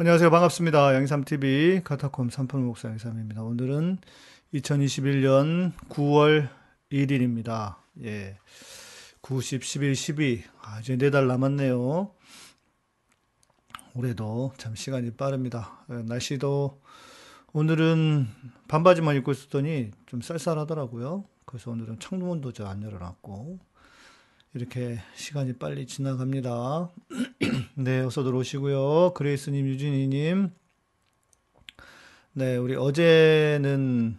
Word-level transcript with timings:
안녕하세요. 0.00 0.30
반갑습니다. 0.30 0.94
양삼TV 0.94 1.82
카타콤 1.82 2.30
삼품 2.30 2.64
목사 2.64 2.88
양삼입니다. 2.88 3.42
오늘은 3.42 3.98
2021년 4.54 5.72
9월 5.88 6.48
1일입니다. 6.92 7.74
예. 8.04 8.38
90, 9.22 9.64
11, 9.64 9.96
12. 9.96 10.44
아, 10.62 10.78
이제 10.78 10.96
네 10.96 11.10
달 11.10 11.26
남았네요. 11.26 12.12
올해도 13.96 14.52
참 14.56 14.76
시간이 14.76 15.16
빠릅니다. 15.16 15.84
예, 15.90 15.94
날씨도 16.02 16.80
오늘은 17.52 18.28
반바지만 18.68 19.16
입고 19.16 19.32
있었더니 19.32 19.90
좀 20.06 20.20
쌀쌀하더라고요. 20.20 21.24
그래서 21.44 21.72
오늘은 21.72 21.98
창문도 21.98 22.52
저안 22.52 22.84
열어놨고 22.84 23.58
이렇게 24.54 24.98
시간이 25.14 25.54
빨리 25.54 25.86
지나갑니다. 25.86 26.90
네, 27.76 28.00
어서 28.00 28.22
들어오시고요. 28.22 29.12
그레이스님, 29.12 29.66
유진이님. 29.66 30.50
네, 32.32 32.56
우리 32.56 32.74
어제는, 32.74 34.18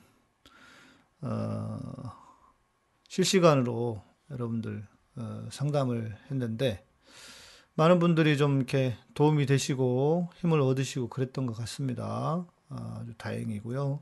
어, 1.21 2.11
실시간으로 3.07 4.03
여러분들, 4.29 4.85
어, 5.15 5.47
상담을 5.51 6.15
했는데, 6.29 6.85
많은 7.73 7.97
분들이 7.97 8.37
좀 8.37 8.57
이렇게 8.57 8.97
도움이 9.15 9.47
되시고 9.47 10.29
힘을 10.35 10.61
얻으시고 10.61 11.07
그랬던 11.09 11.47
것 11.47 11.53
같습니다. 11.57 12.45
아주 12.69 13.13
다행이고요. 13.17 13.99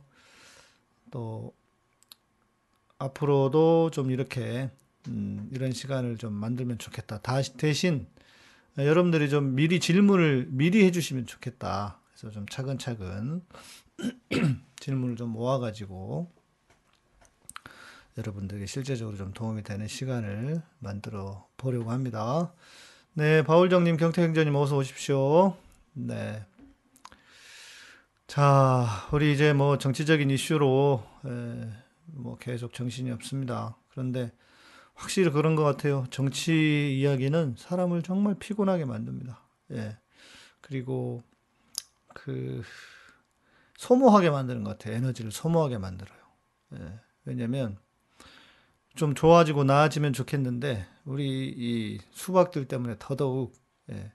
또, 1.12 1.54
앞으로도 3.00 3.92
좀 3.92 4.12
이렇게 4.12 4.70
음, 5.08 5.50
이런 5.52 5.72
시간을 5.72 6.18
좀 6.18 6.34
만들면 6.34 6.78
좋겠다. 6.78 7.20
다시 7.20 7.54
대신 7.58 8.08
여러분들이 8.78 9.30
좀 9.30 9.56
미리 9.56 9.80
질문을 9.80 10.48
미리 10.50 10.84
해주시면 10.86 11.26
좋겠다. 11.26 12.00
그래서 12.12 12.32
좀 12.32 12.46
차근차근 12.48 13.42
질문을 14.80 15.16
좀 15.16 15.30
모아가지고 15.30 16.32
여러분들에게 18.18 18.66
실제적으로 18.66 19.18
좀 19.18 19.34
도움이 19.34 19.64
되는 19.64 19.88
시간을 19.88 20.62
만들어 20.80 21.48
보려고 21.58 21.92
합니다. 21.92 22.54
네, 23.14 23.44
바울정님, 23.44 23.98
경태행전님 23.98 24.56
어서 24.56 24.78
오십시오. 24.78 25.56
네. 25.94 26.46
자, 28.28 28.86
우리 29.12 29.34
이제 29.34 29.54
뭐 29.54 29.78
정치적인 29.78 30.30
이슈로 30.30 31.04
에, 31.26 31.70
뭐 32.06 32.38
계속 32.38 32.74
정신이 32.74 33.12
없습니다. 33.12 33.78
그런데 33.90 34.32
확실히 34.98 35.30
그런 35.32 35.56
것 35.56 35.64
같아요. 35.64 36.06
정치 36.10 36.98
이야기는 37.00 37.56
사람을 37.58 38.02
정말 38.02 38.36
피곤하게 38.36 38.86
만듭니다. 38.86 39.40
예. 39.74 39.98
그리고 40.60 41.24
그 42.16 42.64
소모하게 43.78 44.32
만드는 44.32 44.64
것 44.64 44.72
같아요. 44.72 44.96
에너지를 44.96 45.32
소모하게 45.32 45.78
만들어요. 45.78 46.18
예. 46.80 47.00
왜냐면 47.26 47.78
좀 48.96 49.14
좋아지고 49.14 49.66
나아지면 49.66 50.14
좋겠는데 50.14 50.88
우리 51.06 51.54
이 51.56 52.00
수박들 52.10 52.66
때문에 52.66 52.96
더더욱 52.98 53.54
예. 53.92 54.12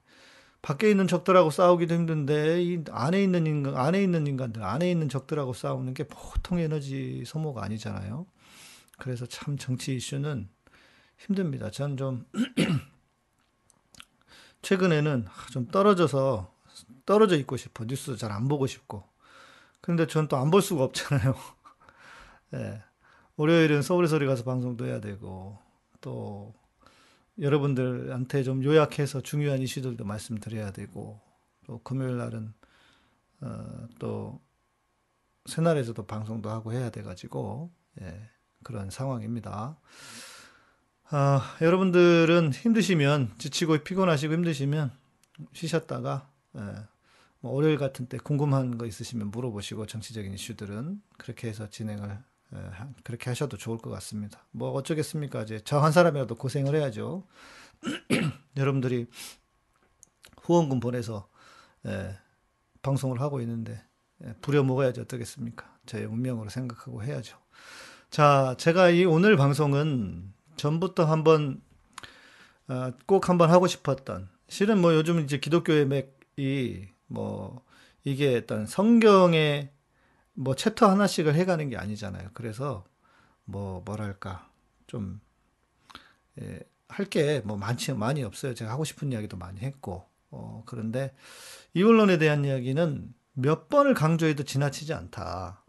밖에 0.63 0.91
있는 0.91 1.07
적들하고 1.07 1.51
싸우기도 1.51 1.95
힘든데 1.95 2.63
이 2.63 2.85
안에 2.91 3.23
있는 3.23 3.47
인간 3.47 3.77
안에 3.77 4.03
있는 4.03 4.27
인간들 4.27 4.65
안에 4.65 4.91
있는 4.91 5.09
적들하고 5.09 5.53
싸우는 5.53 5.95
게 5.95 6.09
보통 6.09 6.59
에너지 6.59 7.23
소모가 7.25 7.63
아니잖아요. 7.65 8.27
그래서 8.99 9.27
참 9.27 9.57
정치 9.57 9.95
이슈는 9.95 10.49
힘듭니다. 11.27 11.71
저는 11.71 11.97
좀 11.97 12.27
최근에는 14.63 15.27
좀 15.51 15.67
떨어져서 15.69 16.53
떨어져 17.07 17.37
있고 17.37 17.57
싶어. 17.57 17.85
뉴스 17.87 18.17
잘 18.17 18.31
안 18.33 18.49
보고 18.49 18.67
싶고. 18.67 19.05
근데 19.81 20.07
전 20.07 20.29
또 20.29 20.37
안 20.39 20.51
볼 20.51 20.63
수가 20.63 20.85
없잖아요. 20.85 21.35
예. 22.55 22.83
월요일은 23.37 23.83
서울의 23.83 24.09
소리 24.09 24.27
가서 24.27 24.45
방송도 24.45 24.87
해야 24.87 25.01
되고 25.01 25.59
또 26.01 26.55
여러분들한테 27.41 28.43
좀 28.43 28.63
요약해서 28.63 29.23
중요한 29.23 29.61
이슈들도 29.61 30.05
말씀드려야 30.05 30.71
되고 30.73 31.21
또 31.67 31.81
금요일 31.83 32.19
날은 32.19 32.53
어, 33.41 33.89
또 33.99 34.41
새날에서도 35.47 36.07
방송도 36.07 36.51
하고 36.51 36.73
해야 36.73 36.91
돼 36.91 37.03
가지고 37.03 37.73
예, 38.01 38.29
그런 38.63 38.91
상황입니다. 38.91 39.79
아, 41.15 41.59
여러분들은 41.61 42.55
힘드시면 42.55 43.35
지치고 43.37 43.77
피곤하시고 43.85 44.33
힘드시면 44.33 44.91
쉬셨다가 45.53 46.31
예, 46.57 46.61
뭐 47.41 47.53
월요일 47.53 47.77
같은 47.77 48.07
때 48.07 48.17
궁금한 48.17 48.79
거 48.79 48.87
있으시면 48.87 49.31
물어보시고 49.31 49.85
정치적인 49.85 50.33
이슈들은 50.33 51.03
그렇게 51.19 51.49
해서 51.49 51.69
진행을 51.69 52.19
예, 52.55 52.59
그렇게 53.05 53.29
하셔도 53.29 53.59
좋을 53.59 53.77
것 53.77 53.91
같습니다. 53.91 54.47
뭐 54.53 54.71
어쩌겠습니까? 54.71 55.43
이제 55.43 55.61
저 55.61 55.81
한 55.81 55.93
사람이라도 55.93 56.35
고생을 56.37 56.75
해야죠. 56.77 57.27
여러분들이 58.57 59.07
후원금 60.41 60.81
보내서 60.81 61.29
예, 61.85 62.17
방송을 62.81 63.21
하고 63.21 63.43
있는데 63.43 63.85
예, 64.25 64.33
부려 64.41 64.63
먹어야지 64.63 65.01
어떻겠습니까? 65.01 65.77
저의 65.85 66.07
운명으로 66.07 66.49
생각하고 66.49 67.05
해야죠. 67.05 67.37
자, 68.09 68.55
제가 68.59 68.89
이 68.89 69.05
오늘 69.05 69.37
방송은 69.37 70.33
전부터 70.57 71.05
한번 71.05 71.61
어, 72.69 72.93
꼭 73.07 73.29
한번 73.29 73.51
하고 73.51 73.67
싶었던 73.67 74.29
실은 74.49 74.81
뭐 74.81 74.95
요즘 74.95 75.21
이제 75.21 75.39
기독교의 75.39 75.87
맥이 75.87 76.89
뭐 77.07 77.65
이게 78.05 78.33
일단 78.33 78.67
성경의 78.67 79.71
뭐 80.35 80.55
챕터 80.55 80.91
하나씩을 80.91 81.35
해가는 81.35 81.69
게 81.69 81.77
아니잖아요. 81.77 82.31
그래서 82.35 82.85
뭐 83.45 83.83
뭐랄까 83.85 84.49
좀 84.87 85.21
예, 86.41 86.61
할게 86.89 87.43
뭐 87.45 87.57
많지 87.57 87.93
많이 87.95 88.23
없어요. 88.23 88.55
제가 88.55 88.71
하고 88.71 88.85
싶은 88.85 89.13
이야기도 89.13 89.37
많이 89.37 89.61
했고 89.61 90.07
어, 90.31 90.63
그런데 90.67 91.15
이원론에 91.75 92.19
대한 92.19 92.45
이야기는 92.45 93.15
몇 93.35 93.69
번을 93.69 93.95
강조해도 93.95 94.45
지나치지 94.45 94.93
않다. 94.93 95.65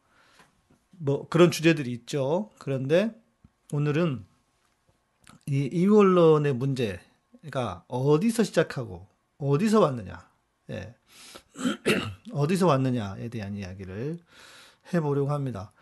뭐 0.91 1.27
그런 1.29 1.51
주제들이 1.51 1.91
있죠. 1.91 2.49
그런데 2.59 3.13
오늘은 3.71 4.25
이 5.47 5.69
이원론의 5.71 6.53
문제가 6.53 7.83
어디서 7.87 8.43
시작하고 8.43 9.05
어디서 9.37 9.81
왔느냐, 9.81 10.25
예. 10.69 10.95
어디서 12.31 12.67
왔느냐에 12.67 13.27
대한 13.29 13.55
이야기를 13.55 14.19
해보려고 14.93 15.31
합니다. 15.31 15.73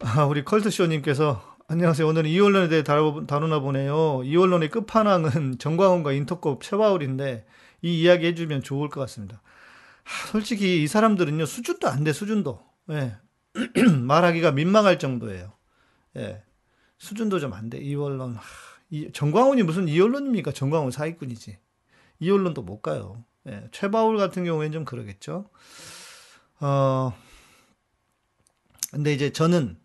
아, 0.00 0.24
우리 0.24 0.44
컬트쇼님께서 0.44 1.56
안녕하세요. 1.68 2.06
오늘은 2.06 2.28
이원론에 2.28 2.68
대해 2.68 2.82
다루, 2.82 3.24
다루나 3.26 3.60
보네요. 3.60 4.22
이원론의 4.24 4.68
끝판왕은 4.68 5.56
정광훈과 5.58 6.12
인터컵 6.12 6.62
최바울인데 6.62 7.46
이 7.80 8.02
이야기 8.02 8.26
해주면 8.26 8.62
좋을 8.62 8.90
것 8.90 9.00
같습니다. 9.00 9.40
아, 10.04 10.26
솔직히 10.28 10.82
이 10.82 10.86
사람들은요 10.86 11.46
수준도 11.46 11.88
안 11.88 12.04
돼 12.04 12.12
수준도 12.12 12.62
예. 12.90 13.16
말하기가 14.02 14.52
민망할 14.52 14.98
정도예요. 14.98 15.52
예. 16.16 16.42
수준도 16.98 17.40
좀 17.40 17.54
안 17.54 17.70
돼. 17.70 17.78
이원론. 17.78 18.36
하, 18.92 18.96
이, 18.96 19.10
정광훈이 19.12 19.62
무슨 19.62 19.88
이언론입니까? 19.88 20.52
정광훈 20.52 20.90
사기꾼이지. 20.90 21.58
이언론도 22.20 22.62
못 22.62 22.82
가요. 22.82 23.24
예, 23.48 23.64
최바울 23.72 24.18
같은 24.18 24.44
경우에는 24.44 24.72
좀 24.72 24.84
그러겠죠. 24.84 25.48
어, 26.60 27.12
근데 28.92 29.12
이제 29.14 29.32
저는, 29.32 29.76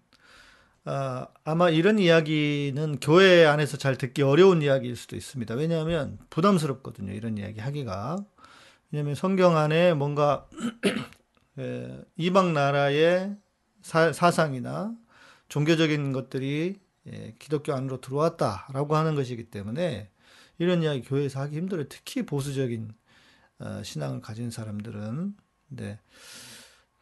어, 0.86 1.26
아마 1.44 1.70
이런 1.70 1.98
이야기는 1.98 3.00
교회 3.00 3.46
안에서 3.46 3.78
잘 3.78 3.98
듣기 3.98 4.22
어려운 4.22 4.62
이야기일 4.62 4.96
수도 4.96 5.16
있습니다. 5.16 5.56
왜냐하면 5.56 6.20
부담스럽거든요. 6.30 7.14
이런 7.14 7.38
이야기 7.38 7.60
하기가. 7.60 8.18
왜냐하면 8.92 9.16
성경 9.16 9.58
안에 9.58 9.94
뭔가 9.94 10.48
예, 11.60 12.02
이방 12.18 12.54
나라의 12.54 13.36
사, 13.82 14.12
사상이나 14.14 14.94
종교적인 15.50 16.12
것들이 16.12 16.76
예, 17.12 17.36
기독교 17.40 17.74
안으로 17.74 18.02
들어왔다라고 18.02 18.96
하는 18.96 19.16
것이기 19.16 19.50
때문에 19.50 20.10
이런 20.58 20.84
이야기 20.84 21.02
교회에서 21.02 21.42
하기 21.42 21.56
힘들어요. 21.58 21.88
특히 21.90 22.26
보수적인 22.26 22.94
어, 23.60 23.82
신앙을 23.84 24.22
가진 24.22 24.52
사람들은. 24.52 25.36
네. 25.70 26.00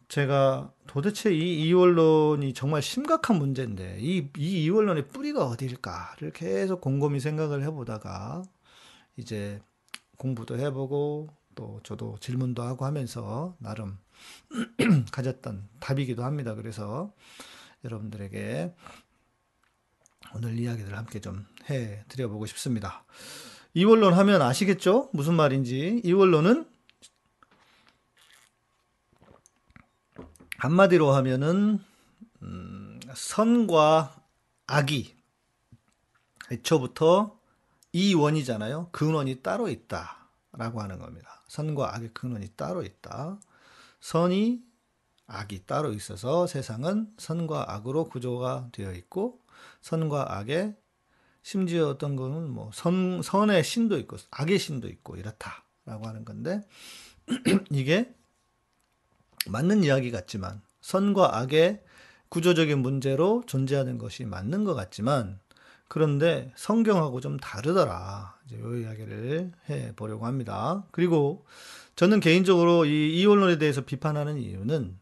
제가 0.08 0.72
도대체 0.88 1.34
이 1.34 1.68
이원론이 1.68 2.54
정말 2.54 2.82
심각한 2.82 3.38
문제인데 3.38 3.98
이, 4.00 4.30
이 4.38 4.64
이원론의 4.64 5.08
뿌리가 5.08 5.48
어디일까를 5.48 6.32
계속 6.32 6.80
곰곰이 6.82 7.20
생각을 7.20 7.64
해보다가 7.64 8.44
이제 9.18 9.60
공부도 10.18 10.60
해보고 10.60 11.30
또 11.56 11.80
저도 11.84 12.18
질문도 12.20 12.62
하고 12.62 12.86
하면서 12.86 13.56
나름 13.60 13.98
가졌던 15.12 15.68
답이기도 15.80 16.24
합니다. 16.24 16.54
그래서 16.54 17.12
여러분들에게 17.84 18.74
오늘 20.34 20.58
이야기들 20.60 20.98
함께 20.98 21.20
좀 21.20 21.46
해 21.70 22.04
드려보고 22.08 22.46
싶습니다. 22.48 23.04
이원론 23.74 24.14
하면 24.14 24.42
아시겠죠? 24.42 25.10
무슨 25.14 25.34
말인지. 25.34 26.02
이원론은 26.04 26.70
한마디로 30.58 31.12
하면은 31.12 31.80
음, 32.42 33.00
선과 33.14 34.16
악이 34.68 35.16
애초부터 36.52 37.38
이 37.92 38.14
원이잖아요. 38.14 38.90
근원이 38.92 39.42
따로 39.42 39.68
있다라고 39.68 40.82
하는 40.82 41.00
겁니다. 41.00 41.44
선과 41.48 41.96
악의 41.96 42.14
근원이 42.14 42.50
따로 42.56 42.84
있다. 42.84 43.40
선이 44.00 44.62
악이 45.28 45.66
따로 45.66 45.92
있어서 45.94 46.46
세상은 46.46 47.12
선과 47.18 47.74
악으로 47.74 48.06
구조가 48.06 48.70
되어 48.72 48.94
있고 48.94 49.42
선과 49.86 50.40
악의 50.40 50.76
심지어 51.44 51.90
어떤 51.90 52.16
거는 52.16 52.50
뭐 52.50 52.72
선, 52.74 53.22
선의 53.22 53.64
신도 53.64 54.00
있고 54.00 54.18
악의 54.32 54.58
신도 54.58 54.88
있고 54.88 55.16
이렇다라고 55.16 56.08
하는 56.08 56.26
건데 56.26 56.62
이게 57.70 58.12
맞는 59.48 59.84
이야기 59.84 60.10
같지만 60.10 60.64
선과 60.82 61.38
악의 61.38 61.84
구조적인 62.30 62.80
문제로 62.80 63.44
존재하는 63.46 64.00
것이 64.00 64.26
맞는 64.26 64.64
것 64.64 64.74
같지만 64.74 65.40
그런데 65.88 66.52
성경하고 66.56 67.22
좀 67.22 67.38
다르더라. 67.38 68.40
이제 68.48 68.58
이 68.58 68.82
이야기를 68.82 69.52
해 69.70 69.94
보려고 69.96 70.26
합니다. 70.26 70.84
그리고 70.90 71.46
저는 71.96 72.22
개인적으로 72.22 72.86
이 72.86 73.20
이혼론에 73.20 73.60
대해서 73.60 73.82
비판하는 73.82 74.40
이유는 74.40 74.98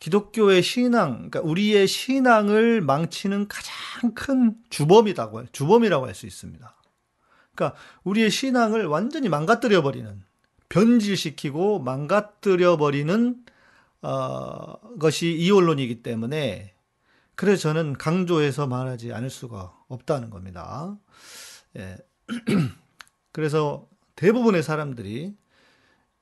기독교의 0.00 0.62
신앙, 0.62 1.30
그러니까 1.30 1.40
우리의 1.42 1.86
신앙을 1.86 2.80
망치는 2.80 3.48
가장 3.48 4.14
큰 4.14 4.56
주범이라고 4.70 5.46
주범이라고 5.52 6.06
할 6.06 6.14
수 6.14 6.26
있습니다. 6.26 6.74
그러니까 7.54 7.78
우리의 8.04 8.30
신앙을 8.30 8.86
완전히 8.86 9.28
망가뜨려 9.28 9.82
버리는 9.82 10.22
변질시키고 10.70 11.80
망가뜨려 11.80 12.78
버리는 12.78 13.44
어, 14.02 14.96
것이 14.98 15.32
이혼론이기 15.32 16.02
때문에 16.02 16.72
그래서 17.34 17.62
저는 17.62 17.94
강조해서 17.94 18.66
말하지 18.66 19.12
않을 19.12 19.28
수가 19.30 19.74
없다는 19.88 20.30
겁니다. 20.30 20.96
예. 21.76 21.96
그래서 23.32 23.88
대부분의 24.16 24.62
사람들이 24.62 25.34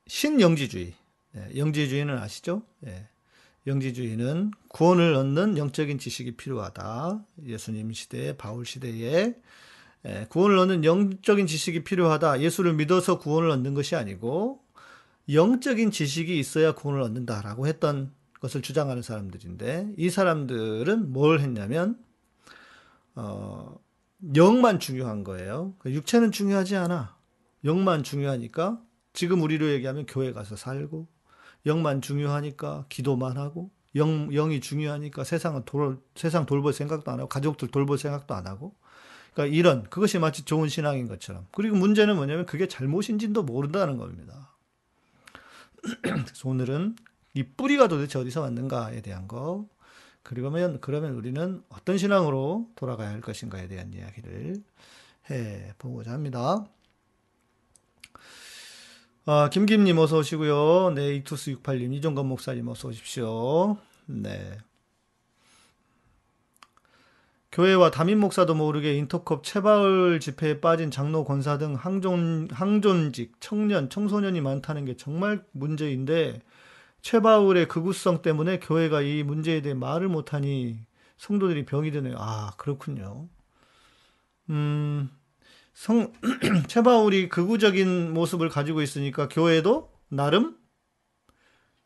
신영지주의, 0.07 0.93
예. 1.35 1.57
영지주의는 1.57 2.17
아시죠? 2.17 2.63
예. 2.85 3.07
영지주의는 3.69 4.51
구원을 4.67 5.13
얻는 5.15 5.57
영적인 5.57 5.99
지식이 5.99 6.35
필요하다. 6.35 7.23
예수님 7.45 7.93
시대, 7.93 8.35
바울 8.35 8.65
시대에 8.65 9.35
예. 10.05 10.25
구원을 10.29 10.57
얻는 10.57 10.83
영적인 10.83 11.47
지식이 11.47 11.83
필요하다. 11.83 12.41
예수를 12.41 12.73
믿어서 12.73 13.19
구원을 13.19 13.49
얻는 13.51 13.73
것이 13.73 13.95
아니고 13.95 14.63
영적인 15.31 15.91
지식이 15.91 16.37
있어야 16.39 16.73
구원을 16.73 17.01
얻는다라고 17.01 17.67
했던 17.67 18.11
것을 18.39 18.61
주장하는 18.61 19.01
사람들인데 19.01 19.93
이 19.97 20.09
사람들은 20.09 21.11
뭘 21.11 21.39
했냐면 21.41 21.97
어, 23.15 23.77
영만 24.35 24.79
중요한 24.79 25.23
거예요. 25.23 25.75
그러니까 25.77 25.97
육체는 25.97 26.31
중요하지 26.31 26.75
않아. 26.77 27.17
영만 27.65 28.03
중요하니까 28.03 28.81
지금 29.11 29.41
우리로 29.41 29.69
얘기하면 29.71 30.05
교회 30.05 30.31
가서 30.31 30.55
살고 30.55 31.07
영만 31.69 32.01
중요하니까 32.01 32.85
기도만 32.89 33.37
하고 33.37 33.69
영, 33.95 34.29
영이 34.29 34.59
중요하니까 34.59 35.23
세상은 35.23 35.63
돌, 35.65 35.99
세상 36.15 36.45
돌볼 36.45 36.73
생각도 36.73 37.11
안 37.11 37.19
하고 37.19 37.29
가족들 37.29 37.69
돌볼 37.69 37.97
생각도 37.97 38.35
안 38.35 38.47
하고 38.47 38.75
그러니까 39.33 39.55
이런 39.55 39.83
그것이 39.83 40.19
마치 40.19 40.43
좋은 40.43 40.67
신앙인 40.67 41.07
것처럼 41.07 41.47
그리고 41.51 41.77
문제는 41.77 42.15
뭐냐면 42.15 42.45
그게 42.45 42.67
잘못인지도 42.67 43.43
모른다는 43.43 43.97
겁니다. 43.97 44.55
그래서 46.01 46.49
오늘은 46.49 46.95
이 47.35 47.43
뿌리가 47.43 47.87
도대체 47.87 48.19
어디서 48.19 48.41
왔는가에 48.41 49.01
대한 49.01 49.27
거 49.27 49.67
그러면 50.23 50.79
그러면 50.81 51.13
우리는 51.13 51.63
어떤 51.69 51.97
신앙으로 51.97 52.67
돌아가야 52.75 53.09
할 53.09 53.21
것인가에 53.21 53.67
대한 53.67 53.93
이야기를 53.93 54.63
해 55.31 55.73
보고자 55.77 56.11
합니다. 56.11 56.65
아, 59.31 59.47
김김님 59.47 59.95
어서 59.99 60.17
오시고요. 60.17 60.93
네, 60.95 61.13
이투스 61.17 61.57
68님, 61.57 61.93
이종건 61.93 62.27
목사님 62.27 62.67
어서 62.67 62.87
오십시오. 62.87 63.77
네. 64.07 64.57
교회와 67.51 67.91
담임 67.91 68.21
목사도 68.21 68.55
모르게 68.55 68.95
인터컵 68.95 69.43
채바울 69.43 70.19
집회에 70.19 70.59
빠진 70.59 70.89
장로 70.89 71.25
권사 71.25 71.59
등 71.59 71.75
항존, 71.75 72.47
항존직, 72.51 73.33
청년, 73.39 73.91
청소년이 73.91 74.41
많다는 74.41 74.85
게 74.85 74.97
정말 74.97 75.45
문제인데 75.51 76.41
최바울의 77.03 77.67
극우성 77.67 78.23
때문에 78.23 78.57
교회가 78.57 79.01
이 79.01 79.21
문제에 79.21 79.61
대해 79.61 79.75
말을 79.75 80.07
못하니 80.07 80.79
성도들이 81.17 81.67
병이 81.67 81.91
드네요. 81.91 82.15
아, 82.17 82.53
그렇군요. 82.57 83.29
음, 84.49 85.11
성, 85.79 86.11
최바울이 86.67 87.29
극우적인 87.29 88.13
모습을 88.13 88.49
가지고 88.49 88.81
있으니까 88.81 89.29
교회도 89.29 89.89
나름 90.09 90.57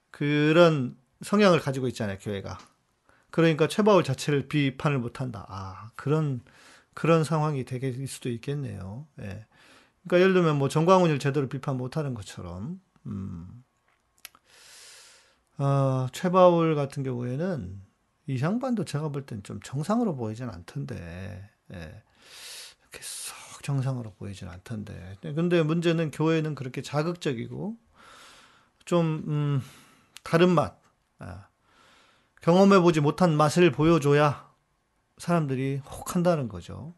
그런 0.10 0.98
성향을 1.22 1.60
가지고 1.60 1.88
있잖아요, 1.90 2.18
교회가. 2.20 2.58
그러니까 3.30 3.68
최바울 3.68 4.04
자체를 4.04 4.48
비판을 4.48 4.98
못 4.98 5.22
한다. 5.22 5.46
아, 5.48 5.92
그런, 5.96 6.42
그런 6.96 7.24
상황이 7.24 7.66
되게 7.66 7.92
수도 8.08 8.30
있겠네요. 8.30 9.08
예. 9.20 9.46
그러니까 10.04 10.20
예를 10.22 10.34
들면 10.34 10.58
뭐 10.58 10.70
정광훈을 10.70 11.20
제대로 11.20 11.48
비판 11.48 11.78
못 11.78 11.96
하는 11.96 12.16
것처럼, 12.16 12.82
음. 13.06 13.64
어, 15.60 16.08
최바울 16.14 16.74
같은 16.74 17.04
경우에는 17.04 17.80
이 18.26 18.42
양반도 18.42 18.86
제가 18.86 19.10
볼 19.10 19.28
땐 19.28 19.44
좀 19.44 19.60
정상으로 19.64 20.16
보이진 20.16 20.50
않던데, 20.50 21.48
예. 21.74 22.04
이렇게 22.82 23.00
썩 23.04 23.43
정상으로 23.64 24.14
보이진 24.14 24.48
않던데. 24.48 25.18
근데 25.22 25.64
문제는 25.64 26.12
교회는 26.12 26.54
그렇게 26.54 26.84
자극적이고, 26.84 27.76
좀, 28.86 29.24
음, 29.28 29.62
다른 30.24 30.50
맛, 30.54 30.78
아. 31.20 31.48
경험해 32.42 32.80
보지 32.82 33.00
못한 33.00 33.36
맛을 33.38 33.72
보여줘야 33.72 34.52
사람들이 35.18 35.78
혹한다는 35.78 36.50
거죠. 36.50 36.94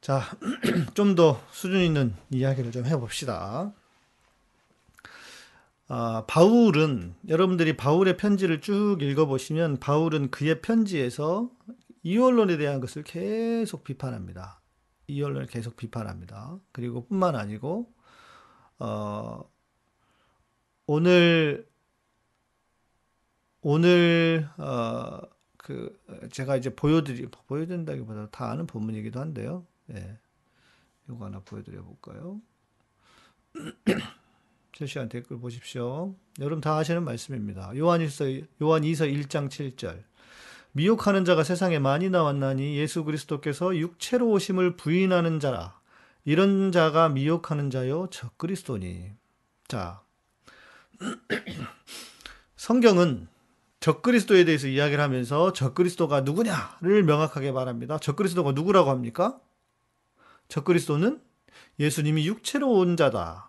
자, 0.00 0.22
좀 0.94 1.14
더 1.14 1.40
수준 1.52 1.80
있는 1.80 2.14
이야기를 2.30 2.72
좀 2.72 2.84
해봅시다. 2.84 3.72
아, 5.88 6.24
바울은, 6.26 7.14
여러분들이 7.28 7.76
바울의 7.76 8.16
편지를 8.16 8.60
쭉 8.60 8.98
읽어보시면, 9.00 9.78
바울은 9.78 10.32
그의 10.32 10.60
편지에서 10.60 11.48
이원론에 12.02 12.56
대한 12.56 12.80
것을 12.80 13.04
계속 13.04 13.84
비판합니다. 13.84 14.60
이원론을 15.08 15.46
계속 15.46 15.76
비판합니다. 15.76 16.58
그리고 16.72 17.06
뿐만 17.06 17.36
아니고, 17.36 17.92
어, 18.78 19.44
오늘 20.86 21.68
오늘 23.60 24.48
어, 24.58 25.20
그 25.56 26.00
제가 26.30 26.56
이제 26.56 26.74
보여드리 26.74 27.26
보여드린다기보다 27.48 28.30
다 28.30 28.50
아는 28.50 28.66
본문이기도 28.66 29.18
한데요. 29.18 29.66
예. 29.90 30.18
이거 31.08 31.24
하나 31.24 31.40
보여드려 31.40 31.82
볼까요? 31.82 32.40
실시간 34.76 35.08
댓글 35.10 35.38
보십시오. 35.38 36.14
여러분 36.38 36.60
다 36.60 36.76
아시는 36.76 37.04
말씀입니다. 37.04 37.76
요한일서 37.76 38.26
요한 38.62 38.82
2서 38.82 39.12
1장 39.12 39.48
7절. 39.48 40.02
미혹하는 40.76 41.24
자가 41.24 41.42
세상에 41.42 41.78
많이 41.78 42.10
나왔나니 42.10 42.76
예수 42.76 43.02
그리스도께서 43.02 43.74
육체로 43.78 44.28
오심을 44.28 44.76
부인하는 44.76 45.40
자라. 45.40 45.80
이런 46.26 46.70
자가 46.70 47.08
미혹하는 47.08 47.70
자요 47.70 48.08
적 48.10 48.36
그리스도니. 48.36 49.12
자. 49.68 50.02
성경은 52.56 53.26
적그리스도에 53.80 54.44
대해서 54.44 54.66
이야기를 54.66 55.02
하면서 55.02 55.54
적그리스도가 55.54 56.20
누구냐를 56.20 57.04
명확하게 57.04 57.52
말합니다. 57.52 57.96
적그리스도가 57.96 58.52
누구라고 58.52 58.90
합니까? 58.90 59.40
적그리스도는 60.48 61.22
예수님이 61.78 62.26
육체로 62.26 62.70
온 62.70 62.98
자다. 62.98 63.48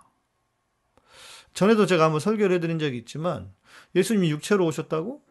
전에도 1.53 1.85
제가 1.87 2.05
한번 2.05 2.21
설교를 2.21 2.55
해드린 2.55 2.79
적이 2.79 2.99
있지만 2.99 3.53
예수님이 3.95 4.31
육체로 4.31 4.65
오셨다고? 4.65 5.26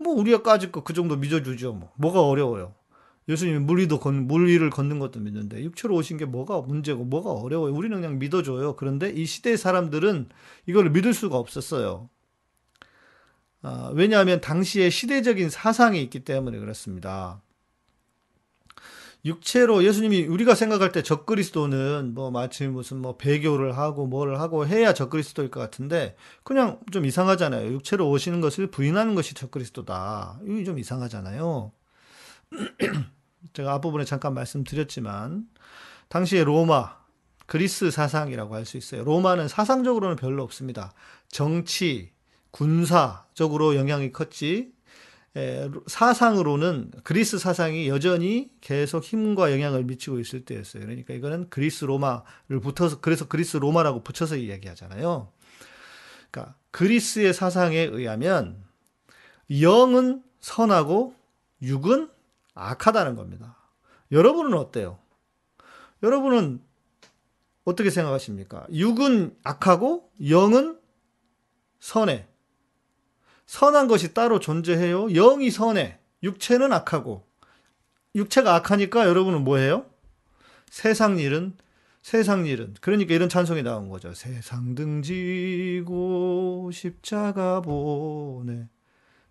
뭐 0.00 0.14
우리가 0.14 0.42
까짓 0.42 0.72
거 0.72 0.82
그 0.82 0.92
정도 0.94 1.16
믿어주죠. 1.16 1.72
뭐. 1.74 1.92
뭐가 1.96 2.22
어려워요. 2.26 2.74
예수님이 3.28 3.58
물 3.60 3.78
위도 3.80 4.00
건, 4.00 4.26
물 4.26 4.48
위를 4.48 4.70
걷는 4.70 4.98
것도 4.98 5.20
믿는데 5.20 5.62
육체로 5.62 5.94
오신 5.94 6.16
게 6.18 6.24
뭐가 6.24 6.62
문제고 6.62 7.04
뭐가 7.04 7.30
어려워요. 7.32 7.72
우리는 7.74 7.96
그냥 8.00 8.18
믿어줘요. 8.18 8.76
그런데 8.76 9.10
이 9.10 9.26
시대 9.26 9.56
사람들은 9.56 10.28
이걸 10.66 10.90
믿을 10.90 11.14
수가 11.14 11.36
없었어요. 11.38 12.08
어, 13.62 13.90
왜냐하면 13.94 14.40
당시에 14.40 14.90
시대적인 14.90 15.50
사상이 15.50 16.02
있기 16.02 16.24
때문에 16.24 16.58
그렇습니다. 16.58 17.42
육체로 19.24 19.84
예수님이 19.84 20.24
우리가 20.24 20.54
생각할 20.54 20.92
때 20.92 21.02
적그리스도는 21.02 22.14
뭐 22.14 22.30
마치 22.30 22.66
무슨 22.66 22.98
뭐 22.98 23.16
배교를 23.16 23.76
하고 23.76 24.06
뭐를 24.06 24.40
하고 24.40 24.66
해야 24.66 24.94
적그리스도일 24.94 25.50
것 25.50 25.60
같은데 25.60 26.16
그냥 26.42 26.80
좀 26.90 27.04
이상하잖아요. 27.04 27.72
육체로 27.72 28.08
오시는 28.10 28.40
것을 28.40 28.68
부인하는 28.68 29.14
것이 29.14 29.34
적그리스도다. 29.34 30.40
이게 30.46 30.64
좀 30.64 30.78
이상하잖아요. 30.78 31.72
제가 33.52 33.74
앞부분에 33.74 34.04
잠깐 34.04 34.34
말씀드렸지만 34.34 35.46
당시에 36.08 36.44
로마 36.44 36.98
그리스 37.46 37.90
사상이라고 37.90 38.54
할 38.54 38.64
수 38.64 38.76
있어요. 38.76 39.04
로마는 39.04 39.48
사상적으로는 39.48 40.16
별로 40.16 40.42
없습니다. 40.44 40.92
정치, 41.28 42.12
군사적으로 42.52 43.76
영향이 43.76 44.12
컸지 44.12 44.72
사상으로는 45.86 46.90
그리스 47.04 47.38
사상이 47.38 47.88
여전히 47.88 48.50
계속 48.60 49.04
힘과 49.04 49.52
영향을 49.52 49.84
미치고 49.84 50.18
있을 50.18 50.44
때였어요. 50.44 50.82
그러니까 50.82 51.14
이거는 51.14 51.48
그리스 51.50 51.84
로마를 51.84 52.60
붙어서 52.60 53.00
그래서 53.00 53.28
그리스 53.28 53.56
로마라고 53.56 54.02
붙여서 54.02 54.36
이야기하잖아요. 54.36 55.32
그러니까 56.30 56.54
그리스의 56.72 57.32
사상에 57.32 57.78
의하면 57.78 58.64
영은 59.60 60.22
선하고 60.40 61.14
육은 61.62 62.08
악하다는 62.54 63.14
겁니다. 63.14 63.56
여러분은 64.10 64.54
어때요? 64.54 64.98
여러분은 66.02 66.60
어떻게 67.64 67.90
생각하십니까? 67.90 68.66
육은 68.72 69.36
악하고 69.44 70.10
영은 70.28 70.78
선해. 71.78 72.26
선한 73.50 73.88
것이 73.88 74.14
따로 74.14 74.38
존재해요. 74.38 75.08
영이 75.08 75.50
선해. 75.50 75.98
육체는 76.22 76.72
악하고. 76.72 77.26
육체가 78.14 78.54
악하니까 78.54 79.08
여러분은 79.08 79.42
뭐해요? 79.42 79.86
세상 80.70 81.18
일은 81.18 81.56
세상 82.00 82.46
일은 82.46 82.76
그러니까 82.80 83.12
이런 83.12 83.28
찬송이 83.28 83.64
나온 83.64 83.88
거죠. 83.88 84.14
세상 84.14 84.76
등지고 84.76 85.90
십자가 86.72 87.60
보내. 87.60 88.68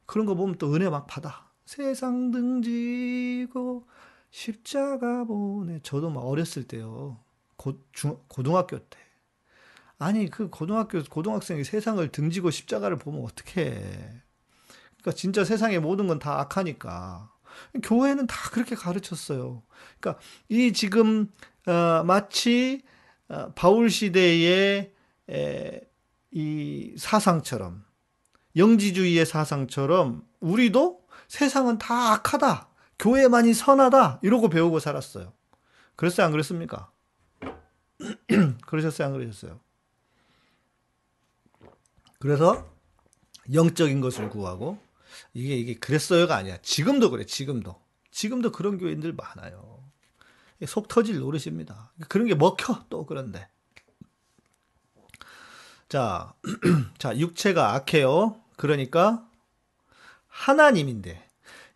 그런 0.06 0.26
거 0.26 0.36
보면 0.36 0.58
또 0.58 0.76
은혜 0.76 0.90
막 0.90 1.08
받아. 1.08 1.48
세상 1.66 2.32
등지고 2.32 3.88
십자가 4.32 5.24
보내. 5.24 5.80
저도 5.82 6.10
막 6.10 6.26
어렸을 6.26 6.66
때요. 6.66 7.18
고, 7.56 7.80
중, 7.94 8.20
고등학교 8.28 8.80
때. 8.80 9.00
아니 10.00 10.29
그 10.29 10.50
고등학교 10.50 11.03
고등학생이 11.03 11.63
세상을 11.63 12.08
등지고 12.10 12.50
십자가를 12.51 12.98
보면 12.98 13.24
어떻게 13.24 13.72
그러니까 14.98 15.12
진짜 15.15 15.44
세상의 15.44 15.79
모든 15.79 16.08
건 16.08 16.20
다 16.20 16.39
악하니까 16.39 17.32
교회는 17.84 18.27
다 18.27 18.50
그렇게 18.51 18.75
가르쳤어요. 18.75 19.63
그러니까 20.00 20.22
이 20.48 20.72
지금 20.74 21.29
어, 21.68 22.03
마치 22.06 22.84
어, 23.27 23.51
바울 23.53 23.89
시대의 23.89 24.94
에, 25.29 25.82
이 26.32 26.96
사상처럼 26.98 27.84
영지주의의 28.56 29.25
사상처럼 29.25 30.24
우리도 30.39 31.06
세상은 31.27 31.77
다 31.77 32.13
악하다. 32.13 32.70
교회만이 32.98 33.53
선하다. 33.53 34.20
이러고 34.24 34.50
배우고 34.50 34.79
살았어요. 34.79 35.34
그랬어요? 35.96 36.25
안 36.25 36.32
그랬습니까? 36.32 36.91
그러셨어요? 38.68 39.08
안 39.08 39.13
그러셨어요? 39.13 39.60
그래서 42.20 42.70
영적인 43.54 44.02
것을 44.02 44.30
구하고 44.30 44.78
이게 45.34 45.56
이게 45.56 45.76
그랬어요가 45.76 46.36
아니야. 46.36 46.58
지금도 46.62 47.10
그래. 47.10 47.26
지금도. 47.26 47.76
지금도 48.12 48.52
그런 48.52 48.78
교인들 48.78 49.14
많아요. 49.14 49.84
속 50.68 50.88
터질 50.88 51.20
노릇입니다. 51.20 51.92
그런 52.10 52.28
게 52.28 52.36
먹혀 52.36 52.86
또 52.90 53.06
그런데. 53.06 53.48
자, 55.88 56.34
자 57.00 57.18
육체가 57.18 57.74
악해요. 57.74 58.42
그러니까 58.58 59.28
하나님인데 60.28 61.26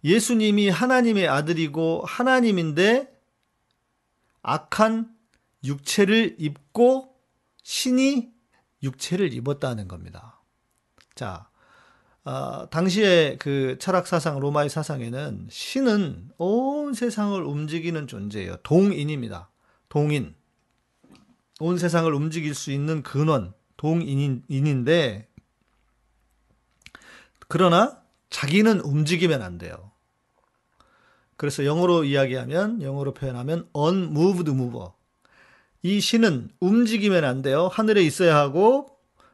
예수님이 0.04 0.70
하나님의 0.70 1.28
아들이고 1.28 2.04
하나님인데 2.06 3.10
악한 4.42 5.16
육체를 5.64 6.36
입고 6.40 7.16
신이 7.64 8.34
육체를 8.84 9.34
입었다는 9.34 9.88
겁니다. 9.88 10.33
자, 11.24 11.48
어, 12.26 12.70
당시에 12.70 13.38
그 13.40 13.78
철학 13.80 14.08
사상, 14.08 14.42
로마의 14.42 14.70
사상에는 14.70 15.48
신은 15.50 16.32
온 16.38 16.94
세상을 16.94 17.42
움직이는 17.42 18.08
존재예요. 18.08 18.58
동인입니다. 18.58 19.50
동인. 19.88 20.36
온 21.62 21.78
세상을 21.78 22.14
움직일 22.14 22.54
수 22.56 22.72
있는 22.72 23.04
근원, 23.04 23.54
동인인데, 23.78 25.30
그러나 27.48 28.02
자기는 28.30 28.82
움직이면 28.82 29.42
안 29.42 29.58
돼요. 29.58 29.92
그래서 31.38 31.64
영어로 31.64 32.04
이야기하면, 32.04 32.82
영어로 32.82 33.14
표현하면 33.14 33.70
unmoved 33.74 34.52
mover. 34.52 34.90
이 35.84 36.02
신은 36.02 36.50
움직이면 36.60 37.24
안 37.24 37.42
돼요. 37.42 37.70
하늘에 37.72 38.02
있어야 38.04 38.36
하고 38.36 38.93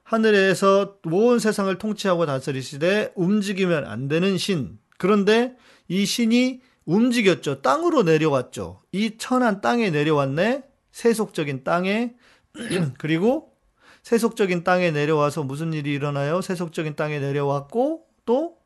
하늘에서 0.10 0.98
온 1.06 1.38
세상을 1.38 1.78
통치하고 1.78 2.25
다스리시되 2.25 3.13
움직이면 3.13 3.86
안 3.86 4.08
되는 4.08 4.39
신. 4.39 4.80
그런데 4.98 5.56
이 5.88 6.04
신이 6.04 6.62
움직였죠. 6.86 7.62
땅으로 7.62 8.01
내려왔죠. 8.01 8.82
이 8.92 9.20
천한 9.20 9.62
땅에 9.62 9.92
내려왔네. 9.92 10.63
세속적인 10.92 11.63
땅에. 11.63 12.16
그리고 12.98 13.56
세속적인 14.01 14.63
땅에 14.63 14.89
내려와서 14.89 15.44
무슨 15.44 15.74
일이 15.74 15.94
일어나요? 15.94 16.42
세속적인 16.42 16.96
땅에 16.96 17.20
내려왔고 17.20 18.08
또 18.25 18.58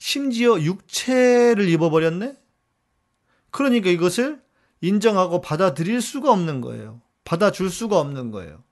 심지어 0.00 0.60
육체를 0.60 1.68
입어버렸네? 1.68 2.34
그러니까 3.52 3.90
이것을 3.90 4.42
인정하고 4.80 5.40
받아들일 5.40 6.00
수가 6.00 6.32
없는 6.32 6.62
거예요. 6.62 7.00
받아줄 7.22 7.70
수가 7.70 8.00
없는 8.00 8.32
거예요. 8.32 8.64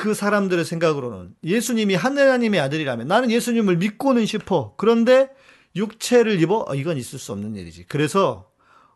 그 0.00 0.14
사람들의 0.14 0.64
생각으로는 0.64 1.34
예수님이 1.44 1.94
하나님의 1.94 2.58
아들이라면 2.58 3.06
나는 3.06 3.30
예수님을 3.30 3.76
믿고는 3.76 4.24
싶어. 4.24 4.72
그런데 4.78 5.28
육체를 5.76 6.40
입어? 6.40 6.64
어, 6.66 6.74
이건 6.74 6.96
있을 6.96 7.18
수 7.18 7.32
없는 7.32 7.54
일이지. 7.54 7.84
그래서 7.86 8.50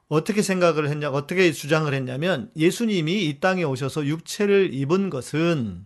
어떻게 0.09 0.41
생각을 0.41 0.89
했냐, 0.89 1.11
어떻게 1.11 1.53
주장을 1.53 1.93
했냐면 1.93 2.51
예수님이 2.57 3.29
이 3.29 3.39
땅에 3.39 3.65
오셔서 3.65 4.07
육체를 4.07 4.73
입은 4.73 5.11
것은 5.11 5.85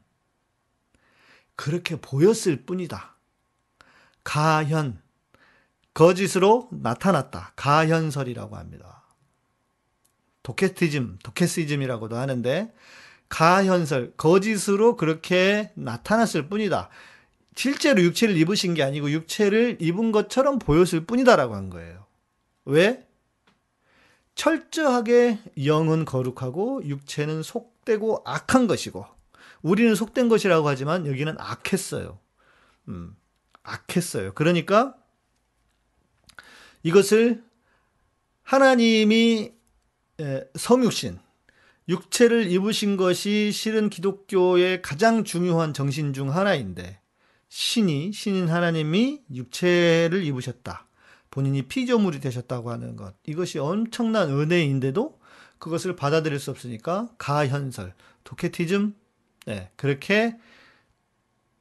그렇게 1.57 1.97
보였을 1.97 2.65
뿐이다. 2.65 3.17
가현, 4.23 5.03
거짓으로 5.95 6.69
나타났다. 6.71 7.55
가현설이라고 7.57 8.57
합니다. 8.57 9.03
도케티즘, 10.45 11.19
도케시즘이라고도 11.25 12.15
하는데 12.15 12.73
가현설, 13.29 14.15
거짓으로 14.17 14.97
그렇게 14.97 15.71
나타났을 15.75 16.49
뿐이다. 16.49 16.89
실제로 17.55 18.03
육체를 18.03 18.37
입으신 18.37 18.75
게 18.75 18.83
아니고 18.83 19.11
육체를 19.11 19.79
입은 19.81 20.13
것처럼 20.13 20.59
보였을 20.59 21.05
뿐이다라고 21.05 21.55
한 21.55 21.71
거예요. 21.71 22.07
왜? 22.65 23.07
철저하게 24.35 25.41
영은 25.65 26.05
거룩하고 26.05 26.83
육체는 26.85 27.43
속되고 27.43 28.23
악한 28.25 28.69
것이고 28.69 29.05
우리는 29.63 29.93
속된 29.97 30.29
것이라고 30.29 30.69
하지만 30.69 31.07
여기는 31.07 31.35
악했어요. 31.39 32.21
음, 32.87 33.17
악했어요. 33.65 34.35
그러니까 34.35 34.95
이것을 36.85 37.43
하나님이 38.43 39.53
성육신, 40.55 41.19
육체를 41.88 42.50
입으신 42.50 42.97
것이 42.97 43.50
실은 43.52 43.88
기독교의 43.88 44.83
가장 44.83 45.25
중요한 45.25 45.73
정신 45.73 46.12
중 46.12 46.35
하나인데, 46.35 47.00
신이, 47.49 48.12
신인 48.12 48.49
하나님이 48.49 49.23
육체를 49.35 50.23
입으셨다. 50.25 50.87
본인이 51.30 51.62
피조물이 51.62 52.21
되셨다고 52.21 52.71
하는 52.71 52.97
것. 52.97 53.14
이것이 53.26 53.59
엄청난 53.59 54.30
은혜인데도 54.30 55.18
그것을 55.59 55.97
받아들일 55.97 56.38
수 56.38 56.50
없으니까 56.50 57.09
가현설, 57.18 57.95
도케티즘, 58.25 58.95
네, 59.47 59.71
그렇게 59.76 60.37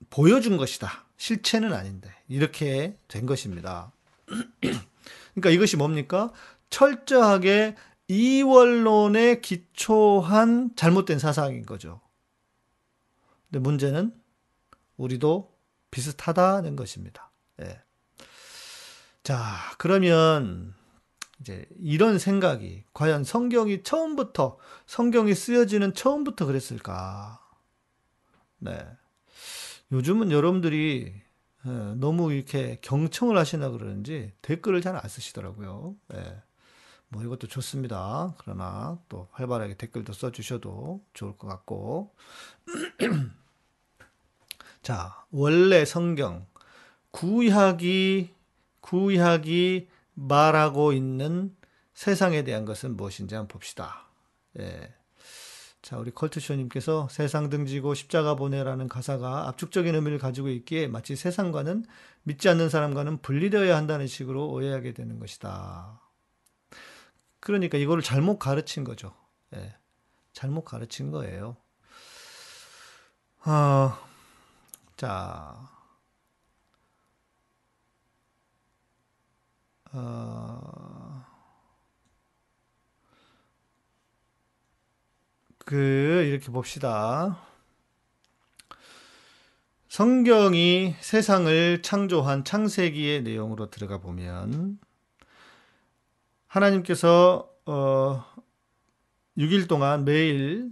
보여준 0.09 0.57
것이다. 0.57 1.05
실체는 1.17 1.73
아닌데. 1.73 2.09
이렇게 2.27 2.97
된 3.07 3.25
것입니다. 3.25 3.91
그러니까 5.33 5.49
이것이 5.49 5.77
뭡니까? 5.77 6.31
철저하게 6.69 7.75
이원론에 8.07 9.41
기초한 9.41 10.71
잘못된 10.75 11.19
사상인 11.19 11.65
거죠. 11.65 12.01
근데 13.49 13.59
문제는 13.59 14.13
우리도 14.97 15.53
비슷하다는 15.91 16.75
것입니다. 16.75 17.31
예. 17.61 17.81
자, 19.23 19.55
그러면 19.77 20.73
이제 21.39 21.65
이런 21.79 22.17
생각이 22.17 22.83
과연 22.93 23.23
성경이 23.23 23.83
처음부터 23.83 24.57
성경이 24.85 25.35
쓰여지는 25.35 25.93
처음부터 25.93 26.45
그랬을까? 26.45 27.39
네. 28.59 28.85
요즘은 29.91 30.31
여러분들이 30.31 31.13
어, 31.65 31.95
너무 31.97 32.33
이렇게 32.33 32.79
경청을 32.81 33.37
하시나 33.37 33.69
그러는지 33.69 34.31
댓글을 34.41 34.81
잘 34.81 34.95
안 34.95 35.07
쓰시더라고요. 35.07 35.95
네. 36.09 36.41
뭐 37.09 37.23
이것도 37.23 37.47
좋습니다. 37.47 38.33
그러나 38.37 38.99
또 39.09 39.27
활발하게 39.31 39.75
댓글도 39.75 40.13
써주셔도 40.13 41.03
좋을 41.13 41.37
것 41.37 41.47
같고. 41.47 42.13
자, 44.81 45.25
원래 45.31 45.85
성경, 45.85 46.45
구약이, 47.11 48.33
구약이 48.81 49.89
말하고 50.13 50.93
있는 50.93 51.55
세상에 51.93 52.43
대한 52.43 52.65
것은 52.65 52.95
무엇인지 52.95 53.35
한번 53.35 53.47
봅시다. 53.47 54.07
예. 54.59 54.93
자, 55.81 55.97
우리 55.97 56.11
컬트쇼님께서 56.11 57.07
세상 57.09 57.49
등지고 57.49 57.93
십자가 57.93 58.35
보내라는 58.35 58.87
가사가 58.87 59.47
압축적인 59.47 59.95
의미를 59.95 60.17
가지고 60.17 60.49
있기에 60.49 60.87
마치 60.87 61.15
세상과는 61.15 61.85
믿지 62.23 62.49
않는 62.49 62.69
사람과는 62.69 63.21
분리되어야 63.21 63.75
한다는 63.75 64.07
식으로 64.07 64.49
오해하게 64.49 64.93
되는 64.93 65.19
것이다. 65.19 66.06
그러니까 67.47 67.77
이거를 67.77 68.03
잘못 68.03 68.39
가르친 68.39 68.83
거죠. 68.83 69.13
예. 69.55 69.73
잘못 70.33 70.65
가르친 70.65 71.11
거예요. 71.11 71.55
어, 73.45 73.97
자, 74.97 75.55
어, 79.93 81.25
그, 85.59 86.25
이렇게 86.27 86.51
봅시다. 86.51 87.41
성경이 89.87 90.95
세상을 90.99 91.81
창조한 91.81 92.43
창세기의 92.43 93.23
내용으로 93.23 93.69
들어가 93.69 93.99
보면, 93.99 94.79
하나님께서, 96.47 97.51
어, 97.65 98.25
6일 99.37 99.67
동안 99.67 100.05
매일, 100.05 100.71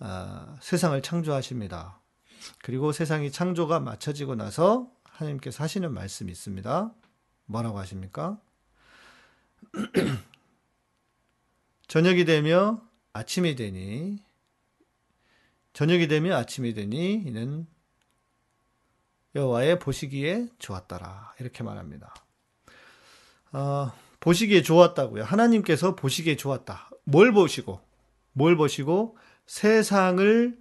어, 0.00 0.56
세상을 0.60 1.00
창조하십니다. 1.02 2.00
그리고 2.62 2.92
세상이 2.92 3.30
창조가 3.30 3.80
마쳐지고 3.80 4.34
나서 4.34 4.90
하나님께서 5.04 5.62
하시는 5.62 5.92
말씀이 5.92 6.30
있습니다. 6.30 6.92
뭐라고 7.46 7.78
하십니까? 7.78 8.38
저녁이 11.86 12.24
되며 12.24 12.82
아침이 13.12 13.54
되니 13.54 14.22
저녁이 15.72 16.08
되며 16.08 16.36
아침이 16.36 16.74
되니 16.74 17.14
이는 17.14 17.66
여호와의 19.34 19.78
보시기에 19.78 20.48
좋았더라 20.58 21.34
이렇게 21.38 21.62
말합니다. 21.62 22.14
어, 23.52 23.92
보시기에 24.22 24.62
좋았다고요. 24.62 25.24
하나님께서 25.24 25.96
보시기에 25.96 26.36
좋았다. 26.36 26.90
뭘 27.04 27.32
보시고 27.32 27.80
뭘 28.32 28.56
보시고 28.56 29.18
세상을 29.46 30.56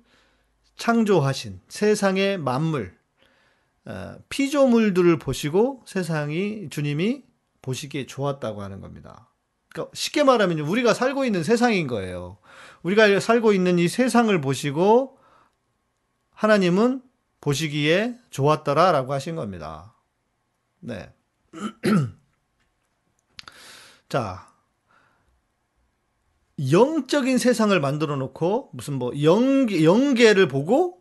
창조하신 0.77 1.61
세상의 1.67 2.39
만물 2.39 2.97
어, 3.85 4.15
피조물들을 4.29 5.19
보시고 5.19 5.83
세상이 5.85 6.69
주님이 6.69 7.23
보시기에 7.61 8.07
좋았다고 8.07 8.63
하는 8.63 8.81
겁니다. 8.81 9.29
그러니까 9.69 9.91
쉽게 9.93 10.23
말하면 10.23 10.59
우리가 10.61 10.95
살고 10.95 11.23
있는 11.23 11.43
세상인 11.43 11.85
거예요. 11.85 12.37
우리가 12.81 13.19
살고 13.19 13.53
있는 13.53 13.77
이 13.77 13.87
세상을 13.87 14.41
보시고 14.41 15.19
하나님은 16.31 17.03
보시기에 17.41 18.17
좋았더라라고 18.31 19.13
하신 19.13 19.35
겁니다. 19.35 19.95
네. 20.79 21.13
자, 24.11 24.45
영적인 26.69 27.37
세상을 27.37 27.79
만들어 27.79 28.17
놓고 28.17 28.71
무슨 28.74 28.95
뭐 28.95 29.13
영, 29.24 29.69
영계를 29.71 30.50
보고 30.50 31.00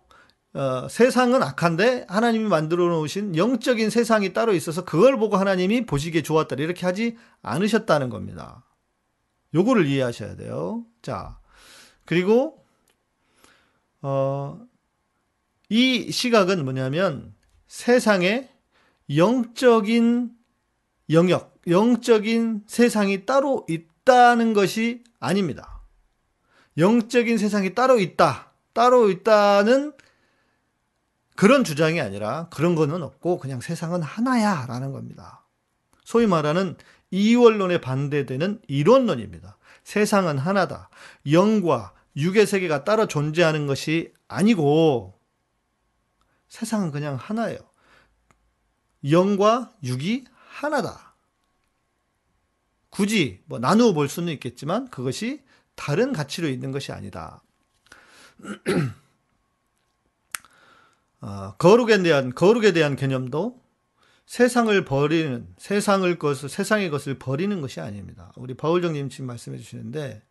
어, 0.54 0.86
세상은 0.88 1.42
악한데 1.42 2.06
하나님이 2.08 2.44
만들어 2.44 2.86
놓으신 2.86 3.34
영적인 3.34 3.90
세상이 3.90 4.32
따로 4.32 4.54
있어서 4.54 4.84
그걸 4.84 5.18
보고 5.18 5.36
하나님이 5.36 5.86
보시기에 5.86 6.22
좋았다. 6.22 6.54
이렇게 6.54 6.86
하지 6.86 7.16
않으셨다는 7.42 8.10
겁니다. 8.10 8.64
요거를 9.54 9.86
이해하셔야 9.86 10.36
돼요. 10.36 10.84
자, 11.02 11.40
그리고, 12.04 12.64
어, 14.02 14.56
이 15.68 16.12
시각은 16.12 16.62
뭐냐면 16.62 17.34
세상에 17.66 18.48
영적인 19.12 20.30
영역, 21.10 21.59
영적인 21.70 22.64
세상이 22.66 23.24
따로 23.24 23.64
있다는 23.68 24.52
것이 24.52 25.04
아닙니다. 25.20 25.80
영적인 26.76 27.38
세상이 27.38 27.74
따로 27.74 27.98
있다. 27.98 28.52
따로 28.72 29.10
있다는 29.10 29.92
그런 31.36 31.64
주장이 31.64 32.00
아니라 32.00 32.48
그런 32.50 32.74
거는 32.74 33.02
없고 33.02 33.38
그냥 33.38 33.60
세상은 33.60 34.02
하나야 34.02 34.66
라는 34.66 34.92
겁니다. 34.92 35.46
소위 36.04 36.26
말하는 36.26 36.76
이원론에 37.10 37.80
반대되는 37.80 38.60
이론론입니다. 38.66 39.56
세상은 39.84 40.38
하나다. 40.38 40.90
영과 41.30 41.94
육의 42.16 42.46
세계가 42.46 42.84
따로 42.84 43.06
존재하는 43.06 43.66
것이 43.66 44.12
아니고 44.28 45.18
세상은 46.48 46.90
그냥 46.90 47.16
하나예요. 47.16 47.58
영과 49.08 49.72
육이 49.82 50.24
하나다. 50.34 51.09
굳이 52.90 53.40
뭐 53.46 53.58
나누어 53.58 53.92
볼 53.92 54.08
수는 54.08 54.32
있겠지만 54.34 54.88
그것이 54.90 55.42
다른 55.74 56.12
가치로 56.12 56.48
있는 56.48 56.72
것이 56.72 56.92
아니다. 56.92 57.42
어, 61.22 61.54
거룩에 61.58 62.02
대한 62.02 62.34
거룩에 62.34 62.72
대한 62.72 62.96
개념도 62.96 63.60
세상을 64.26 64.84
버리는 64.84 65.46
세상을 65.58 66.18
것을 66.18 66.48
세상의 66.48 66.90
것을 66.90 67.18
버리는 67.18 67.60
것이 67.60 67.80
아닙니다. 67.80 68.32
우리 68.36 68.54
바울정님 68.54 69.08
지금 69.08 69.26
말씀해 69.26 69.58
주시는데 69.58 70.22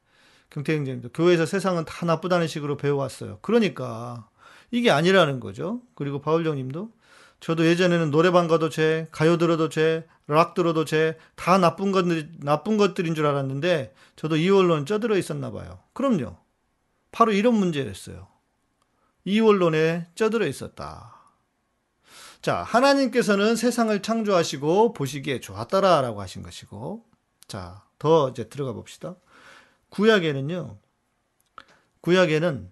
경태형제님도 0.50 1.10
교회에서 1.10 1.46
세상은 1.46 1.86
다 1.86 2.06
나쁘다는 2.06 2.48
식으로 2.48 2.78
배워왔어요. 2.78 3.40
그러니까 3.42 4.28
이게 4.72 4.90
아니라는 4.90 5.40
거죠. 5.40 5.82
그리고 5.96 6.22
바울정님도 6.22 6.92
저도 7.40 7.66
예전에는 7.66 8.12
노래방 8.12 8.48
가도 8.48 8.70
죄, 8.70 9.08
가요 9.12 9.38
들어도 9.38 9.70
죄, 9.70 10.06
락 10.28 10.54
들어도 10.54 10.86
죄, 10.86 11.18
다 11.36 11.58
나쁜 11.58 11.92
것들, 11.92 12.32
나쁜 12.40 12.78
것들인 12.78 13.16
줄 13.16 13.26
알았는데, 13.26 13.94
저도 14.16 14.36
이원론 14.36 14.86
쪄들어 14.86 15.18
있었나 15.18 15.52
봐요. 15.52 15.80
그럼요. 15.94 16.38
바로 17.12 17.32
이런 17.32 17.56
문제였어요. 17.56 18.28
이원론에 19.24 20.08
쪄들어 20.16 20.46
있었다. 20.48 21.16
자, 22.42 22.64
하나님께서는 22.64 23.56
세상을 23.56 24.02
창조하시고 24.02 24.94
보시기에 24.94 25.40
좋았더라 25.40 26.02
라고 26.02 26.22
하신 26.22 26.44
것이고, 26.44 27.06
자, 27.48 27.84
더 27.98 28.30
이제 28.30 28.48
들어가 28.48 28.74
봅시다. 28.74 29.16
구약에는요, 29.90 30.78
구약에는 32.02 32.72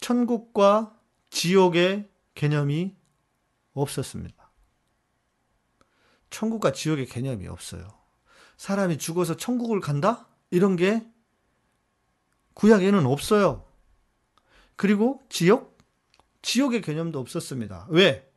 천국과 0.00 0.94
지옥의 1.30 2.08
개념이 2.34 2.95
없었습니다. 3.82 4.50
천국과 6.30 6.72
지옥의 6.72 7.06
개념이 7.06 7.46
없어요. 7.46 7.88
사람이 8.56 8.98
죽어서 8.98 9.36
천국을 9.36 9.80
간다? 9.80 10.28
이런 10.50 10.76
게 10.76 11.06
구약에는 12.54 13.06
없어요. 13.06 13.64
그리고 14.76 15.22
지옥? 15.28 15.78
지옥의 16.42 16.80
개념도 16.80 17.18
없었습니다. 17.18 17.86
왜? 17.90 18.30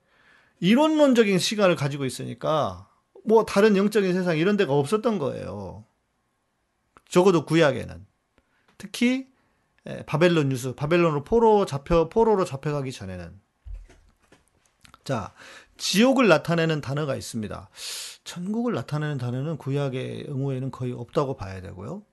이론론적인 0.59 1.39
시간을 1.39 1.75
가지고 1.75 2.05
있으니까 2.05 2.89
뭐 3.23 3.45
다른 3.45 3.77
영적인 3.77 4.13
세상 4.13 4.37
이런 4.37 4.57
데가 4.57 4.73
없었던 4.73 5.19
거예요. 5.19 5.85
적어도 7.07 7.45
구약에는. 7.45 8.05
특히 8.77 9.27
바벨론 10.05 10.49
뉴스, 10.49 10.73
바벨론으로 10.75 11.23
포로 11.23 11.65
잡혀 11.65 12.09
포로로 12.09 12.45
잡혀가기 12.45 12.91
전에는 12.91 13.39
자, 15.09 15.33
지옥을 15.77 16.27
나타내는 16.27 16.81
단어가 16.81 17.15
있습니다. 17.15 17.69
천국을 18.25 18.75
나타내는 18.75 19.17
단어는 19.17 19.57
구약의 19.57 20.27
응우에는 20.29 20.69
거의 20.69 20.91
없다고 20.91 21.35
봐야 21.35 21.61
되고요. 21.61 22.03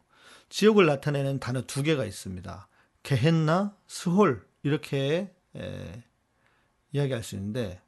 지옥을 0.49 0.87
나타내는 0.87 1.39
단어 1.39 1.61
두 1.61 1.83
개가 1.83 2.07
있습니다. 2.07 2.69
게헨나, 3.03 3.77
스홀 3.87 4.49
이렇게 4.63 5.31
에, 5.55 6.05
이야기할 6.93 7.23
수 7.23 7.35
있는데, 7.35 7.83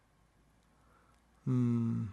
음, 1.46 2.12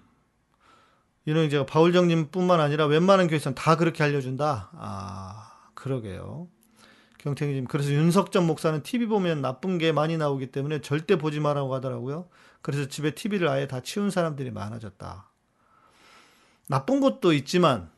이런 1.25 1.49
바울정님뿐만 1.65 2.61
아니라 2.61 2.85
웬만한 2.85 3.27
교회에서는 3.27 3.55
다 3.55 3.75
그렇게 3.75 4.05
알려준다. 4.05 4.69
아 4.71 5.51
그러게요. 5.73 6.47
경태님 7.17 7.65
그래서 7.65 7.91
윤석전 7.91 8.47
목사는 8.47 8.83
TV 8.83 9.07
보면 9.07 9.41
나쁜 9.41 9.79
게 9.79 9.91
많이 9.91 10.15
나오기 10.15 10.53
때문에 10.53 10.79
절대 10.79 11.17
보지 11.17 11.41
말라고 11.41 11.73
하더라고요. 11.73 12.29
그래서 12.65 12.87
집에 12.87 13.11
TV를 13.11 13.47
아예 13.47 13.67
다 13.67 13.79
치운 13.81 14.09
사람들이 14.09 14.49
많아졌다. 14.49 15.29
나쁜 16.67 16.99
것도 16.99 17.31
있지만 17.33 17.91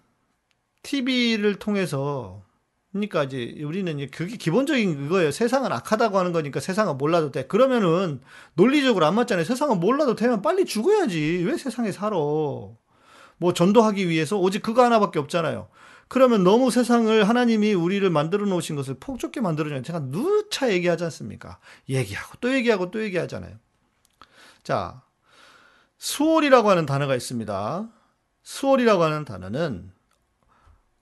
TV를 0.84 1.56
통해서 1.56 2.44
그러니까 2.92 3.24
이제 3.24 3.56
우리는 3.64 3.98
이제 3.98 4.08
그게 4.08 4.36
기본적인 4.36 5.04
그거예요. 5.04 5.32
세상은 5.32 5.72
악하다고 5.72 6.20
하는 6.20 6.34
거니까 6.34 6.60
세상은 6.60 6.98
몰라도 6.98 7.32
돼. 7.32 7.48
그러면은 7.48 8.20
논리적으로 8.56 9.06
안 9.06 9.16
맞잖아요. 9.16 9.46
세상은 9.46 9.80
몰라도 9.80 10.18
되면 10.18 10.42
빨리 10.42 10.66
죽어야지. 10.66 11.46
왜 11.48 11.56
세상에 11.56 11.94
살아? 11.94 12.18
뭐 12.18 13.54
전도하기 13.54 14.10
위해서 14.10 14.38
오직 14.38 14.62
그거 14.62 14.84
하나밖에 14.84 15.18
없잖아요. 15.18 15.70
그러면 16.10 16.44
너무 16.44 16.72
세상을 16.72 17.24
하나님이 17.26 17.74
우리를 17.74 18.10
만들어 18.10 18.46
놓으신 18.46 18.76
것을 18.76 18.98
폭좁게 19.00 19.40
만들어줘요. 19.40 19.82
제가 19.82 20.12
누차 20.12 20.70
얘기하지 20.74 21.06
않습니까? 21.06 21.58
얘기하고 21.88 22.36
또 22.42 22.54
얘기하고 22.54 22.92
또 22.92 23.02
얘기하잖아요. 23.02 23.56
자, 24.68 25.02
수월이라고 25.98 26.70
하는 26.70 26.86
단어가 26.86 27.16
있습니다. 27.16 27.90
수월이라고 28.44 29.02
하는 29.02 29.24
단어는 29.24 29.94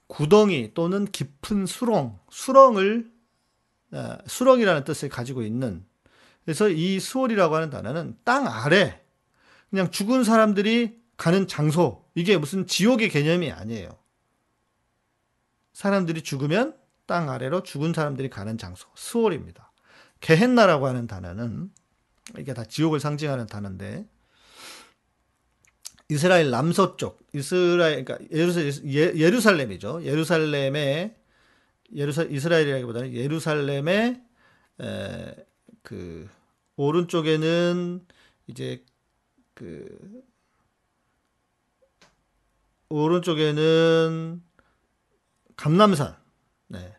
구덩이 0.06 0.76
또는 0.76 1.06
깊은 1.06 1.66
수렁, 1.66 2.20
수렁을 2.30 3.12
수렁이라는 4.28 4.84
뜻을 4.84 5.10
가지고 5.10 5.42
있는 5.42 5.84
그래서 6.44 6.70
이 6.70 7.00
수월이라고 7.00 7.56
하는 7.56 7.72
단어는 7.72 8.20
땅 8.24 8.46
아래 8.46 9.02
그냥 9.72 9.90
죽은 9.90 10.24
사람들이 10.24 11.02
가는 11.18 11.48
장소 11.48 12.06
이게 12.14 12.38
무슨 12.38 12.68
지옥의 12.68 13.10
개념이 13.10 13.52
아니에요. 13.52 13.98
사람들이 15.74 16.22
죽으면 16.22 16.78
땅 17.08 17.32
아래로 17.32 17.64
죽은 17.64 17.94
사람들이 17.94 18.30
가는 18.30 18.60
장소 18.60 18.88
수월입니다. 18.94 19.72
게헨나라고 20.20 20.86
하는 20.86 21.08
단어는 21.08 21.72
이게 22.38 22.54
다 22.54 22.64
지옥을 22.66 23.00
상징하는 23.00 23.48
단어인데. 23.48 24.08
이스라엘 26.10 26.52
남서쪽 26.52 27.26
이스라엘 27.34 28.06
그러니까 28.06 28.20
예루살 28.32 29.58
렘, 29.58 29.72
이죠. 29.72 30.04
예루살렘의 30.04 31.16
예루사 31.96 32.24
이스라엘이라기보다는 32.24 33.14
예루살렘의 33.14 34.22
에, 34.82 35.36
그 35.82 36.30
오른쪽에는 36.76 38.06
이제 38.48 38.84
그 39.56 40.24
오른쪽에는 42.90 44.44
감남산, 45.56 46.16
네. 46.68 46.96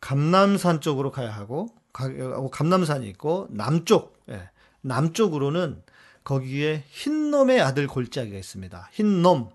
감남산 0.00 0.80
쪽으로 0.80 1.10
가야 1.10 1.30
하고, 1.30 1.74
감남산이 1.92 3.08
있고, 3.10 3.48
남쪽, 3.50 4.16
네. 4.26 4.48
남쪽으로는 4.82 5.82
거기에 6.24 6.84
흰놈의 6.88 7.60
아들 7.60 7.86
골짜기가 7.86 8.36
있습니다. 8.36 8.90
흰놈, 8.92 9.50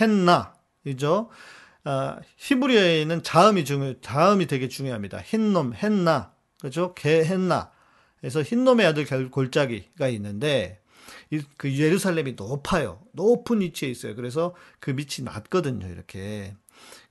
헨나, 0.00 0.54
이죠? 0.84 1.30
아, 1.84 2.18
히브리어에는 2.36 3.22
자음이 3.22 3.64
중요, 3.64 4.00
자음이 4.00 4.46
되게 4.46 4.68
중요합니다. 4.68 5.18
흰놈, 5.18 5.74
헨나, 5.74 6.32
그죠? 6.60 6.94
개 6.94 7.24
헨나. 7.24 7.70
그래서 8.20 8.42
흰놈의 8.42 8.86
아들 8.86 9.06
골짜기가 9.30 10.08
있는데, 10.08 10.80
그 11.56 11.74
예루살렘이 11.76 12.32
높아요. 12.32 13.00
높은 13.12 13.60
위치에 13.60 13.88
있어요. 13.88 14.14
그래서 14.14 14.54
그 14.80 14.90
밑이 14.90 15.24
낮거든요. 15.24 15.86
이렇게. 15.86 16.54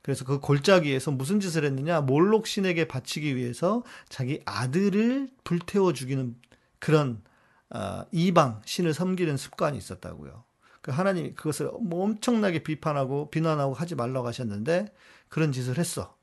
그래서 0.08 0.24
그 0.24 0.40
골짜기에서 0.40 1.10
무슨 1.10 1.38
짓을 1.38 1.66
했느냐? 1.66 2.00
몰록 2.00 2.46
신에게 2.46 2.88
바치기 2.88 3.36
위해서 3.36 3.82
자기 4.08 4.40
아들을 4.46 5.28
불태워 5.44 5.92
죽이는 5.92 6.34
그런 6.78 7.20
어, 7.68 8.06
이방 8.10 8.62
신을 8.64 8.94
섬기는 8.94 9.36
습관이 9.36 9.76
있었다고요. 9.76 10.44
그 10.80 10.92
하나님이 10.92 11.34
그것을 11.34 11.70
뭐 11.82 12.04
엄청나게 12.04 12.62
비판하고 12.62 13.28
비난하고 13.28 13.74
하지 13.74 13.96
말라고 13.96 14.26
하셨는데 14.26 14.94
그런 15.28 15.52
짓을 15.52 15.76
했어. 15.76 16.16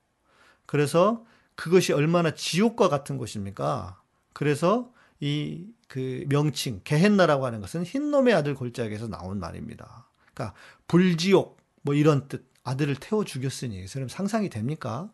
그래서 0.66 1.24
그것이 1.54 1.94
얼마나 1.94 2.34
지옥과 2.34 2.90
같은 2.90 3.20
것입니까? 3.20 4.02
그래서 4.34 4.92
이 5.20 5.76
그 5.88 6.26
명칭 6.30 6.82
게헨나라고 6.84 7.46
하는 7.46 7.62
것은 7.62 7.84
흰 7.84 8.12
놈의 8.12 8.34
아들 8.34 8.56
골짜기에서 8.56 9.08
나온 9.08 9.40
말입니다. 9.40 10.10
그러니까 10.34 10.58
불지옥 10.88 11.58
뭐 11.84 11.94
이런 11.94 12.28
뜻 12.28 12.52
아들을 12.66 12.96
태워 12.96 13.24
죽였으니 13.24 13.86
그럼 13.86 14.10
상상이 14.10 14.50
됩니까? 14.50 15.10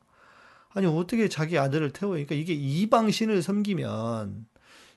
아니 0.69 0.87
어떻게 0.87 1.29
자기 1.29 1.59
아들을 1.59 1.91
태워? 1.91 2.13
그러니까 2.13 2.33
이게 2.33 2.53
이방 2.53 3.11
신을 3.11 3.43
섬기면 3.43 4.45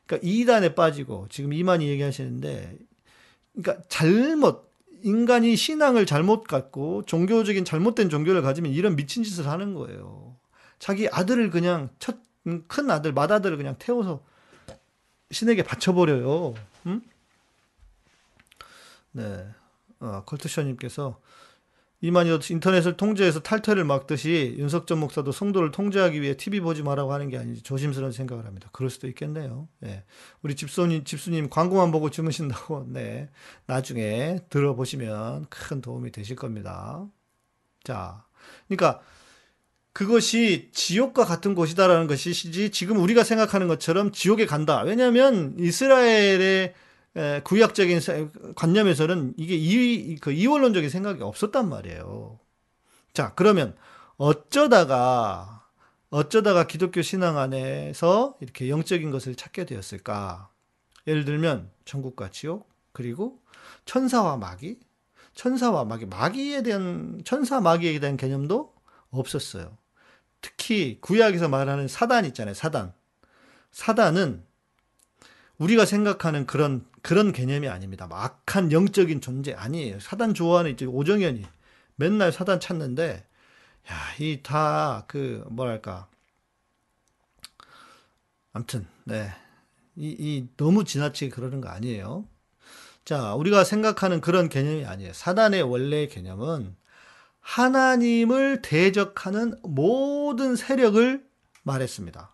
그러니까 0.07 0.29
이단에 0.29 0.75
빠지고 0.75 1.27
지금 1.29 1.53
이만희 1.53 1.87
얘기하시는데 1.89 2.79
그러니까 3.55 3.85
잘못 3.89 4.73
인간이 5.03 5.55
신앙을 5.55 6.07
잘못 6.07 6.45
갖고 6.45 7.05
종교적인 7.05 7.67
잘못된 7.67 8.09
종교를 8.09 8.41
가지면 8.41 8.73
이런 8.73 8.97
미친 8.97 9.23
짓을 9.23 9.47
하는 9.49 9.75
거예요. 9.75 10.35
자기 10.79 11.09
아들을 11.09 11.51
그냥 11.51 11.91
첫 11.99 12.25
큰 12.67 12.91
아들 12.91 13.13
맏아들을 13.13 13.57
그냥 13.57 13.77
태워서 13.79 14.23
신에게 15.31 15.63
바쳐버려요. 15.63 16.55
음? 16.87 17.03
네, 19.13 19.49
어, 20.01 20.23
컬투셔님께서 20.27 21.21
이만희 22.05 22.39
인터넷을 22.51 22.99
통제해서 22.99 23.41
탈퇴를 23.41 23.85
막듯이 23.85 24.57
윤석전 24.59 24.99
목사도 24.99 25.33
성도를 25.33 25.71
통제하기 25.71 26.21
위해 26.21 26.37
TV 26.37 26.61
보지 26.61 26.83
말라고 26.83 27.15
하는 27.15 27.31
게 27.31 27.39
아닌지 27.39 27.63
조심스러운 27.63 28.13
생각을 28.13 28.45
합니다. 28.45 28.69
그럴 28.73 28.91
수도 28.91 29.09
있겠네요. 29.09 29.69
네. 29.81 30.05
우리 30.43 30.55
집수님, 30.55 31.05
집수님 31.05 31.49
광고만 31.49 31.93
보고 31.93 32.11
주무신다고, 32.11 32.89
네. 32.93 33.31
나중에 33.65 34.41
들어보시면 34.51 35.47
큰 35.49 35.81
도움이 35.81 36.13
되실 36.13 36.37
겁니다. 36.37 37.07
자. 37.85 38.27
그러니까 38.69 39.01
그것이 39.95 40.69
지옥과 40.75 41.25
같은 41.25 41.55
곳이다라는 41.55 42.07
것이지 42.07 42.71
지금 42.71 42.99
우리가 42.99 43.25
생각하는 43.25 43.67
것처럼 43.67 44.13
지옥에 44.13 44.45
간다. 44.45 44.83
왜냐하면 44.83 45.57
이스라엘의 45.59 46.75
구약적인 47.45 48.01
관념에서는 48.57 49.35
이게 49.37 49.55
이, 49.55 50.17
그 50.17 50.33
이원론적인 50.33 50.91
생각이 50.91 51.23
없었단 51.23 51.69
말이에요. 51.69 52.41
자, 53.13 53.33
그러면 53.37 53.77
어쩌다가, 54.17 55.65
어쩌다가 56.11 56.67
기독교 56.67 57.03
신앙 57.03 57.39
안에서 57.39 58.37
이렇게 58.41 58.69
영적인 58.69 59.11
것을 59.11 59.37
찾게 59.37 59.67
되었을까? 59.67 60.51
예를 61.07 61.25
들면, 61.25 61.71
천국과 61.85 62.31
지옥, 62.31 62.69
그리고 62.93 63.41
천사와 63.85 64.37
마귀, 64.37 64.81
천사와 65.35 65.85
마귀, 65.85 66.07
마귀에 66.07 66.63
대한, 66.63 67.21
천사 67.25 67.61
마귀에 67.61 68.01
대한 68.01 68.17
개념도 68.17 68.75
없었어요. 69.11 69.77
특히 70.41 70.99
구약에서 71.01 71.49
말하는 71.49 71.89
사단 71.89 72.25
있잖아요, 72.27 72.55
사단. 72.55 72.93
사단은 73.71 74.45
우리가 75.59 75.85
생각하는 75.85 76.47
그런 76.47 76.85
그런 77.03 77.33
개념이 77.33 77.69
아닙니다. 77.69 78.09
악한 78.11 78.73
영적인 78.73 79.21
존재 79.21 79.53
아니에요. 79.53 80.01
사단 80.01 80.35
좋아하는 80.35 80.73
이제 80.73 80.85
오정현이 80.87 81.45
맨날 81.97 82.33
사단 82.33 82.61
찾는데 82.61 83.25
야, 83.91 83.95
이 84.19 84.43
다 84.43 85.05
그 85.07 85.45
뭐랄까 85.51 86.09
아무튼 88.53 88.87
네. 89.05 89.31
이, 89.97 90.09
이 90.19 90.49
너무 90.57 90.85
지나치게 90.85 91.31
그러는 91.31 91.61
거 91.61 91.69
아니에요. 91.69 92.27
자, 93.05 93.35
우리가 93.35 93.65
생각하는 93.65 94.21
그런 94.21 94.49
개념이 94.49 94.87
아니에요. 94.87 95.13
사단의 95.13 95.63
원래 95.63 96.07
개념은 96.09 96.75
하나님을 97.41 98.63
대적하는 98.63 99.55
모든 99.63 100.57
세력을 100.57 101.25
말했습니다. 101.63 102.34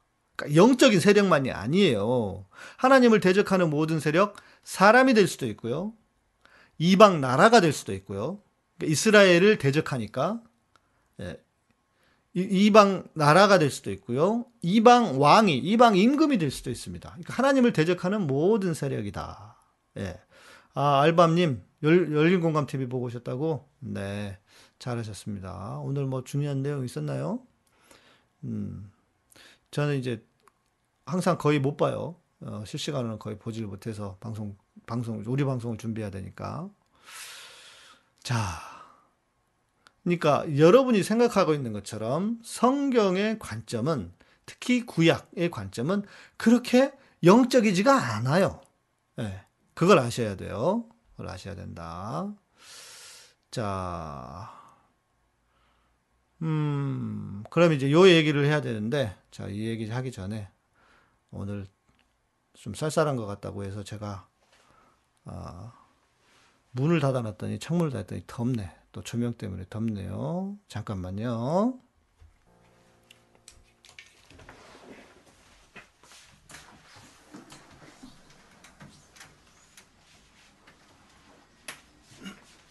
영적인 0.55 1.01
세력만이 1.01 1.51
아니에요. 1.51 2.47
하나님을 2.77 3.21
대적하는 3.21 3.71
모든 3.71 4.01
세력, 4.01 4.37
사람이 4.63 5.15
될 5.15 5.27
수도 5.27 5.47
있고요. 5.47 5.93
이방 6.79 7.21
나라가 7.21 7.61
될 7.61 7.73
수도 7.73 7.93
있고요. 7.95 8.41
그러니까 8.77 8.93
이스라엘을 8.93 9.59
대적하니까 9.59 10.43
예. 11.21 11.37
이방 12.33 13.09
나라가 13.15 13.59
될 13.59 13.71
수도 13.71 13.91
있고요. 13.91 14.47
이방 14.63 15.21
왕이, 15.21 15.59
이방 15.59 15.97
임금이 15.97 16.39
될 16.39 16.51
수도 16.51 16.71
있습니다. 16.71 17.09
그러니까 17.09 17.35
하나님을 17.35 17.73
대적하는 17.73 18.27
모든 18.27 18.73
세력이다. 18.73 19.57
예. 19.99 20.21
아, 20.75 21.01
알밤님, 21.01 21.63
열, 21.83 22.13
열린 22.15 22.41
공감 22.41 22.67
TV 22.67 22.87
보고 22.87 23.07
오셨다고? 23.07 23.69
네. 23.81 24.39
잘하셨습니다. 24.79 25.81
오늘 25.85 26.07
뭐 26.07 26.25
중요한 26.25 26.63
내용 26.63 26.85
있었나요? 26.85 27.41
음, 28.45 28.91
저는 29.71 29.99
이제 29.99 30.25
항상 31.11 31.39
거의 31.39 31.59
못 31.59 31.77
봐요. 31.77 32.17
어, 32.41 32.63
실시간으로 32.67 33.19
거의 33.19 33.39
보질 33.39 33.67
못해서 33.67 34.17
방송 34.21 34.57
방송 34.87 35.23
우리 35.27 35.45
방송을 35.45 35.77
준비해야 35.77 36.11
되니까 36.11 36.71
자, 38.23 38.61
그러니까 40.05 40.45
여러분이 40.57 41.03
생각하고 41.03 41.53
있는 41.55 41.73
것처럼 41.73 42.39
성경의 42.43 43.39
관점은 43.39 44.13
특히 44.47 44.87
구약의 44.87 45.51
관점은 45.51 46.05
그렇게 46.37 46.93
영적이지가 47.23 47.93
않아요. 48.17 48.61
네, 49.17 49.45
그걸 49.75 49.99
아셔야 49.99 50.37
돼요. 50.37 50.87
그걸 51.13 51.29
아셔야 51.29 51.55
된다. 51.55 52.33
자, 53.51 54.51
음, 56.43 57.43
그럼 57.51 57.73
이제 57.73 57.91
요 57.91 58.09
얘기를 58.09 58.47
해야 58.47 58.61
되는데, 58.61 59.15
자, 59.31 59.49
이 59.49 59.67
얘기 59.67 59.89
하기 59.91 60.13
전에 60.13 60.49
오늘 61.31 61.67
좀 62.55 62.75
쌀쌀한 62.75 63.17
것 63.17 63.27
같다고 63.27 63.65
해서 63.65 63.85
제가, 63.85 64.29
아, 65.25 65.73
문을 66.73 67.01
닫아놨더니 67.01 67.59
창문을 67.59 67.91
닫았더니 67.91 68.25
덥네. 68.27 68.77
또 68.93 69.03
조명 69.03 69.35
때문에 69.35 69.65
덥네요. 69.71 70.59
잠깐만요. 70.69 71.79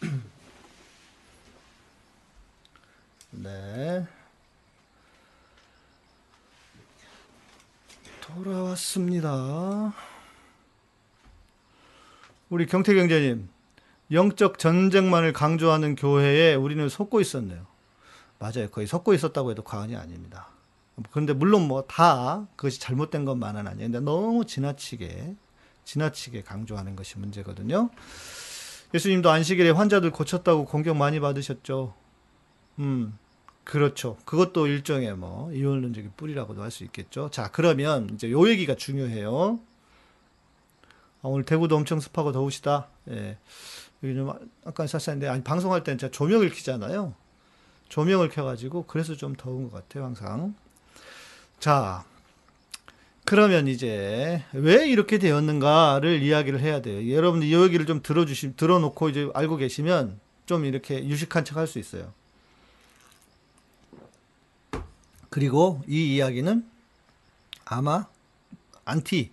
네. 3.32 4.06
돌아왔습니다. 8.36 9.94
우리 12.50 12.66
경태 12.66 12.94
경제님, 12.94 13.50
영적 14.12 14.58
전쟁만을 14.60 15.34
강조하는 15.34 15.96
교회에 15.96 16.56
우리는 16.56 16.88
속고 16.90 17.22
있었네요. 17.22 17.66
맞아요. 18.40 18.70
거의 18.70 18.88
속고 18.88 19.14
있었다고 19.14 19.52
해도 19.52 19.64
과언이 19.64 19.96
아닙니다. 19.96 20.48
그런데 21.12 21.34
물론 21.34 21.68
뭐 21.68 21.84
다 21.88 22.46
그것이 22.56 22.80
잘못된 22.80 23.26
것만은 23.26 23.68
아니에요. 23.68 23.88
근데 23.88 24.00
너무 24.00 24.46
지나치게, 24.46 25.36
지나치게 25.86 26.44
강조하는 26.44 26.96
것이 26.96 27.18
문제거든요. 27.18 27.90
예수님도 28.94 29.30
안식일에 29.30 29.70
환자들 29.72 30.12
고쳤다고 30.12 30.66
공격 30.66 30.98
많이 30.98 31.20
받으셨죠. 31.20 31.94
음, 32.80 33.18
그렇죠. 33.70 34.18
그것도 34.26 34.66
일종의 34.66 35.16
뭐 35.16 35.54
이원론적인 35.54 36.14
뿌리라고도 36.18 36.64
할 36.64 36.72
수 36.72 36.84
있겠죠. 36.86 37.30
자, 37.30 37.52
그러면 37.52 38.10
이제 38.16 38.32
요 38.32 38.50
얘기가 38.50 38.74
중요해요. 38.74 39.60
아, 41.22 41.28
오늘 41.28 41.46
대구도 41.46 41.76
엄청 41.76 42.00
습하고 42.00 42.32
더우시다. 42.32 42.88
예. 43.12 43.38
여기 44.02 44.16
좀 44.16 44.34
아까 44.66 44.88
쌌었는데 44.88 45.28
아니 45.28 45.44
방송할 45.44 45.84
때는 45.84 46.00
제가 46.00 46.10
조명을 46.10 46.50
켜잖아요. 46.50 47.14
조명을 47.90 48.30
켜가지고 48.30 48.86
그래서 48.88 49.16
좀 49.16 49.36
더운 49.36 49.70
것 49.70 49.74
같아요 49.74 50.06
항상. 50.06 50.56
자, 51.60 52.04
그러면 53.24 53.68
이제 53.68 54.44
왜 54.52 54.88
이렇게 54.88 55.20
되었는가를 55.20 56.24
이야기를 56.24 56.60
해야 56.60 56.82
돼요. 56.82 57.16
여러분들 57.16 57.48
이 57.48 57.54
얘기를 57.54 57.86
좀 57.86 58.02
들어주시, 58.02 58.56
들어놓고 58.56 59.10
이제 59.10 59.30
알고 59.36 59.58
계시면 59.58 60.20
좀 60.48 60.66
이렇게 60.66 61.06
유식한 61.08 61.46
척 61.46 61.58
할 61.58 61.68
수 61.68 61.78
있어요. 61.78 62.18
그리고 65.30 65.82
이 65.88 66.16
이야기는 66.16 66.68
아마 67.66 68.08
안티 68.86 69.32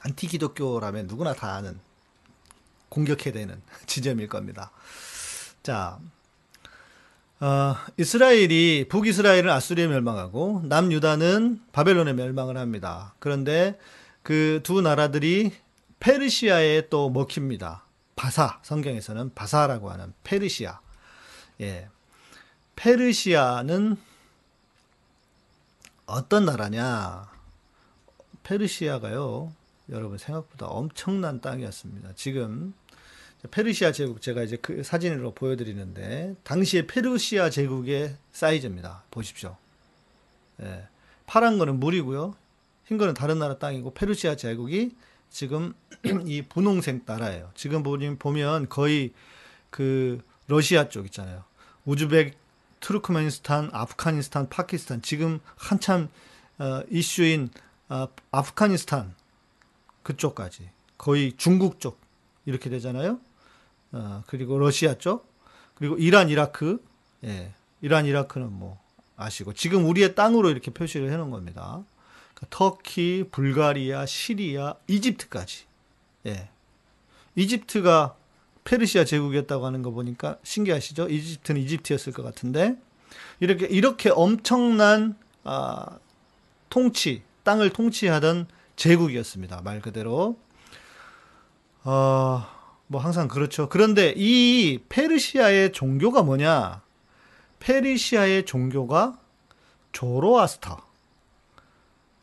안티 0.00 0.26
기독교라면 0.28 1.06
누구나 1.06 1.34
다 1.34 1.54
아는 1.54 1.78
공격해야 2.88 3.32
되는 3.32 3.60
지점일 3.86 4.28
겁니다. 4.28 4.70
자, 5.62 5.98
어, 7.40 7.76
이스라엘이 7.98 8.86
북이스라엘은 8.88 9.50
앗수르에 9.50 9.88
멸망하고 9.88 10.62
남유다는 10.64 11.60
바벨론에 11.72 12.12
멸망을 12.14 12.56
합니다. 12.56 13.14
그런데 13.18 13.78
그 14.22 14.60
두 14.64 14.80
나라들이 14.80 15.52
페르시아에 16.00 16.88
또 16.88 17.10
먹힙니다. 17.10 17.84
바사 18.16 18.58
성경에서는 18.62 19.34
바사라고 19.34 19.90
하는 19.90 20.12
페르시아. 20.24 20.80
예. 21.60 21.88
페르시아는 22.74 23.96
어떤 26.06 26.44
나라냐? 26.44 27.28
페르시아가요. 28.44 29.52
여러분 29.90 30.18
생각보다 30.18 30.66
엄청난 30.66 31.40
땅이었습니다. 31.40 32.12
지금 32.14 32.74
페르시아 33.50 33.92
제국 33.92 34.22
제가 34.22 34.42
이제 34.42 34.56
그 34.56 34.82
사진으로 34.82 35.32
보여드리는데 35.34 36.36
당시에 36.44 36.86
페르시아 36.86 37.50
제국의 37.50 38.16
사이즈입니다. 38.32 39.04
보십시오. 39.10 39.56
예, 40.62 40.86
파란 41.26 41.58
거는 41.58 41.78
물이고요. 41.78 42.34
흰 42.86 42.98
거는 42.98 43.14
다른 43.14 43.38
나라 43.38 43.58
땅이고 43.58 43.94
페르시아 43.94 44.36
제국이 44.36 44.96
지금 45.28 45.74
이 46.26 46.42
분홍색 46.42 47.02
나라예요. 47.04 47.50
지금 47.54 47.82
보면 47.82 48.68
거의 48.68 49.12
그 49.70 50.22
러시아 50.46 50.88
쪽 50.88 51.04
있잖아요. 51.06 51.44
우즈벡, 51.84 52.34
투르크메니스탄, 52.80 53.70
아프가니스탄, 53.72 54.48
파키스탄 54.48 55.02
지금 55.02 55.40
한참 55.56 56.08
어, 56.58 56.82
이슈인 56.90 57.50
어, 57.88 58.08
아프가니스탄 58.30 59.14
그쪽까지 60.02 60.70
거의 60.98 61.32
중국 61.36 61.80
쪽 61.80 61.98
이렇게 62.44 62.70
되잖아요. 62.70 63.18
어, 63.92 64.22
그리고 64.26 64.58
러시아 64.58 64.94
쪽 64.94 65.32
그리고 65.74 65.96
이란 65.96 66.28
이라크 66.28 66.82
예, 67.24 67.52
이란 67.80 68.06
이라크는 68.06 68.52
뭐 68.52 68.80
아시고 69.16 69.52
지금 69.54 69.86
우리의 69.86 70.14
땅으로 70.14 70.50
이렇게 70.50 70.70
표시를 70.70 71.10
해놓은 71.10 71.30
겁니다. 71.30 71.82
그러니까 72.34 72.46
터키, 72.50 73.24
불가리아, 73.30 74.04
시리아, 74.06 74.74
이집트까지. 74.86 75.64
예. 76.26 76.50
이집트가 77.34 78.16
페르시아 78.66 79.04
제국이었다고 79.04 79.64
하는 79.64 79.80
거 79.82 79.90
보니까 79.92 80.36
신기하시죠? 80.42 81.08
이집트는 81.08 81.60
이집트였을 81.62 82.12
것 82.12 82.22
같은데 82.22 82.76
이렇게 83.40 83.66
이렇게 83.66 84.10
엄청난 84.10 85.16
아, 85.44 85.98
통치 86.68 87.22
땅을 87.44 87.70
통치하던 87.70 88.48
제국이었습니다. 88.74 89.62
말 89.62 89.80
그대로. 89.80 90.36
어, 91.84 92.44
뭐 92.88 93.00
항상 93.00 93.28
그렇죠. 93.28 93.68
그런데 93.68 94.12
이 94.16 94.80
페르시아의 94.88 95.72
종교가 95.72 96.22
뭐냐? 96.22 96.82
페르시아의 97.60 98.44
종교가 98.44 99.18
조로아스터, 99.92 100.76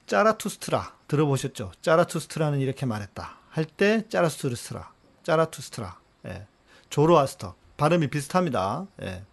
짜라투스트라 0.06 0.94
들어보셨죠? 1.08 1.72
짜라투스트라는 1.82 2.60
이렇게 2.60 2.86
말했다. 2.86 3.38
할 3.50 3.66
때 3.66 4.04
짜라투스트라, 4.10 4.92
짜라투스트라, 5.24 5.98
예. 6.28 6.46
조로아스터 6.90 7.56
발음이 7.78 8.08
비슷합니다. 8.08 8.86
예. 9.02 9.24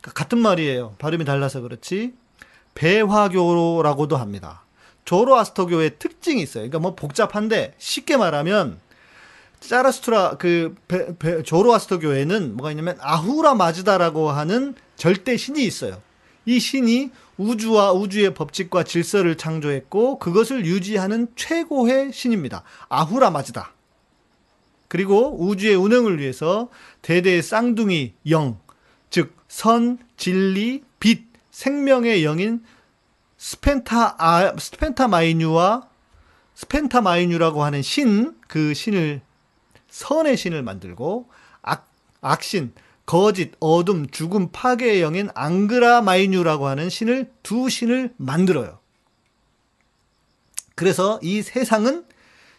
그러니까 0.00 0.12
같은 0.14 0.38
말이에요. 0.38 0.94
발음이 0.98 1.24
달라서 1.24 1.60
그렇지. 1.60 2.14
배화교라고도 2.74 4.16
합니다. 4.16 4.64
조로아스터교의 5.04 5.98
특징이 5.98 6.42
있어요. 6.42 6.62
그러니까 6.62 6.78
뭐 6.78 6.94
복잡한데 6.94 7.74
쉽게 7.78 8.16
말하면 8.16 8.78
짜라스트라 9.60 10.36
그 10.38 10.74
베, 10.88 11.16
베, 11.18 11.42
조로아스터교에는 11.42 12.56
뭐가 12.56 12.70
있냐면 12.70 12.96
아후라 13.00 13.54
마즈다라고 13.54 14.30
하는 14.30 14.74
절대 14.96 15.36
신이 15.36 15.64
있어요. 15.64 16.00
이 16.46 16.58
신이 16.58 17.10
우주와 17.36 17.92
우주의 17.92 18.32
법칙과 18.34 18.84
질서를 18.84 19.36
창조했고 19.36 20.18
그것을 20.18 20.64
유지하는 20.64 21.28
최고의 21.36 22.12
신입니다. 22.12 22.62
아후라 22.88 23.30
마즈다. 23.30 23.72
그리고 24.90 25.36
우주의 25.38 25.76
운행을 25.76 26.18
위해서 26.18 26.68
대대의 27.02 27.42
쌍둥이 27.42 28.14
영, 28.28 28.58
즉 29.08 29.36
선, 29.46 29.98
진리, 30.16 30.82
빛, 30.98 31.26
생명의 31.52 32.24
영인 32.24 32.64
스펜타 33.38 34.16
아, 34.18 34.52
스펜타 34.58 35.06
마이뉴와 35.06 35.88
스펜타 36.56 37.02
마이뉴라고 37.02 37.62
하는 37.62 37.82
신, 37.82 38.34
그 38.48 38.74
신을 38.74 39.20
선의 39.88 40.36
신을 40.36 40.64
만들고 40.64 41.30
악, 41.62 41.88
악신, 42.20 42.72
거짓, 43.06 43.52
어둠, 43.60 44.08
죽음, 44.08 44.50
파괴의 44.50 45.02
영인 45.02 45.28
앙그라 45.34 46.02
마이뉴라고 46.02 46.66
하는 46.66 46.90
신을 46.90 47.30
두 47.44 47.68
신을 47.68 48.12
만들어요. 48.16 48.80
그래서 50.74 51.20
이 51.22 51.42
세상은 51.42 52.04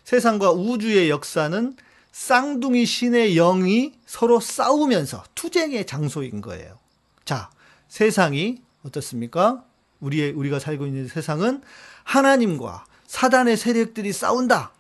세상과 0.05 0.51
우주의 0.51 1.09
역사는 1.09 1.75
쌍둥이 2.11 2.85
신의 2.85 3.35
영이 3.35 3.93
서로 4.05 4.39
싸우면서 4.39 5.23
투쟁의 5.35 5.85
장소인 5.85 6.41
거예요. 6.41 6.77
자, 7.25 7.49
세상이 7.87 8.61
어떻습니까? 8.85 9.63
우리의 10.01 10.31
우리가 10.31 10.59
살고 10.59 10.87
있는 10.87 11.07
세상은 11.07 11.61
하나님과 12.03 12.85
사단의 13.07 13.55
세력들이 13.57 14.11
싸운다. 14.13 14.71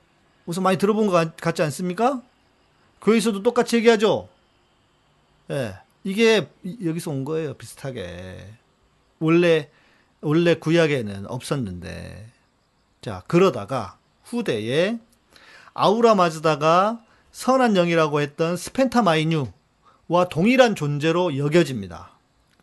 우선 0.45 0.63
많이 0.63 0.77
들어본 0.77 1.07
것 1.07 1.35
같 1.37 1.55
지 1.55 1.61
않습니까? 1.63 2.21
교회에서도 3.01 3.43
똑같이 3.43 3.77
얘기하죠. 3.77 4.27
예. 5.51 5.75
이게 6.03 6.49
여기서 6.83 7.11
온 7.11 7.23
거예요. 7.25 7.53
비슷하게. 7.53 8.47
원래 9.19 9.69
원래 10.21 10.55
구약에는 10.55 11.27
없었는데 11.27 12.31
자 13.01 13.23
그러다가 13.27 13.97
후대에 14.23 14.97
아우라 15.73 16.15
마즈다가 16.15 17.03
선한 17.31 17.73
영이라고 17.73 18.21
했던 18.21 18.57
스펜타마이뉴와 18.57 19.49
동일한 20.29 20.75
존재로 20.75 21.37
여겨집니다. 21.37 22.11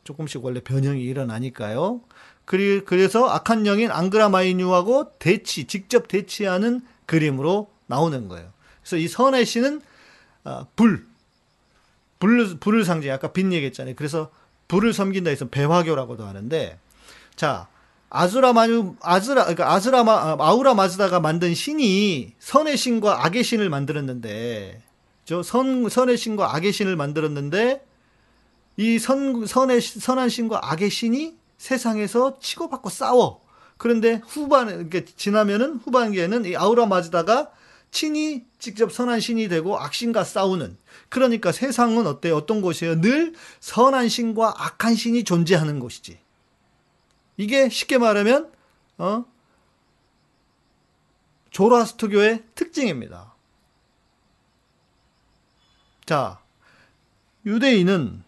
조금씩 0.05 0.45
원래 0.45 0.61
변형이 0.61 1.03
일어나니까요. 1.03 2.01
그래서 2.45 3.29
악한 3.29 3.67
영인 3.67 3.91
앙그라마이뉴하고 3.91 5.13
대치, 5.19 5.67
직접 5.67 6.09
대치하는 6.09 6.81
그림으로 7.07 7.71
나오는 7.87 8.29
거예요. 8.29 8.51
그래서 8.81 8.97
이 8.97 9.07
선의 9.09 9.45
신은 9.45 9.83
아, 10.45 10.65
불, 10.77 11.07
불, 12.19 12.59
불을 12.59 12.85
상징, 12.85 13.13
아까 13.13 13.33
빛 13.33 13.53
얘기했잖아요. 13.53 13.95
그래서 13.97 14.31
불을 14.69 14.93
섬긴다 14.93 15.29
해서 15.31 15.49
배화교라고도 15.49 16.25
하는데, 16.25 16.79
자, 17.37 17.69
아즈라 18.11 18.53
마뉴, 18.53 18.95
아즈라, 19.01 19.43
그러니까 19.43 19.73
아즈라 19.73 20.03
마, 20.03 20.13
아, 20.15 20.37
아우라 20.39 20.75
마즈다가 20.75 21.21
만든 21.21 21.55
신이 21.55 22.35
선의 22.39 22.77
신과 22.77 23.27
악의 23.27 23.45
신을 23.45 23.69
만들었는데, 23.69 24.83
저 25.25 25.43
선, 25.43 25.89
선의 25.89 26.17
신과 26.17 26.55
악의 26.55 26.73
신을 26.73 26.97
만들었는데, 26.97 27.85
이 28.79 28.99
선, 28.99 29.45
선의, 29.45 29.81
선한 29.81 30.29
신과 30.31 30.61
악의 30.63 30.89
신이 30.89 31.37
세상에서 31.59 32.39
치고받고 32.39 32.89
싸워. 32.89 33.41
그런데 33.77 34.23
후반에, 34.27 34.73
이렇게 34.75 35.05
지나면은 35.05 35.81
후반기에는 35.85 36.47
이 36.47 36.57
아우라 36.57 36.87
마즈다가 36.87 37.51
신이 37.91 38.45
직접 38.59 38.93
선한 38.93 39.21
신이 39.21 39.49
되고 39.49 39.79
악신과 39.79 40.25
싸우는. 40.25 40.77
그러니까 41.09 41.53
세상은 41.53 42.07
어때? 42.07 42.31
어떤 42.31 42.61
곳이에요? 42.61 43.01
늘 43.01 43.35
선한 43.61 44.09
신과 44.09 44.55
악한 44.57 44.95
신이 44.95 45.25
존재하는 45.25 45.79
곳이지. 45.81 46.19
이게 47.39 47.71
쉽게 47.71 47.97
말하면 47.97 48.53
어? 48.99 49.25
조라스트교의 51.51 52.45
특징입니다. 52.55 53.35
자, 56.05 56.41
유대인은 57.47 58.23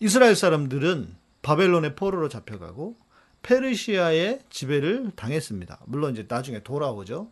이스라엘 0.00 0.36
사람들은 0.36 1.16
바벨론의 1.42 1.96
포로로 1.96 2.28
잡혀가고 2.28 2.96
페르시아의 3.42 4.40
지배를 4.50 5.12
당했습니다. 5.16 5.80
물론 5.86 6.12
이제 6.12 6.26
나중에 6.28 6.62
돌아오죠. 6.62 7.30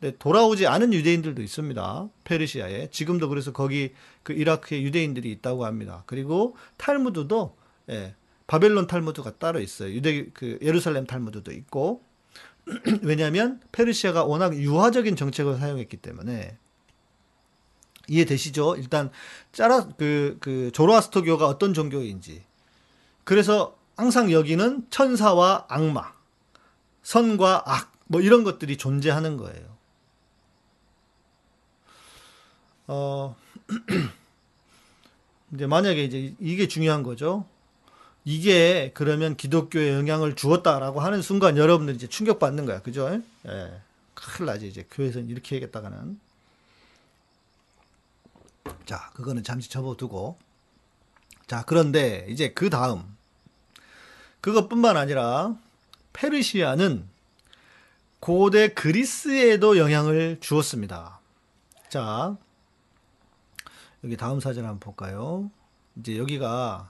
근데 0.00 0.16
돌아오지 0.16 0.66
않은 0.66 0.92
유대인들도 0.92 1.42
있습니다. 1.42 2.08
페르시아에. 2.24 2.90
지금도 2.90 3.28
그래서 3.28 3.52
거기 3.52 3.92
그 4.22 4.32
이라크에 4.32 4.82
유대인들이 4.82 5.30
있다고 5.32 5.66
합니다. 5.66 6.04
그리고 6.06 6.56
탈무드도 6.78 7.56
예, 7.90 8.14
바벨론 8.50 8.88
탈무드가 8.88 9.38
따로 9.38 9.60
있어요. 9.60 9.92
유대 9.92 10.26
그 10.34 10.58
예루살렘 10.60 11.06
탈무드도 11.06 11.52
있고 11.52 12.02
왜냐하면 13.02 13.60
페르시아가 13.70 14.24
워낙 14.24 14.56
유화적인 14.56 15.14
정책을 15.14 15.56
사용했기 15.56 15.98
때문에 15.98 16.58
이해되시죠? 18.08 18.74
일단 18.74 19.12
짜라 19.52 19.86
그, 19.96 20.36
그 20.40 20.72
조로아스터교가 20.72 21.46
어떤 21.46 21.74
종교인지 21.74 22.42
그래서 23.22 23.78
항상 23.96 24.32
여기는 24.32 24.88
천사와 24.90 25.66
악마, 25.68 26.12
선과 27.04 27.62
악, 27.66 27.92
뭐 28.08 28.20
이런 28.20 28.42
것들이 28.42 28.76
존재하는 28.76 29.36
거예요. 29.36 29.76
어, 32.88 33.36
이제 35.54 35.68
만약에 35.68 36.02
이제 36.02 36.34
이게 36.40 36.66
중요한 36.66 37.04
거죠. 37.04 37.46
이게 38.24 38.90
그러면 38.94 39.36
기독교에 39.36 39.94
영향을 39.94 40.36
주었다라고 40.36 41.00
하는 41.00 41.22
순간 41.22 41.56
여러분들 41.56 41.94
이제 41.94 42.06
충격받는 42.06 42.66
거야. 42.66 42.82
그죠? 42.82 43.20
예. 43.46 43.80
큰일 44.14 44.46
나지. 44.46 44.68
이제 44.68 44.86
교회에서는 44.90 45.28
이렇게 45.28 45.56
해야겠다가는. 45.56 46.20
자, 48.84 49.10
그거는 49.14 49.42
잠시 49.42 49.70
접어두고. 49.70 50.36
자, 51.46 51.64
그런데 51.66 52.26
이제 52.28 52.52
그 52.52 52.70
다음. 52.70 53.16
그것뿐만 54.40 54.96
아니라 54.96 55.56
페르시아는 56.12 57.08
고대 58.20 58.68
그리스에도 58.68 59.78
영향을 59.78 60.38
주었습니다. 60.40 61.20
자, 61.88 62.36
여기 64.04 64.16
다음 64.16 64.40
사진 64.40 64.64
한번 64.64 64.78
볼까요? 64.80 65.50
이제 65.96 66.18
여기가 66.18 66.89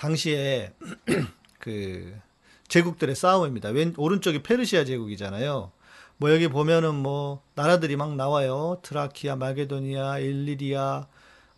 당시에 0.00 0.72
그 1.60 2.18
제국들의 2.68 3.14
싸움입니다. 3.14 3.68
왼 3.68 3.92
오른쪽이 3.98 4.42
페르시아 4.42 4.84
제국이잖아요. 4.84 5.72
뭐 6.16 6.32
여기 6.32 6.48
보면은 6.48 6.94
뭐 6.94 7.42
나라들이 7.54 7.96
막 7.96 8.16
나와요. 8.16 8.78
트라키아, 8.82 9.36
마게도니아, 9.36 10.20
일리리아, 10.20 11.06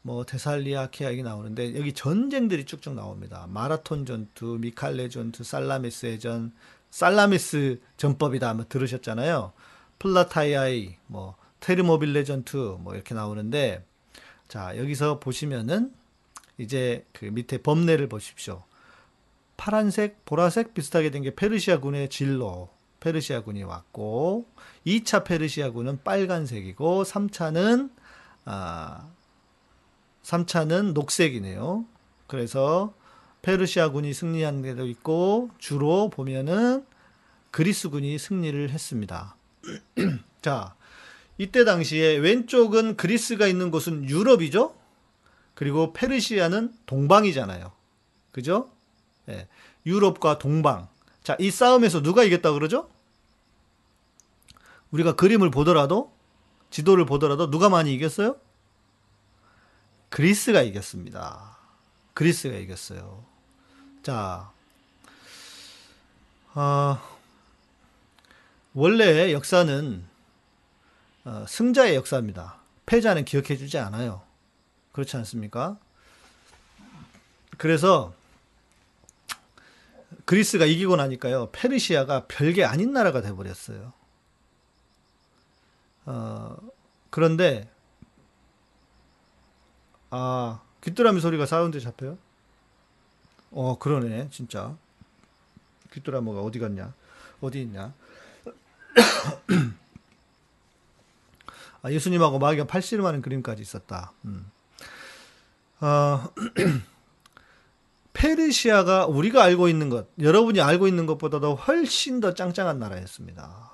뭐 0.02 0.24
데살리아, 0.24 0.88
키아 0.88 1.10
이게 1.10 1.22
나오는데 1.22 1.78
여기 1.78 1.92
전쟁들이 1.92 2.64
쭉쭉 2.64 2.94
나옵니다. 2.94 3.46
마라톤 3.48 4.04
전투, 4.06 4.58
미칼레 4.60 5.08
전투, 5.08 5.44
살라미스 5.44 6.06
해전, 6.06 6.52
살라미스 6.90 7.80
전법이다 7.96 8.48
한번 8.48 8.66
들으셨잖아요. 8.68 9.52
플라타이아이, 10.00 10.96
뭐 11.06 11.36
테르모빌레 11.60 12.24
전투 12.24 12.76
뭐 12.80 12.94
이렇게 12.94 13.14
나오는데 13.14 13.84
자, 14.48 14.76
여기서 14.76 15.20
보시면은 15.20 15.92
이제 16.62 17.04
그 17.12 17.26
밑에 17.26 17.58
범례를 17.58 18.08
보십시오. 18.08 18.62
파란색, 19.56 20.24
보라색 20.24 20.74
비슷하게 20.74 21.10
된 21.10 21.22
게 21.22 21.34
페르시아군의 21.34 22.08
진로. 22.08 22.70
페르시아군이 23.00 23.64
왔고 23.64 24.46
2차 24.86 25.24
페르시아군은 25.24 26.02
빨간색이고 26.04 27.02
3차는 27.02 27.90
아 28.44 29.08
3차는 30.22 30.92
녹색이네요. 30.92 31.84
그래서 32.28 32.94
페르시아군이 33.42 34.14
승리한 34.14 34.62
데도 34.62 34.86
있고 34.86 35.50
주로 35.58 36.10
보면은 36.10 36.86
그리스군이 37.50 38.18
승리를 38.18 38.70
했습니다. 38.70 39.34
자, 40.42 40.74
이때 41.38 41.64
당시에 41.64 42.16
왼쪽은 42.18 42.96
그리스가 42.96 43.48
있는 43.48 43.70
곳은 43.72 44.08
유럽이죠. 44.08 44.76
그리고 45.62 45.92
페르시아는 45.92 46.74
동방이잖아요. 46.86 47.70
그죠? 48.32 48.68
예, 49.28 49.46
유럽과 49.86 50.40
동방. 50.40 50.88
자, 51.22 51.36
이 51.38 51.52
싸움에서 51.52 52.02
누가 52.02 52.24
이겼다 52.24 52.50
그러죠? 52.50 52.90
우리가 54.90 55.14
그림을 55.14 55.52
보더라도 55.52 56.12
지도를 56.70 57.06
보더라도 57.06 57.48
누가 57.48 57.68
많이 57.68 57.94
이겼어요? 57.94 58.34
그리스가 60.08 60.62
이겼습니다. 60.62 61.56
그리스가 62.14 62.56
이겼어요. 62.56 63.24
자, 64.02 64.50
어, 66.56 66.98
원래 68.74 69.32
역사는 69.32 70.04
어, 71.24 71.44
승자의 71.46 71.94
역사입니다. 71.94 72.56
패자는 72.84 73.24
기억해 73.24 73.56
주지 73.56 73.78
않아요. 73.78 74.31
그렇지 74.92 75.16
않습니까? 75.16 75.78
그래서 77.56 78.14
그리스가 80.24 80.66
이기고 80.66 80.96
나니까요. 80.96 81.50
페르시아가 81.52 82.26
별게 82.26 82.64
아닌 82.64 82.92
나라가 82.92 83.20
돼버렸어요. 83.22 83.92
어, 86.04 86.56
그런데 87.10 87.70
아 90.10 90.60
귀뚜라미 90.82 91.20
소리가 91.20 91.46
사운드 91.46 91.80
잡혀요? 91.80 92.18
어 93.50 93.78
그러네 93.78 94.28
진짜 94.30 94.76
귀뚜라미가 95.92 96.40
어디 96.40 96.58
갔냐 96.58 96.92
어디 97.40 97.62
있냐 97.62 97.92
아, 101.82 101.90
예수님하고 101.90 102.38
마귀가 102.38 102.66
팔씨름하는 102.66 103.22
그림까지 103.22 103.60
있었다. 103.62 104.12
음. 104.24 104.50
어, 105.82 106.32
페르시아가 108.14 109.06
우리가 109.06 109.42
알고 109.42 109.68
있는 109.68 109.88
것, 109.88 110.06
여러분이 110.20 110.60
알고 110.60 110.86
있는 110.86 111.06
것보다도 111.06 111.56
훨씬 111.56 112.20
더 112.20 112.34
짱짱한 112.34 112.78
나라였습니다. 112.78 113.72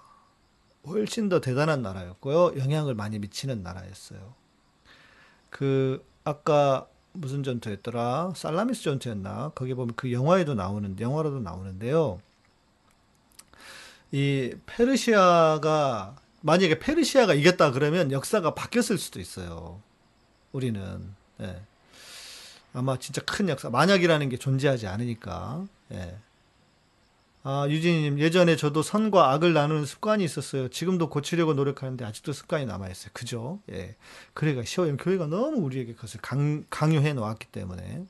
훨씬 0.87 1.29
더 1.29 1.41
대단한 1.41 1.83
나라였고요. 1.83 2.59
영향을 2.59 2.95
많이 2.95 3.19
미치는 3.19 3.63
나라였어요. 3.63 4.35
그 5.51 6.03
아까 6.25 6.89
무슨 7.13 7.43
전투였더라? 7.43 8.33
살라미스 8.35 8.85
전투였나? 8.85 9.53
거기 9.55 9.75
보면 9.75 9.95
그 9.95 10.11
영화에도 10.11 10.55
나오는데 10.55 11.05
영화로도 11.05 11.41
나오는데요. 11.41 12.21
이 14.13 14.55
페르시아가 14.65 16.17
만약에 16.41 16.79
페르시아가 16.79 17.35
이겼다 17.35 17.73
그러면 17.73 18.13
역사가 18.13 18.55
바뀌었을 18.55 18.97
수도 18.97 19.21
있어요. 19.21 19.83
우리는. 20.53 21.15
네. 21.37 21.68
아마 22.79 22.97
진짜 22.97 23.21
큰 23.23 23.49
역사, 23.49 23.71
만약이라는 23.71 24.29
게 24.29 24.37
존재하지 24.37 24.87
않으니까. 24.87 25.67
예. 25.93 26.17
아, 27.43 27.67
유진님, 27.69 28.21
예전에 28.21 28.55
저도 28.55 28.83
선과 28.83 29.33
악을 29.33 29.53
나누는 29.53 29.85
습관이 29.85 30.23
있었어요. 30.23 30.69
지금도 30.69 31.09
고치려고 31.09 31.55
노력하는데 31.55 32.05
아직도 32.05 32.33
습관이 32.33 32.67
남아있어요. 32.67 33.11
그죠? 33.13 33.59
예. 33.73 33.97
그래가 34.33 34.63
시오엠 34.63 34.97
교회가 34.97 35.27
너무 35.27 35.59
우리에게 35.59 35.95
그것을 35.95 36.21
강, 36.21 36.65
강요해 36.71 37.15
놓았기 37.15 37.49
때문에. 37.49 38.05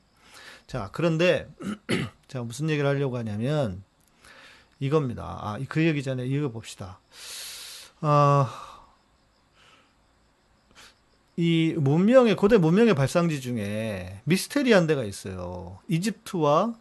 자, 0.67 0.89
그런데, 0.91 1.49
자, 2.27 2.43
무슨 2.43 2.69
얘기를 2.69 2.87
하려고 2.87 3.17
하냐면, 3.17 3.83
이겁니다. 4.79 5.39
아, 5.41 5.59
그 5.67 5.83
얘기 5.83 6.03
전에 6.03 6.25
읽어봅시다. 6.27 6.99
아, 8.01 8.68
이 11.39 11.73
문명의 11.77 12.35
고대 12.35 12.57
문명의 12.57 12.95
발상지 12.95 13.39
중에 13.39 14.21
미스테리한 14.25 14.87
데가 14.87 15.05
있어요. 15.05 15.79
이집트와 15.87 16.75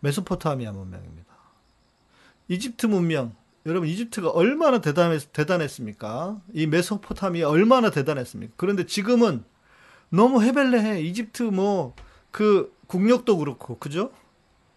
메소포타미아 0.00 0.72
문명입니다. 0.72 1.34
이집트 2.48 2.86
문명 2.86 3.34
여러분 3.64 3.88
이집트가 3.88 4.30
얼마나 4.30 4.82
대단했, 4.82 5.32
대단했습니까? 5.32 6.42
이 6.52 6.66
메소포타미아 6.66 7.48
얼마나 7.48 7.90
대단했습니까? 7.90 8.52
그런데 8.58 8.84
지금은 8.84 9.44
너무 10.10 10.42
헤벨레해. 10.42 11.00
이집트 11.02 11.44
뭐 11.44 11.94
그 12.34 12.76
국력도 12.88 13.38
그렇고 13.38 13.78
그죠? 13.78 14.10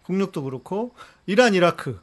국력도 0.04 0.44
그렇고 0.44 0.94
이란 1.26 1.54
이라크 1.54 2.00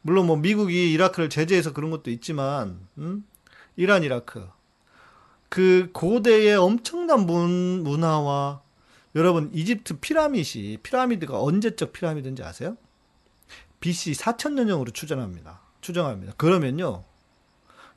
물론 0.00 0.26
뭐 0.26 0.36
미국이 0.36 0.92
이라크를 0.92 1.30
제재해서 1.30 1.72
그런 1.72 1.92
것도 1.92 2.10
있지만 2.10 2.80
음? 2.98 3.24
이란 3.76 4.02
이라크 4.02 4.48
그 5.52 5.90
고대의 5.92 6.56
엄청난 6.56 7.26
문, 7.26 7.82
문화와 7.82 8.62
여러분 9.14 9.50
이집트 9.52 9.98
피라미드 10.00 10.78
피라미드가 10.82 11.42
언제적 11.42 11.92
피라미드인지 11.92 12.42
아세요? 12.42 12.78
BC 13.80 14.12
4000년형으로 14.12 14.94
추정합니다. 14.94 15.60
추정합니다. 15.82 16.32
그러면요. 16.38 17.04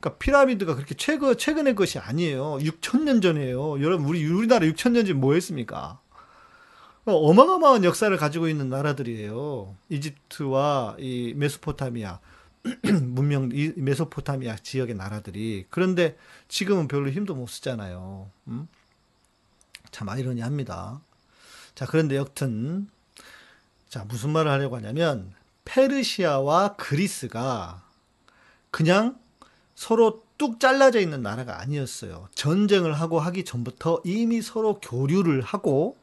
그러니까 0.02 0.18
피라미드가 0.18 0.76
그렇게 0.76 0.96
최근 0.96 1.38
최근의 1.38 1.76
것이 1.76 1.98
아니에요. 1.98 2.58
6000년 2.58 3.22
전이에요. 3.22 3.82
여러분 3.82 4.06
우리 4.06 4.28
우리나라 4.28 4.66
6000년 4.68 5.08
전 5.08 5.22
뭐 5.22 5.34
했습니까? 5.36 6.02
어마어마한 7.06 7.86
역사를 7.86 8.18
가지고 8.18 8.50
있는 8.50 8.68
나라들이에요. 8.68 9.78
이집트와 9.88 10.98
이 11.00 11.34
메소포타미아. 11.38 12.20
문명 13.04 13.50
이 13.54 13.74
메소포타미아 13.76 14.58
지역의 14.58 14.96
나라들이 14.96 15.66
그런데 15.70 16.18
지금은 16.48 16.88
별로 16.88 17.10
힘도 17.10 17.36
못 17.36 17.48
쓰잖아요. 17.48 18.30
음? 18.48 18.68
참 19.92 20.10
아이러니합니다. 20.10 21.02
자 21.76 21.86
그런데 21.86 22.16
여튼 22.16 22.90
자 23.88 24.04
무슨 24.06 24.32
말을 24.32 24.52
하려고 24.52 24.76
하냐면 24.78 25.34
페르시아와 25.66 26.76
그리스가 26.76 27.84
그냥 28.72 29.18
서로 29.76 30.24
뚝 30.38 30.60
잘라져 30.60 31.00
있는 31.00 31.22
나라가 31.22 31.60
아니었어요. 31.62 32.28
전쟁을 32.36 32.94
하고 32.94 33.20
하기 33.20 33.46
전부터 33.46 34.02
이미 34.04 34.42
서로 34.42 34.80
교류를 34.80 35.42
하고 35.42 35.98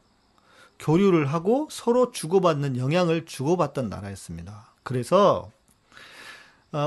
교류를 0.79 1.27
하고 1.27 1.67
서로 1.71 2.11
주고받는 2.11 2.77
영향을 2.77 3.25
주고받던 3.25 3.89
나라였습니다. 3.89 4.73
그래서 4.83 5.51
어, 5.51 5.62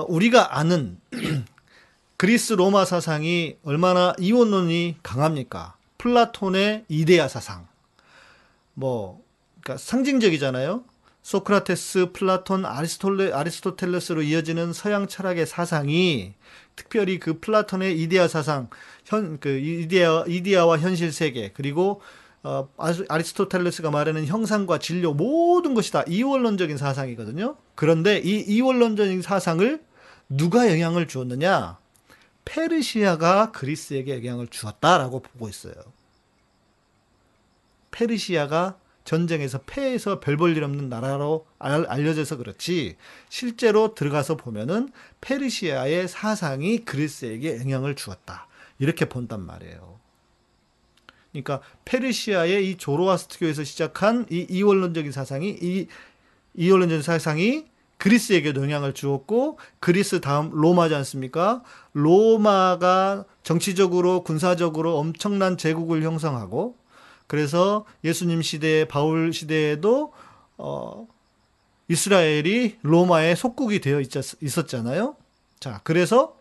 우리가 0.09 0.59
아는 0.59 0.99
그리스 2.19 2.55
로마 2.55 2.85
사상이 2.85 3.57
얼마나 3.63 4.15
이원론이 4.19 4.97
강합니까? 5.03 5.77
플라톤의 5.99 6.87
이데아 6.89 7.29
사상. 7.29 7.69
뭐, 8.75 9.23
그러니까 9.63 9.83
상징적이잖아요. 9.83 10.85
소크라테스, 11.23 12.13
플라톤, 12.13 12.65
아리스톨레, 12.67 13.33
아리스토텔레스로 13.33 14.23
이어지는 14.23 14.73
서양 14.73 15.07
철학의 15.09 15.47
사상이 15.47 16.35
특별히 16.77 17.19
그 17.19 17.41
플라톤의 17.41 18.01
이데아 18.01 18.29
사상, 18.29 18.69
현, 19.05 19.41
그 19.41 19.49
이데아, 19.49 20.25
이데아와 20.29 20.79
현실 20.79 21.13
세계, 21.13 21.51
그리고 21.53 22.01
어, 22.43 22.69
아리스토텔레스가 23.09 23.91
말하는 23.91 24.27
형상과 24.27 24.79
질료 24.79 25.13
모든 25.15 25.75
것이 25.75 25.91
다 25.93 26.05
이원론적인 26.07 26.77
사상이거든요. 26.77 27.57
그런데 27.75 28.19
이 28.19 28.41
이원론적인 28.41 29.23
사상을 29.23 29.83
누가 30.29 30.71
영향을 30.71 31.09
주었느냐? 31.09 31.79
페르시아가 32.45 33.51
그리스에게 33.51 34.17
영향을 34.17 34.47
주었다라고 34.47 35.21
보고 35.21 35.49
있어요. 35.49 35.75
페르시아가 37.91 38.79
전쟁에서 39.05 39.59
패해서 39.67 40.21
별 40.21 40.37
볼 40.37 40.57
일 40.57 40.65
없는 40.65 40.89
나라로 40.89 41.47
알려져서 41.59 42.37
그렇지 42.37 42.97
실제로 43.29 43.95
들어가서 43.95 44.37
보면은 44.37 44.91
페르시아의 45.21 46.09
사상이 46.09 46.85
그리스에게 46.85 47.59
영향을 47.61 47.95
주었다. 47.95 48.47
이렇게 48.79 49.05
본단 49.07 49.47
말이에요. 49.47 49.99
그러니까 51.43 51.61
페르시아의 51.85 52.71
이 52.71 52.77
조로아스트교에서 52.77 53.65
시작한 53.65 54.27
이 54.31 54.47
이원론적인 54.49 55.13
사상이 55.13 55.59
이 55.61 55.87
이원론적인 56.55 57.03
사상이 57.03 57.67
그리스에게 57.99 58.53
영향을 58.55 58.93
주었고 58.93 59.59
그리스 59.81 60.21
다음 60.21 60.51
로마지 60.51 60.95
않습니까? 60.95 61.63
로마가 61.93 63.25
정치적으로 63.43 64.23
군사적으로 64.23 64.99
엄청난 64.99 65.57
제국을 65.57 66.03
형성하고 66.03 66.77
그래서 67.27 67.85
예수님 68.05 68.43
시대 68.43 68.87
바울 68.87 69.33
시대에도 69.33 70.13
어 70.59 71.07
이스라엘이 71.89 72.79
로마의 72.83 73.37
속국이 73.37 73.81
되어 73.81 74.01
있었잖아요. 74.01 75.17
자, 75.61 75.81
그래서 75.85 76.37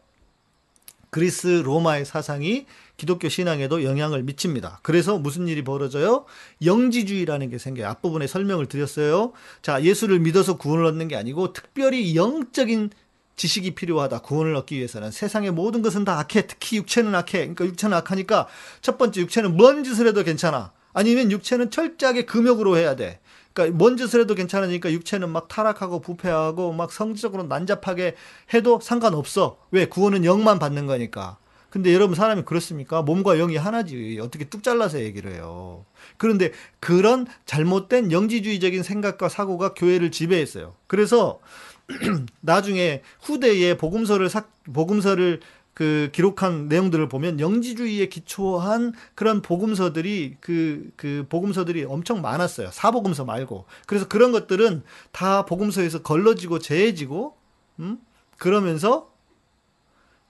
그리스 1.09 1.47
로마의 1.47 2.03
사상이 2.05 2.65
기독교 2.97 3.29
신앙에도 3.29 3.83
영향을 3.83 4.23
미칩니다. 4.23 4.79
그래서 4.81 5.17
무슨 5.17 5.47
일이 5.47 5.63
벌어져요? 5.63 6.25
영지주의라는 6.63 7.49
게 7.49 7.57
생겨요. 7.57 7.87
앞부분에 7.87 8.27
설명을 8.27 8.67
드렸어요. 8.67 9.33
자, 9.61 9.83
예수를 9.83 10.19
믿어서 10.19 10.57
구원을 10.57 10.85
얻는 10.85 11.07
게 11.09 11.15
아니고 11.15 11.53
특별히 11.53 12.15
영적인 12.15 12.91
지식이 13.35 13.75
필요하다. 13.75 14.19
구원을 14.19 14.55
얻기 14.55 14.77
위해서는 14.77 15.11
세상의 15.11 15.51
모든 15.51 15.81
것은 15.81 16.05
다 16.05 16.19
악해. 16.19 16.47
특히 16.47 16.77
육체는 16.77 17.13
악해. 17.13 17.39
그러니까 17.39 17.65
육체는 17.65 17.97
악하니까 17.97 18.47
첫 18.81 18.97
번째 18.97 19.21
육체는 19.21 19.57
뭔 19.57 19.83
짓을 19.83 20.07
해도 20.07 20.23
괜찮아. 20.23 20.71
아니면 20.93 21.31
육체는 21.31 21.71
철저하게 21.71 22.25
금욕으로 22.25 22.77
해야 22.77 22.95
돼. 22.95 23.19
그러니까 23.51 23.77
뭔 23.77 23.97
짓을 23.97 24.21
해도 24.21 24.35
괜찮으니까 24.35 24.91
육체는 24.91 25.29
막 25.29 25.49
타락하고 25.49 25.99
부패하고 25.99 26.71
막 26.71 26.91
성적으로 26.91 27.43
난잡하게 27.43 28.15
해도 28.53 28.79
상관없어. 28.81 29.57
왜? 29.71 29.85
구원은 29.85 30.23
영만 30.23 30.59
받는 30.59 30.85
거니까. 30.85 31.37
근데 31.75 31.93
여러분 31.93 32.15
사람이 32.15 32.43
그렇습니까? 32.43 33.01
몸과 33.01 33.35
영이 33.35 33.57
하나지. 33.57 34.17
어떻게 34.21 34.45
뚝 34.45 34.63
잘라서 34.63 35.01
얘기를 35.01 35.33
해요. 35.33 35.83
그런데 36.15 36.53
그런 36.79 37.27
잘못된 37.45 38.13
영지주의적인 38.13 38.81
생각과 38.81 39.27
사고가 39.27 39.73
교회를 39.73 40.09
지배했어요. 40.09 40.73
그래서 40.87 41.41
나중에 42.39 43.01
후대에 43.19 43.75
복음서를 43.75 44.29
사, 44.29 44.45
복음서를 44.71 45.41
그 45.73 46.11
기록한 46.13 46.69
내용들을 46.69 47.09
보면 47.09 47.41
영지주의에 47.41 48.07
기초한 48.07 48.93
그런 49.13 49.41
복음서들이 49.41 50.37
그, 50.39 50.89
그 50.95 51.25
복음서들이 51.27 51.83
엄청 51.83 52.21
많았어요. 52.21 52.69
사복음서 52.71 53.25
말고. 53.25 53.65
그래서 53.85 54.07
그런 54.07 54.31
것들은 54.31 54.81
다 55.11 55.43
복음서에서 55.43 56.03
걸러지고 56.03 56.59
재해지고, 56.59 57.35
음? 57.79 57.97
그러면서 58.37 59.13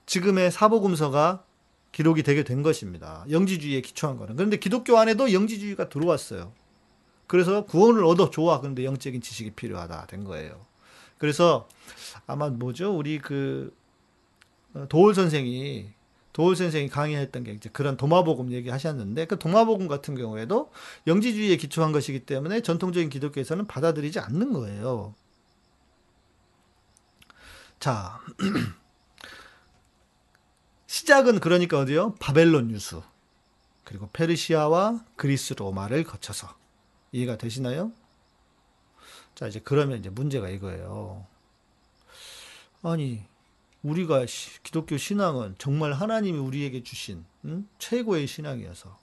지금의 0.05 0.51
사복음서가 0.51 1.43
기록이 1.91 2.23
되게 2.23 2.43
된 2.43 2.61
것입니다. 2.61 3.25
영지주의에 3.29 3.81
기초한 3.81 4.17
거는. 4.17 4.35
그런데 4.35 4.57
기독교 4.57 4.97
안에도 4.97 5.31
영지주의가 5.31 5.89
들어왔어요. 5.89 6.51
그래서 7.27 7.65
구원을 7.65 8.03
얻어 8.03 8.29
좋아. 8.29 8.59
그런데 8.59 8.83
영적인 8.83 9.21
지식이 9.21 9.51
필요하다 9.51 10.07
된 10.07 10.23
거예요. 10.23 10.65
그래서 11.17 11.67
아마 12.27 12.49
뭐죠? 12.49 12.95
우리 12.95 13.19
그 13.19 13.73
어, 14.73 14.85
도울 14.89 15.15
선생이 15.15 15.89
도울 16.33 16.57
선생이 16.57 16.89
강의했던 16.89 17.45
게 17.45 17.53
이제 17.53 17.69
그런 17.71 17.95
도마복음 17.95 18.51
얘기하셨는데 18.51 19.25
그 19.27 19.39
도마복음 19.39 19.87
같은 19.87 20.15
경우에도 20.15 20.69
영지주의에 21.07 21.55
기초한 21.55 21.93
것이기 21.93 22.25
때문에 22.25 22.61
전통적인 22.61 23.09
기독교에서는 23.09 23.65
받아들이지 23.67 24.19
않는 24.19 24.51
거예요. 24.51 25.15
자, 27.79 28.19
시작은 30.95 31.41
그러니까 31.41 31.77
어디요? 31.77 32.15
바벨론 32.21 32.71
유수. 32.71 33.03
그리고 33.83 34.09
페르시아와 34.13 35.03
그리스 35.17 35.53
로마를 35.53 36.05
거쳐서 36.05 36.55
이해가 37.11 37.37
되시나요? 37.37 37.91
자, 39.35 39.45
이제 39.45 39.59
그러면 39.61 39.99
이제 39.99 40.09
문제가 40.09 40.47
이거예요. 40.47 41.27
아니, 42.81 43.25
우리가 43.83 44.25
기독교 44.63 44.95
신앙은 44.95 45.55
정말 45.57 45.91
하나님이 45.91 46.39
우리에게 46.39 46.81
주신 46.81 47.25
응? 47.43 47.67
최고의 47.77 48.25
신앙이어서 48.25 48.97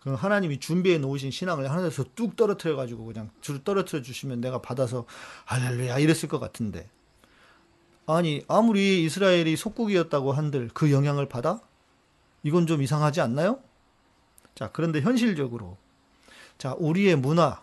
그 0.00 0.14
하나님이 0.14 0.60
준비해 0.60 0.96
놓으신 0.96 1.30
신앙을 1.30 1.70
하늘에서 1.70 2.06
뚝 2.14 2.36
떨어뜨려 2.36 2.74
가지고 2.74 3.04
그냥 3.04 3.30
줄 3.42 3.62
떨어뜨려 3.62 4.00
주시면 4.00 4.40
내가 4.40 4.62
받아서 4.62 5.04
할렐루야 5.44 5.98
이랬을 5.98 6.26
것 6.26 6.38
같은데 6.38 6.88
아니 8.06 8.42
아무리 8.48 9.04
이스라엘이 9.04 9.56
속국이었다고 9.56 10.32
한들 10.32 10.70
그 10.74 10.92
영향을 10.92 11.28
받아? 11.28 11.60
이건 12.42 12.66
좀 12.66 12.82
이상하지 12.82 13.20
않나요? 13.20 13.60
자 14.54 14.70
그런데 14.72 15.00
현실적으로 15.00 15.76
자 16.58 16.74
우리의 16.78 17.16
문화 17.16 17.62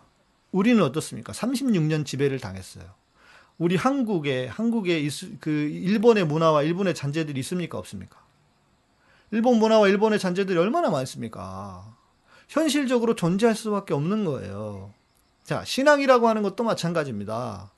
우리는 0.52 0.82
어떻습니까? 0.84 1.32
36년 1.32 2.06
지배를 2.06 2.40
당했어요. 2.40 2.84
우리 3.58 3.76
한국에 3.76 4.48
한국에 4.48 5.08
그 5.40 5.50
일본의 5.50 6.26
문화와 6.26 6.64
일본의 6.64 6.96
잔재들이 6.96 7.40
있습니까 7.42 7.78
없습니까? 7.78 8.20
일본 9.30 9.60
문화와 9.60 9.88
일본의 9.88 10.20
잔재들이 10.20 10.58
얼마나 10.58 10.90
많습니까? 10.90 11.96
현실적으로 12.50 13.16
존재할 13.16 13.56
수밖에 13.56 13.94
없는 13.94 14.26
거예요. 14.26 14.94
자, 15.44 15.64
신앙이라고 15.64 16.28
하는 16.28 16.42
것도 16.42 16.64
마찬가지입니다. 16.64 17.72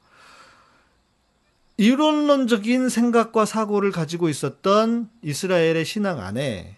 이론론적인 1.78 2.90
생각과 2.90 3.46
사고를 3.46 3.92
가지고 3.92 4.30
있었던 4.30 5.10
이스라엘의 5.24 5.86
신앙 5.86 6.20
안에 6.20 6.78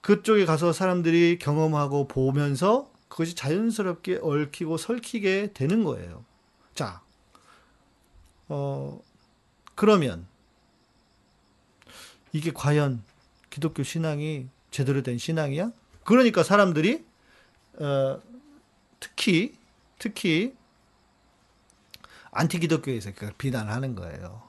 그쪽에 0.00 0.44
가서 0.44 0.72
사람들이 0.72 1.38
경험하고 1.38 2.08
보면서 2.08 2.90
그것이 3.08 3.34
자연스럽게 3.34 4.20
얽히고 4.22 4.78
설키게 4.78 5.50
되는 5.52 5.84
거예요. 5.84 6.24
자, 6.74 7.02
어, 8.48 9.00
그러면 9.74 10.26
이게 12.32 12.50
과연 12.52 13.02
기독교 13.50 13.82
신앙이 13.82 14.48
제대로 14.70 15.02
된 15.02 15.18
신앙이야? 15.18 15.70
그러니까 16.04 16.42
사람들이 16.42 17.04
어, 17.74 18.20
특히 18.98 19.54
특히 19.98 20.54
안티기독교에서 22.32 23.12
비난하는 23.38 23.94
거예요. 23.94 24.42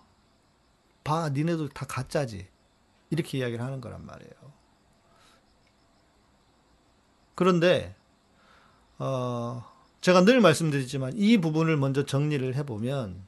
봐, 1.04 1.30
니네도 1.30 1.70
다 1.70 1.86
가짜지. 1.86 2.48
이렇게 3.10 3.38
이야기를 3.38 3.64
하는 3.64 3.80
거란 3.80 4.06
말이에요. 4.06 4.34
그런데 7.36 7.96
어, 8.98 9.64
제가 10.02 10.24
늘 10.24 10.42
말씀드리지만 10.42 11.14
이 11.16 11.38
부분을 11.38 11.78
먼저 11.78 12.06
정리를 12.06 12.56
해보면 12.56 13.26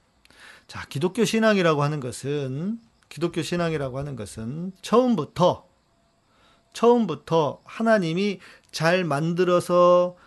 자 0.68 0.86
기독교 0.88 1.26
신앙이라고 1.26 1.84
하는 1.84 2.00
것은 2.00 2.80
기독교 3.10 3.42
신앙이라고 3.42 3.98
하는 3.98 4.16
것은 4.16 4.74
처음부터 4.82 5.68
처음부터 6.74 7.62
하나님이 7.64 8.40
잘 8.72 9.04
만들어서 9.06 10.18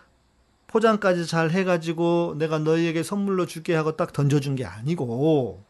포장까지 0.68 1.26
잘 1.26 1.50
해가지고 1.50 2.36
내가 2.38 2.58
너희에게 2.58 3.02
선물로 3.02 3.46
줄게 3.46 3.74
하고 3.74 3.96
딱 3.96 4.12
던져준 4.12 4.54
게 4.54 4.64
아니고 4.64 5.64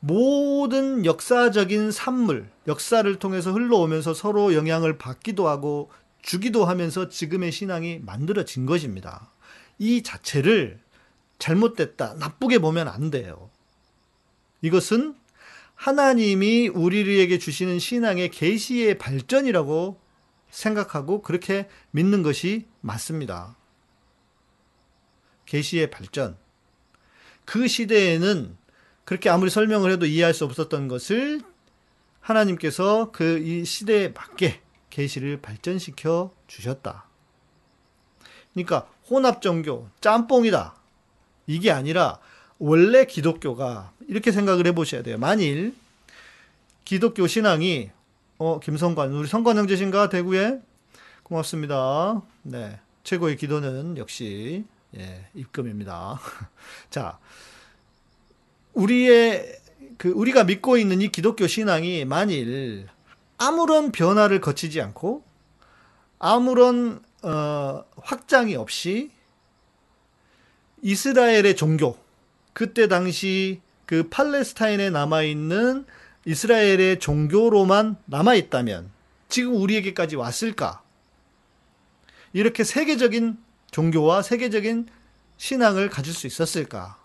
모든 0.00 1.04
역사적인 1.04 1.90
산물, 1.90 2.48
역사를 2.66 3.18
통해서 3.18 3.52
흘러오면서 3.52 4.14
서로 4.14 4.54
영향을 4.54 4.98
받기도 4.98 5.48
하고 5.48 5.90
주기도 6.22 6.64
하면서 6.64 7.08
지금의 7.08 7.52
신앙이 7.52 8.00
만들어진 8.04 8.66
것입니다. 8.66 9.30
이 9.78 10.02
자체를 10.02 10.80
잘못됐다, 11.38 12.14
나쁘게 12.14 12.58
보면 12.58 12.88
안 12.88 13.10
돼요. 13.10 13.50
이것은 14.62 15.14
하나님이 15.74 16.68
우리에게 16.68 17.38
주시는 17.38 17.78
신앙의 17.78 18.30
계시의 18.30 18.98
발전이라고 18.98 20.00
생각하고 20.50 21.20
그렇게 21.20 21.68
믿는 21.90 22.22
것이 22.22 22.66
맞습니다. 22.80 23.56
계시의 25.46 25.90
발전. 25.90 26.36
그 27.44 27.68
시대에는 27.68 28.56
그렇게 29.04 29.30
아무리 29.30 29.50
설명을 29.50 29.90
해도 29.92 30.04
이해할 30.04 30.34
수 30.34 30.44
없었던 30.44 30.88
것을 30.88 31.40
하나님께서 32.20 33.12
그 33.12 33.38
이 33.38 33.64
시대에 33.64 34.08
맞게 34.08 34.60
계시를 34.90 35.40
발전시켜 35.40 36.32
주셨다. 36.48 37.04
그러니까 38.52 38.88
혼합 39.08 39.40
종교 39.42 39.88
짬뽕이다. 40.00 40.74
이게 41.46 41.70
아니라 41.70 42.18
원래 42.58 43.04
기독교가 43.04 43.92
이렇게 44.08 44.32
생각을 44.32 44.66
해 44.66 44.72
보셔야 44.72 45.02
돼요. 45.02 45.18
만일 45.18 45.74
기독교 46.84 47.26
신앙이 47.26 47.90
어 48.38 48.58
김성관 48.60 49.12
우리 49.12 49.28
성관 49.28 49.58
형제신가 49.58 50.08
대구에 50.08 50.60
고맙습니다. 51.22 52.22
네 52.42 52.80
최고의 53.04 53.36
기도는 53.36 53.98
역시 53.98 54.64
예, 54.98 55.26
입금입니다. 55.34 56.20
자 56.90 57.18
우리의 58.72 59.60
그 59.98 60.10
우리가 60.10 60.44
믿고 60.44 60.76
있는 60.76 61.00
이 61.00 61.08
기독교 61.08 61.46
신앙이 61.46 62.04
만일 62.04 62.86
아무런 63.38 63.92
변화를 63.92 64.40
거치지 64.40 64.80
않고 64.80 65.22
아무런 66.18 67.02
어, 67.22 67.84
확장이 67.96 68.56
없이 68.56 69.10
이스라엘의 70.82 71.56
종교 71.56 71.98
그때 72.52 72.88
당시 72.88 73.60
그 73.86 74.08
팔레스타인에 74.08 74.90
남아 74.90 75.22
있는 75.22 75.86
이스라엘의 76.24 76.98
종교로만 76.98 77.96
남아 78.06 78.34
있다면 78.34 78.90
지금 79.28 79.54
우리에게까지 79.56 80.16
왔을까? 80.16 80.82
이렇게 82.32 82.64
세계적인 82.64 83.38
종교와 83.76 84.22
세계적인 84.22 84.88
신앙을 85.36 85.90
가질 85.90 86.14
수 86.14 86.26
있었을까? 86.26 86.96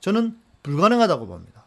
저는 0.00 0.36
불가능하다고 0.64 1.28
봅니다. 1.28 1.64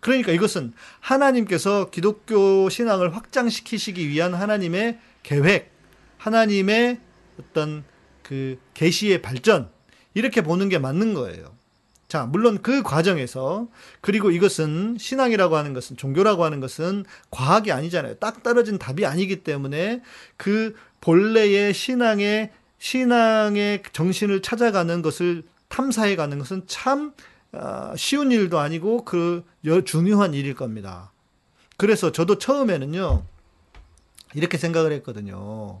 그러니까 0.00 0.32
이것은 0.32 0.72
하나님께서 1.00 1.90
기독교 1.90 2.70
신앙을 2.70 3.14
확장시키시기 3.14 4.08
위한 4.08 4.32
하나님의 4.32 4.98
계획, 5.22 5.70
하나님의 6.16 6.98
어떤 7.38 7.84
그 8.22 8.58
계시의 8.72 9.20
발전 9.20 9.68
이렇게 10.14 10.40
보는 10.40 10.70
게 10.70 10.78
맞는 10.78 11.12
거예요. 11.12 11.54
자, 12.08 12.24
물론 12.24 12.62
그 12.62 12.82
과정에서 12.82 13.68
그리고 14.00 14.30
이것은 14.30 14.96
신앙이라고 14.98 15.58
하는 15.58 15.74
것은 15.74 15.98
종교라고 15.98 16.42
하는 16.42 16.60
것은 16.60 17.04
과학이 17.30 17.70
아니잖아요. 17.70 18.14
딱 18.14 18.42
떨어진 18.42 18.78
답이 18.78 19.04
아니기 19.04 19.44
때문에 19.44 20.00
그 20.38 20.74
본래의 21.02 21.74
신앙의 21.74 22.50
신앙의 22.78 23.82
정신을 23.92 24.42
찾아가는 24.42 25.02
것을 25.02 25.42
탐사해 25.68 26.16
가는 26.16 26.38
것은 26.38 26.64
참 26.66 27.12
아, 27.52 27.94
쉬운 27.96 28.30
일도 28.30 28.58
아니고 28.58 29.04
그 29.04 29.44
중요한 29.84 30.34
일일 30.34 30.54
겁니다. 30.54 31.12
그래서 31.76 32.12
저도 32.12 32.38
처음에는요, 32.38 33.24
이렇게 34.34 34.58
생각을 34.58 34.92
했거든요. 34.92 35.80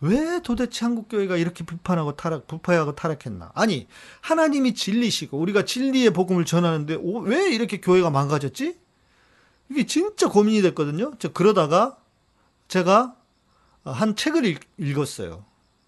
왜 0.00 0.40
도대체 0.42 0.84
한국교회가 0.84 1.36
이렇게 1.36 1.64
비판하고 1.64 2.16
타락, 2.16 2.46
부패하고 2.46 2.94
타락했나? 2.94 3.50
아니, 3.54 3.88
하나님이 4.20 4.74
진리시고, 4.74 5.38
우리가 5.38 5.64
진리의 5.64 6.12
복음을 6.12 6.44
전하는데, 6.44 6.98
왜 7.24 7.52
이렇게 7.52 7.80
교회가 7.80 8.10
망가졌지? 8.10 8.78
이게 9.70 9.86
진짜 9.86 10.28
고민이 10.28 10.62
됐거든요. 10.62 11.12
저 11.18 11.32
그러다가 11.32 11.96
제가 12.68 13.16
한 13.84 14.14
책을 14.14 14.44
읽, 14.44 14.60
읽었어요. 14.78 15.44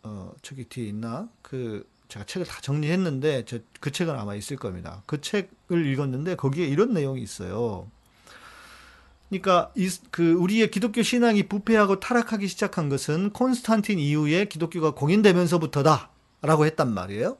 어, 0.06 0.32
저기 0.40 0.64
뒤에 0.64 0.86
있나? 0.86 1.28
그, 1.42 1.84
제가 2.08 2.24
책을 2.24 2.46
다 2.46 2.60
정리했는데, 2.60 3.44
저, 3.44 3.58
그 3.80 3.90
책은 3.90 4.14
아마 4.14 4.36
있을 4.36 4.56
겁니다. 4.56 5.02
그 5.06 5.20
책을 5.20 5.84
읽었는데, 5.86 6.36
거기에 6.36 6.66
이런 6.66 6.94
내용이 6.94 7.20
있어요. 7.20 7.90
그러니까 9.28 9.72
이, 9.74 9.90
그 10.12 10.34
우리의 10.34 10.70
기독교 10.70 11.02
신앙이 11.02 11.48
부패하고 11.48 11.98
타락하기 11.98 12.46
시작한 12.46 12.88
것은 12.88 13.30
콘스탄틴 13.30 13.98
이후에 13.98 14.44
기독교가 14.44 14.92
공인되면서부터다라고 14.92 16.66
했단 16.66 16.94
말이에요. 16.94 17.36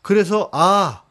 그래서 0.00 0.48
아, 0.52 1.02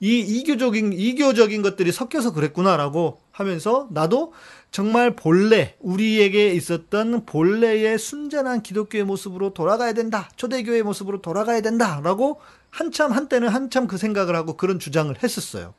이 0.00 0.18
이교적인 0.20 0.94
이교적인 0.94 1.60
것들이 1.60 1.92
섞여서 1.92 2.32
그랬구나라고 2.32 3.20
하면서 3.30 3.88
나도 3.90 4.32
정말 4.72 5.14
본래 5.14 5.76
우리에게 5.80 6.54
있었던 6.54 7.26
본래의 7.26 7.98
순전한 7.98 8.62
기독교의 8.62 9.04
모습으로 9.04 9.52
돌아가야 9.52 9.92
된다. 9.92 10.30
초대교회의 10.36 10.82
모습으로 10.82 11.20
돌아가야 11.20 11.60
된다라고 11.60 12.40
한참 12.70 13.12
한때는 13.12 13.48
한참 13.48 13.86
그 13.86 13.98
생각을 13.98 14.34
하고 14.34 14.56
그런 14.56 14.78
주장을 14.78 15.14
했었어요. 15.22 15.74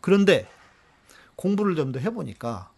그런데 0.00 0.48
공부를 1.36 1.76
좀 1.76 1.92
더 1.92 2.00
해보니까 2.00 2.72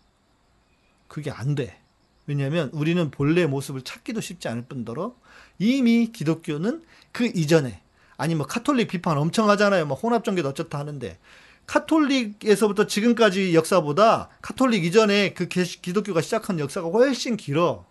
그게 1.09 1.31
안 1.31 1.55
돼. 1.55 1.81
왜냐하면 2.27 2.69
우리는 2.75 3.11
본래의 3.11 3.47
모습을 3.47 3.81
찾기도 3.81 4.21
쉽지 4.21 4.49
않을 4.49 4.67
뿐더러 4.67 5.17
이미 5.59 6.13
기독교는 6.13 6.85
그 7.13 7.25
이전에 7.25 7.81
아니 8.19 8.35
뭐 8.35 8.47
카톨릭 8.47 8.89
비판 8.89 9.17
엄청 9.17 9.49
하잖아요. 9.49 9.87
뭐 9.87 9.97
혼합 9.97 10.23
종교다 10.23 10.51
어쩐다 10.51 10.79
하는데 10.79 11.19
카톨릭에서부터 11.67 12.87
지금까지 12.87 13.55
역사보다 13.55 14.29
카톨릭 14.43 14.85
이전에 14.85 15.33
그 15.35 15.49
기독교가 15.49 16.21
시작한 16.21 16.59
역사가 16.59 16.89
훨씬 16.89 17.37
길어. 17.37 17.87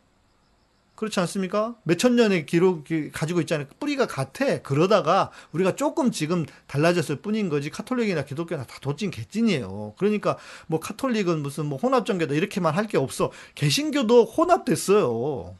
그렇지 0.95 1.19
않습니까? 1.21 1.75
몇천 1.83 2.15
년의 2.15 2.45
기록이 2.45 3.09
가지고 3.11 3.41
있잖아요. 3.41 3.67
뿌리가 3.79 4.05
같아. 4.05 4.61
그러다가 4.61 5.31
우리가 5.51 5.75
조금 5.75 6.11
지금 6.11 6.45
달라졌을 6.67 7.17
뿐인 7.17 7.49
거지. 7.49 7.69
카톨릭이나 7.71 8.23
기독교나 8.23 8.63
다 8.63 8.77
도찐 8.79 9.09
개찐이에요. 9.11 9.95
그러니까 9.97 10.37
뭐 10.67 10.79
카톨릭은 10.79 11.41
무슨 11.41 11.65
뭐 11.65 11.77
혼합종교다 11.79 12.35
이렇게만 12.35 12.73
할 12.75 12.87
게 12.87 12.97
없어. 12.97 13.31
개신교도 13.55 14.25
혼합됐어요. 14.25 15.55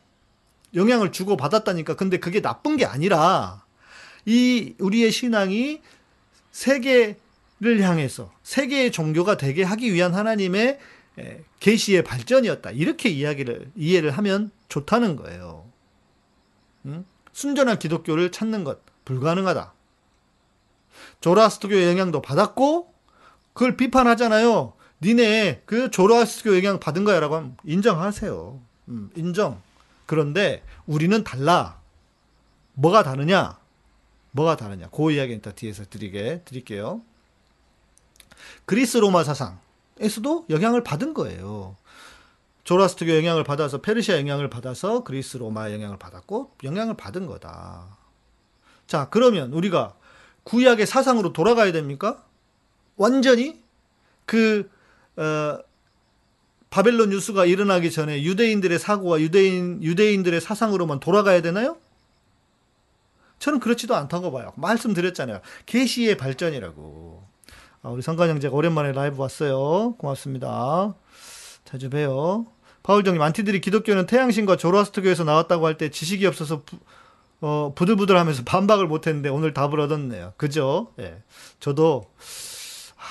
영향을 0.75 1.11
주고 1.11 1.35
받았다니까. 1.35 1.95
근데 1.95 2.19
그게 2.19 2.39
나쁜 2.41 2.77
게 2.77 2.85
아니라 2.85 3.63
이 4.25 4.75
우리의 4.79 5.11
신앙이 5.11 5.81
세계 6.51 7.17
를 7.63 7.81
향해서 7.81 8.29
세계의 8.43 8.91
종교가 8.91 9.37
되게 9.37 9.63
하기 9.63 9.93
위한 9.93 10.13
하나님의 10.13 10.79
계시의 11.61 12.03
발전이었다. 12.03 12.71
이렇게 12.71 13.07
이야기를 13.07 13.71
이해를 13.77 14.11
하면 14.11 14.51
좋다는 14.67 15.15
거예요. 15.15 15.65
응? 16.87 17.05
순전한 17.31 17.79
기독교를 17.79 18.33
찾는 18.33 18.65
것 18.65 18.81
불가능하다. 19.05 19.73
조라스트교 21.21 21.83
영향도 21.83 22.21
받았고 22.21 22.93
그걸 23.53 23.77
비판하잖아요. 23.77 24.73
니네 25.01 25.61
그 25.65 25.89
조라스트교 25.89 26.57
영향 26.57 26.81
받은 26.81 27.05
거야라고 27.05 27.35
하면 27.35 27.57
인정하세요. 27.63 28.59
음, 28.89 29.09
인정. 29.15 29.61
그런데 30.05 30.63
우리는 30.85 31.23
달라. 31.23 31.79
뭐가 32.73 33.03
다르냐? 33.03 33.57
뭐가 34.31 34.57
다르냐? 34.57 34.89
그 34.89 35.11
이야기는 35.13 35.41
다 35.41 35.51
뒤에서 35.51 35.85
드리게 35.85 36.41
드릴게요. 36.43 37.01
그리스 38.65 38.97
로마 38.97 39.23
사상에서도 39.23 40.45
영향을 40.49 40.83
받은 40.83 41.13
거예요. 41.13 41.75
조라스트교 42.63 43.15
영향을 43.15 43.43
받아서 43.43 43.81
페르시아 43.81 44.17
영향을 44.17 44.49
받아서 44.49 45.03
그리스 45.03 45.37
로마 45.37 45.71
영향을 45.71 45.97
받았고 45.97 46.55
영향을 46.63 46.95
받은 46.95 47.27
거다. 47.27 47.97
자, 48.87 49.09
그러면 49.09 49.51
우리가 49.53 49.95
구약의 50.43 50.85
사상으로 50.85 51.33
돌아가야 51.33 51.71
됩니까? 51.71 52.23
완전히 52.95 53.61
그 54.25 54.69
어, 55.17 55.59
바벨론 56.69 57.09
뉴스가 57.09 57.45
일어나기 57.45 57.91
전에 57.91 58.23
유대인들의 58.23 58.79
사고와 58.79 59.19
유대인 59.21 59.83
유대인들의 59.83 60.41
사상으로만 60.41 60.99
돌아가야 60.99 61.41
되나요? 61.41 61.77
저는 63.39 63.59
그렇지도 63.59 63.95
않다고 63.95 64.31
봐요. 64.31 64.53
말씀드렸잖아요. 64.55 65.41
계시의 65.65 66.17
발전이라고. 66.17 67.22
아, 67.83 67.89
우리 67.89 68.01
성관 68.01 68.29
형제가 68.29 68.55
오랜만에 68.55 68.93
라이브 68.93 69.21
왔어요. 69.21 69.95
고맙습니다. 69.97 70.95
자주 71.65 71.89
봬요. 71.89 72.45
파울정님, 72.81 73.21
안티들이 73.21 73.61
기독교는 73.61 74.05
태양신과 74.05 74.55
조로아스트교에서 74.57 75.23
나왔다고 75.23 75.65
할 75.65 75.77
때 75.77 75.89
지식이 75.89 76.25
없어서 76.25 76.63
부, 76.63 76.77
어, 77.41 77.73
부들부들 77.75 78.17
하면서 78.17 78.43
반박을 78.43 78.87
못했는데 78.87 79.29
오늘 79.29 79.53
답을 79.53 79.79
얻었네요. 79.81 80.33
그죠? 80.37 80.93
예. 80.99 81.21
저도 81.59 82.09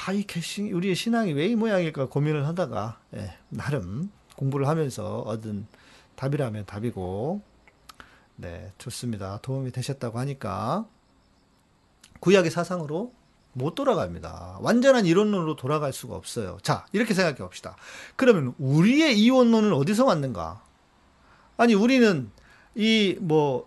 아, 0.06 0.12
이 0.12 0.22
개신 0.24 0.72
우리의 0.72 0.94
신앙이 0.94 1.32
왜 1.34 1.48
이 1.48 1.54
모양일까 1.54 2.06
고민을 2.08 2.46
하다가 2.46 2.98
예, 3.14 3.34
나름 3.50 4.10
공부를 4.36 4.68
하면서 4.68 5.20
얻은 5.20 5.66
답이라면 6.16 6.64
답이고 6.66 7.42
네, 8.36 8.72
좋습니다. 8.78 9.38
도움이 9.42 9.70
되셨다고 9.70 10.18
하니까 10.18 10.86
구약의 12.20 12.50
사상으로 12.50 13.12
못 13.52 13.74
돌아갑니다. 13.74 14.58
완전한 14.60 15.06
이론론으로 15.06 15.56
돌아갈 15.56 15.92
수가 15.92 16.14
없어요. 16.14 16.58
자, 16.62 16.86
이렇게 16.92 17.14
생각해 17.14 17.36
봅시다. 17.36 17.76
그러면 18.16 18.54
우리의 18.58 19.18
이원론은 19.18 19.72
어디서 19.72 20.04
왔는가? 20.06 20.62
아니, 21.56 21.74
우리는 21.74 22.30
이 22.74 23.16
뭐 23.20 23.64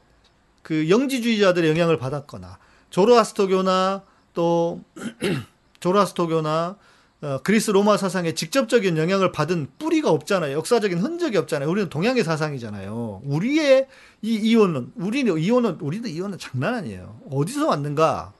그 0.65 0.89
영지주의자들의 0.89 1.69
영향을 1.69 1.99
받았거나 1.99 2.57
조로아스터교나 2.89 4.01
또 4.33 4.81
조로아스터교나 5.79 6.75
어, 7.21 7.39
그리스 7.43 7.69
로마 7.69 7.97
사상에 7.97 8.33
직접적인 8.33 8.97
영향을 8.97 9.31
받은 9.31 9.67
뿌리가 9.77 10.09
없잖아요. 10.09 10.57
역사적인 10.57 10.97
흔적이 10.97 11.37
없잖아요. 11.37 11.69
우리는 11.69 11.89
동양의 11.89 12.23
사상이잖아요. 12.23 13.21
우리의 13.25 13.87
이 14.23 14.33
이원론, 14.35 14.91
우리는 14.95 15.37
이원론, 15.37 15.77
우리도 15.81 16.07
이원론 16.07 16.39
장난 16.39 16.73
아니에요. 16.73 17.19
어디서 17.31 17.67
왔는가? 17.67 18.33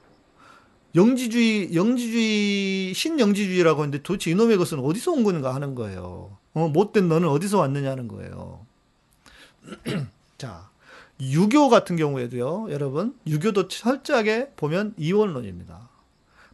영지주의, 0.96 1.74
영지주의, 1.74 2.94
신영지주의라고 2.94 3.82
하는데 3.82 4.02
도대체 4.02 4.30
이놈의 4.30 4.56
것은 4.56 4.80
어디서 4.80 5.12
온 5.12 5.24
건가 5.24 5.54
하는 5.54 5.74
거예요. 5.74 6.36
어, 6.54 6.68
못된 6.68 7.06
너는 7.06 7.28
어디서 7.28 7.58
왔느냐 7.58 7.90
하는 7.90 8.08
거예요. 8.08 8.64
자, 10.38 10.70
유교 11.20 11.68
같은 11.68 11.96
경우에도요, 11.96 12.68
여러분, 12.70 13.14
유교도 13.26 13.68
철저하게 13.68 14.52
보면 14.56 14.94
이원론입니다. 14.96 15.88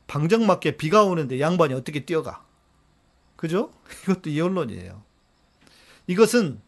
방정맞게 0.09 0.77
비가 0.77 1.05
오는데 1.05 1.41
양반이 1.41 1.73
어떻게 1.75 2.05
뛰어가? 2.05 2.45
그죠? 3.37 3.73
이것도 4.03 4.31
이원론이에요. 4.31 5.03
이것은 6.09 6.61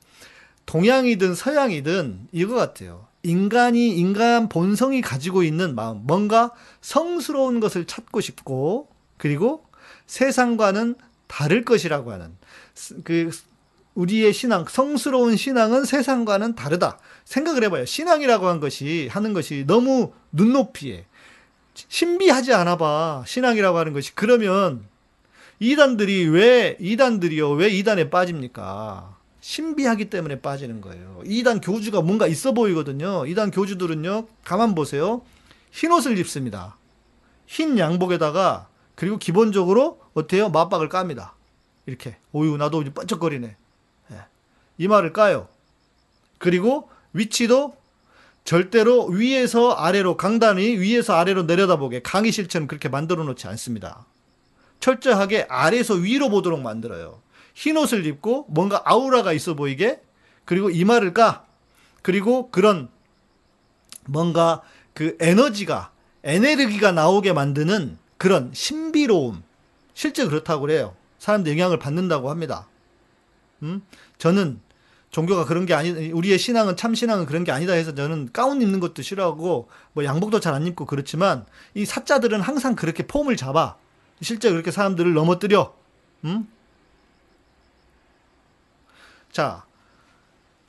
동양이든 0.67 1.35
서양이든 1.35 2.29
이거 2.31 2.55
같아요. 2.55 3.09
인간이 3.25 3.97
인간 3.97 4.49
본성이 4.49 5.01
가지고 5.01 5.43
있는 5.43 5.75
마음, 5.75 6.03
뭔가 6.05 6.53
성스러운 6.81 7.59
것을 7.59 7.87
찾고 7.87 8.21
싶고 8.21 8.89
그리고 9.17 9.65
세상과는 10.07 10.95
다를 11.27 11.65
것이라고 11.65 12.13
하는 12.13 12.37
그 13.03 13.31
우리의 13.95 14.33
신앙, 14.33 14.67
성스러운 14.69 15.37
신앙은 15.37 15.85
세상과는 15.85 16.55
다르다. 16.55 16.99
생각을 17.25 17.65
해봐요. 17.65 17.85
신앙이라고 17.87 18.47
한 18.47 18.61
것이 18.61 19.09
하는 19.11 19.33
것이 19.33 19.65
너무 19.67 20.13
눈높이에 20.33 21.07
신비하지 21.75 22.53
않아 22.53 22.77
봐. 22.77 23.25
신앙이라고 23.27 23.79
하는 23.79 23.93
것이. 23.93 24.13
그러면 24.15 24.85
이단들이 25.61 26.29
왜, 26.29 26.77
이단들이요. 26.81 27.53
왜 27.53 27.69
이단에 27.69 28.11
빠집니까? 28.11 29.17
신비하기 29.45 30.09
때문에 30.09 30.41
빠지는 30.41 30.81
거예요. 30.81 31.21
이단 31.27 31.61
교주가 31.61 32.01
뭔가 32.01 32.27
있어 32.27 32.53
보이거든요. 32.53 33.27
이단 33.27 33.51
교주들은요. 33.51 34.27
가만 34.43 34.75
보세요. 34.75 35.21
흰 35.71 35.93
옷을 35.93 36.17
입습니다. 36.17 36.79
흰 37.47 37.79
양복에다가 37.79 38.69
그리고 38.95 39.19
기본적으로 39.19 40.01
어때요? 40.15 40.49
맞박을 40.49 40.89
깝니다. 40.89 41.35
이렇게. 41.85 42.17
오유 42.33 42.57
나도 42.57 42.85
번쩍거리네. 42.95 43.55
예. 44.13 44.17
이마를 44.79 45.13
까요. 45.13 45.49
그리고 46.39 46.89
위치도 47.13 47.77
절대로 48.45 49.05
위에서 49.09 49.73
아래로 49.73 50.17
강단이 50.17 50.79
위에서 50.79 51.17
아래로 51.17 51.43
내려다보게 51.43 52.01
강의 52.01 52.33
실체는 52.33 52.67
그렇게 52.67 52.89
만들어 52.89 53.23
놓지 53.25 53.47
않습니다. 53.49 54.07
철저하게 54.81 55.49
아래에서 55.51 55.93
위로 55.93 56.31
보도록 56.31 56.63
만들어요. 56.63 57.24
흰 57.55 57.77
옷을 57.77 58.05
입고 58.07 58.47
뭔가 58.49 58.83
아우라가 58.85 59.33
있어 59.33 59.55
보이게 59.55 60.01
그리고 60.45 60.71
이마를 60.71 61.15
까 61.15 61.47
그리고 62.03 62.51
그런 62.51 62.89
뭔가 64.07 64.61
그 64.93 65.17
에너지가 65.21 65.91
에네르기가 66.25 66.93
나오게 66.93 67.33
만드는 67.33 67.99
그런 68.19 68.51
신비로움 68.53 69.43
실제 69.95 70.27
그렇다고 70.27 70.63
그래요. 70.63 70.95
사람들 71.19 71.53
영향을 71.53 71.79
받는다고 71.79 72.31
합니다. 72.31 72.67
음? 73.63 73.83
저는 74.19 74.61
종교가 75.11 75.45
그런 75.45 75.65
게 75.65 75.75
아니, 75.75 76.11
우리의 76.11 76.39
신앙은 76.39 76.77
참 76.77 76.95
신앙은 76.95 77.27
그런 77.27 77.45
게 77.45 77.53
아니다 77.53 77.73
해서 77.73 77.95
저는 77.95 78.31
가운 78.33 78.61
입는 78.61 78.81
것도 78.81 79.03
싫어하고 79.03 79.69
뭐 79.93 80.05
양복도 80.05 80.41
잘 80.41 80.55
안 80.55 80.67
입고 80.67 80.87
그렇지만 80.87 81.47
이 81.75 81.85
사자들은 81.85 82.41
항상 82.41 82.75
그렇게 82.75 83.07
폼을 83.07 83.37
잡아. 83.37 83.77
실제 84.21 84.51
그렇게 84.51 84.71
사람들을 84.71 85.15
넘어뜨려. 85.15 85.75
음? 86.25 86.49
자, 89.35 89.67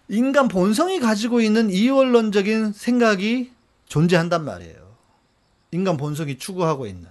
인간 0.09 0.47
본성이 0.47 0.99
가지고 0.99 1.39
있는 1.39 1.69
이원론적인 1.69 2.73
생각이 2.73 3.51
존재한단 3.85 4.43
말이에요. 4.43 4.95
인간 5.69 5.97
본성이 5.97 6.39
추구하고 6.39 6.87
있는. 6.87 7.07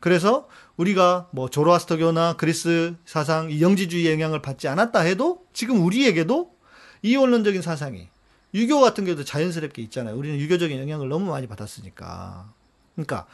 그래서 0.00 0.48
우리가 0.78 1.28
뭐 1.30 1.50
조로아스터교나 1.50 2.36
그리스 2.38 2.94
사상, 3.04 3.60
영지주의 3.60 4.10
영향을 4.10 4.40
받지 4.40 4.66
않았다 4.66 5.00
해도 5.00 5.44
지금 5.52 5.84
우리에게도 5.84 6.54
이원론적인 7.02 7.60
사상이 7.60 8.08
유교 8.54 8.80
같은 8.80 9.04
경우도 9.04 9.24
자연스럽게 9.24 9.82
있잖아요. 9.82 10.16
우리는 10.16 10.38
유교적인 10.38 10.80
영향을 10.80 11.10
너무 11.10 11.30
많이 11.30 11.46
받았으니까. 11.46 12.50
그러니까 12.94 13.26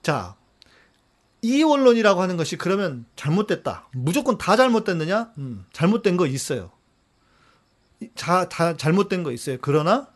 자 0.00 0.34
이 1.42 1.62
원론이라고 1.62 2.20
하는 2.20 2.36
것이 2.36 2.56
그러면 2.56 3.04
잘못됐다. 3.16 3.88
무조건 3.92 4.38
다 4.38 4.56
잘못됐느냐? 4.56 5.32
음, 5.38 5.64
잘못된 5.72 6.16
거 6.16 6.26
있어요. 6.26 6.70
자, 8.14 8.48
다 8.48 8.76
잘못된 8.76 9.22
거 9.22 9.32
있어요. 9.32 9.58
그러나 9.60 10.08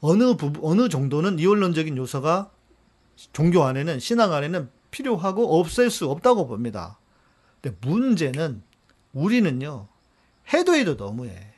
어느 0.00 0.36
부분, 0.36 0.62
어느 0.64 0.88
정도는 0.88 1.38
이원론적인 1.38 1.96
요소가 1.96 2.50
종교 3.32 3.64
안에는 3.64 3.98
신앙 3.98 4.32
안에는 4.32 4.68
필요하고 4.90 5.58
없앨 5.58 5.90
수 5.90 6.08
없다고 6.10 6.46
봅니다. 6.46 6.98
근데 7.60 7.76
문제는 7.80 8.62
우리는요, 9.12 9.88
해도 10.52 10.74
해도 10.74 10.96
너무해. 10.96 11.54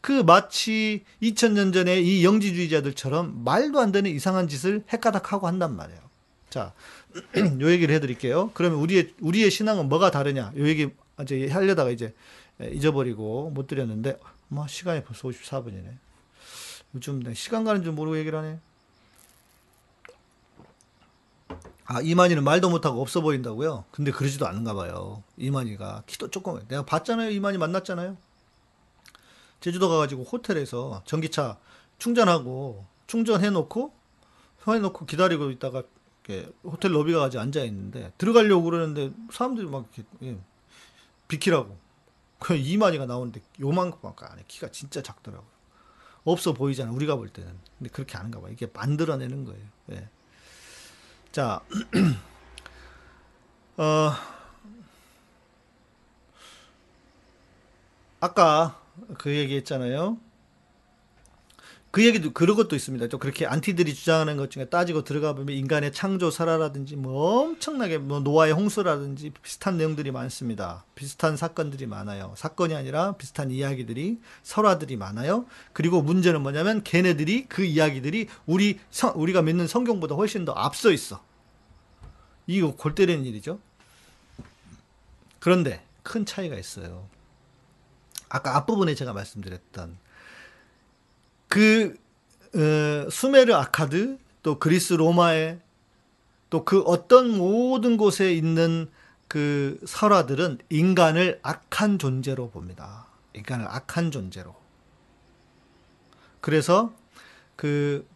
그 0.00 0.22
마치 0.22 1.04
2000년 1.22 1.72
전에 1.72 2.00
이 2.00 2.24
영지주의자들처럼 2.24 3.44
말도 3.44 3.80
안 3.80 3.92
되는 3.92 4.10
이상한 4.10 4.48
짓을 4.48 4.82
헷가닥하고 4.92 5.46
한단 5.46 5.76
말이에요. 5.76 6.00
자, 6.48 6.72
요 7.60 7.70
얘기를 7.70 7.94
해드릴게요. 7.94 8.50
그러면 8.54 8.78
우리의 8.80 9.14
우리의 9.20 9.50
신앙은 9.50 9.88
뭐가 9.88 10.10
다르냐? 10.10 10.52
요 10.56 10.68
얘기 10.68 10.90
이제 11.22 11.48
하려다가 11.48 11.90
이제 11.90 12.14
잊어버리고 12.60 13.50
못 13.50 13.66
드렸는데, 13.66 14.18
뭐 14.48 14.66
시간이 14.66 15.04
벌써 15.04 15.28
54분이네. 15.28 15.96
요즘 16.94 17.34
시간 17.34 17.64
가는 17.64 17.82
줄 17.82 17.92
모르고 17.92 18.18
얘기를 18.18 18.38
하네. 18.38 18.58
아, 21.92 22.00
이만희는 22.00 22.44
말도 22.44 22.70
못하고 22.70 23.02
없어 23.02 23.20
보인다고요? 23.20 23.84
근데 23.90 24.12
그러지도 24.12 24.46
않은가 24.46 24.74
봐요. 24.74 25.24
이만희가. 25.36 26.04
키도 26.06 26.30
조금, 26.30 26.60
내가 26.68 26.84
봤잖아요. 26.84 27.30
이만희 27.30 27.58
만났잖아요. 27.58 28.16
제주도 29.60 29.88
가가지고 29.88 30.22
호텔에서 30.22 31.02
전기차 31.04 31.58
충전하고, 31.98 32.86
충전해놓고, 33.08 33.92
해놓고 34.68 35.06
기다리고 35.06 35.50
있다가, 35.50 35.82
호텔 36.64 36.94
로비 36.94 37.12
가 37.12 37.20
가지고 37.20 37.42
앉아 37.42 37.64
있는데, 37.64 38.12
들어가려고 38.18 38.64
그러는데, 38.64 39.12
사람들이 39.30 39.66
막 39.66 39.86
이렇게, 39.96 40.08
예, 40.22 40.38
비키라고. 41.28 41.78
그 42.38 42.56
이만희가 42.56 43.06
나오는데, 43.06 43.42
요만큼밖에 43.60 44.24
안 44.26 44.38
해. 44.38 44.44
키가 44.48 44.70
진짜 44.70 45.02
작더라고요. 45.02 45.48
없어 46.24 46.52
보이잖아. 46.52 46.92
우리가 46.92 47.16
볼 47.16 47.28
때는. 47.28 47.52
근데 47.78 47.90
그렇게 47.90 48.16
하는가 48.16 48.40
봐. 48.40 48.48
이게 48.48 48.68
만들어내는 48.72 49.44
거예요. 49.44 49.62
예. 49.92 50.08
자, 51.32 51.60
어, 53.76 54.12
아까 58.20 58.80
그 59.18 59.34
얘기 59.34 59.56
했잖아요. 59.56 60.18
그 61.90 62.06
얘기도 62.06 62.32
그런 62.32 62.56
것도 62.56 62.76
있습니다. 62.76 63.08
또 63.08 63.18
그렇게 63.18 63.46
안티들이 63.46 63.94
주장하는 63.94 64.36
것 64.36 64.50
중에 64.50 64.66
따지고 64.66 65.02
들어가 65.02 65.32
보면 65.32 65.56
인간의 65.56 65.92
창조 65.92 66.30
설화라든지 66.30 66.94
뭐 66.94 67.40
엄청나게 67.40 67.98
뭐 67.98 68.20
노아의 68.20 68.52
홍수라든지 68.52 69.32
비슷한 69.42 69.76
내용들이 69.76 70.12
많습니다. 70.12 70.84
비슷한 70.94 71.36
사건들이 71.36 71.86
많아요. 71.86 72.32
사건이 72.36 72.74
아니라 72.74 73.16
비슷한 73.16 73.50
이야기들이 73.50 74.20
설화들이 74.44 74.96
많아요. 74.96 75.46
그리고 75.72 76.00
문제는 76.00 76.42
뭐냐면 76.42 76.84
걔네들이 76.84 77.46
그 77.48 77.64
이야기들이 77.64 78.28
우리 78.46 78.78
성, 78.90 79.12
우리가 79.16 79.42
믿는 79.42 79.66
성경보다 79.66 80.14
훨씬 80.14 80.44
더 80.44 80.52
앞서 80.52 80.92
있어. 80.92 81.20
이거 82.46 82.76
골 82.76 82.94
때리는 82.94 83.24
일이죠. 83.24 83.58
그런데 85.40 85.84
큰 86.04 86.24
차이가 86.24 86.56
있어요. 86.56 87.08
아까 88.28 88.56
앞부분에 88.56 88.94
제가 88.94 89.12
말씀드렸던 89.12 89.98
그 91.50 91.94
어, 92.54 93.10
수메르 93.10 93.52
아카드 93.54 94.16
또 94.42 94.58
그리스 94.58 94.94
로마의 94.94 95.60
또 96.48 96.64
그 96.64 96.80
어떤 96.80 97.36
모든 97.36 97.98
곳에 97.98 98.32
있는 98.32 98.90
그 99.28 99.78
설화들은 99.86 100.58
인간을 100.70 101.40
악한 101.42 101.98
존재로 101.98 102.50
봅니다. 102.50 103.06
인간을 103.34 103.66
악한 103.68 104.10
존재로. 104.10 104.54
그래서 106.40 106.94
그 107.56 108.06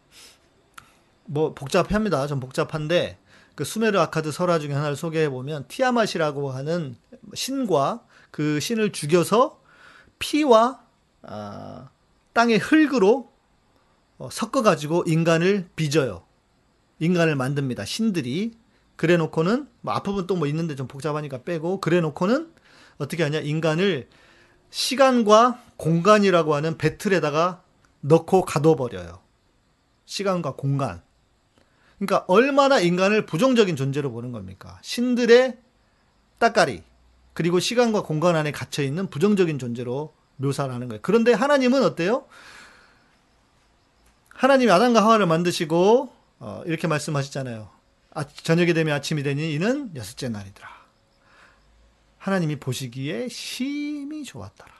뭐 1.26 1.55
복잡합니다. 1.55 2.26
좀 2.26 2.41
복잡한데 2.41 3.18
그 3.55 3.64
수메르 3.64 3.99
아카드 3.99 4.32
설화 4.32 4.59
중에 4.59 4.72
하나를 4.72 4.97
소개해 4.97 5.28
보면 5.30 5.66
티아맛이라고 5.68 6.51
하는 6.51 6.97
신과 7.35 8.05
그 8.30 8.61
신을 8.61 8.93
죽여서 8.93 9.61
피와 10.18 10.80
아, 11.22 11.89
땅의 12.35 12.59
흙으로 12.59 13.32
어, 14.18 14.28
섞어가지고 14.30 15.05
인간을 15.07 15.68
빚어요. 15.74 16.24
인간을 17.01 17.35
만듭니다. 17.37 17.85
신들이. 17.85 18.53
그래 18.97 19.16
놓고는, 19.16 19.68
뭐 19.80 19.93
앞부분 19.95 20.26
또 20.28 20.37
뭐 20.37 20.47
있는데 20.47 20.76
좀 20.76 20.87
복잡하니까 20.87 21.43
빼고, 21.43 21.80
그래 21.80 22.01
놓고는 22.01 22.53
어떻게 22.99 23.22
하냐. 23.24 23.41
인간을 23.41 24.09
시간과 24.70 25.61
공간이라고 25.76 26.55
하는 26.55 26.78
배틀에다가 26.78 27.62
넣고 28.01 28.43
가둬버려요. 28.43 29.20
시간과 30.05 30.55
공간. 30.55 31.03
그러니까 31.99 32.24
얼마나 32.28 32.78
인간을 32.80 33.26
부정적인 33.26 33.76
존재로 33.76 34.12
보는 34.12 34.30
겁니까? 34.32 34.78
신들의 34.82 35.59
따까리. 36.39 36.82
그리고 37.32 37.59
시간과 37.59 38.03
공간 38.03 38.37
안에 38.37 38.53
갇혀 38.53 38.82
있는 38.82 39.09
부정적인 39.09 39.59
존재로 39.59 40.14
묘사를 40.37 40.72
하는 40.72 40.89
거예요. 40.89 41.01
그런데 41.03 41.32
하나님은 41.32 41.82
어때요? 41.82 42.26
하나님이 44.30 44.70
아담과 44.70 45.03
하와를 45.03 45.26
만드시고 45.26 46.12
어, 46.41 46.62
이렇게 46.66 46.87
말씀하시잖아요. 46.87 47.70
아, 48.14 48.24
저녁이 48.24 48.74
되면 48.74 48.95
아침이 48.95 49.22
되니 49.22 49.55
이는 49.55 49.91
여섯째 49.97 50.28
날이더라. 50.28 50.68
하나님이 52.18 52.57
보시기에 52.57 53.28
심히 53.28 54.24
좋았더라. 54.24 54.72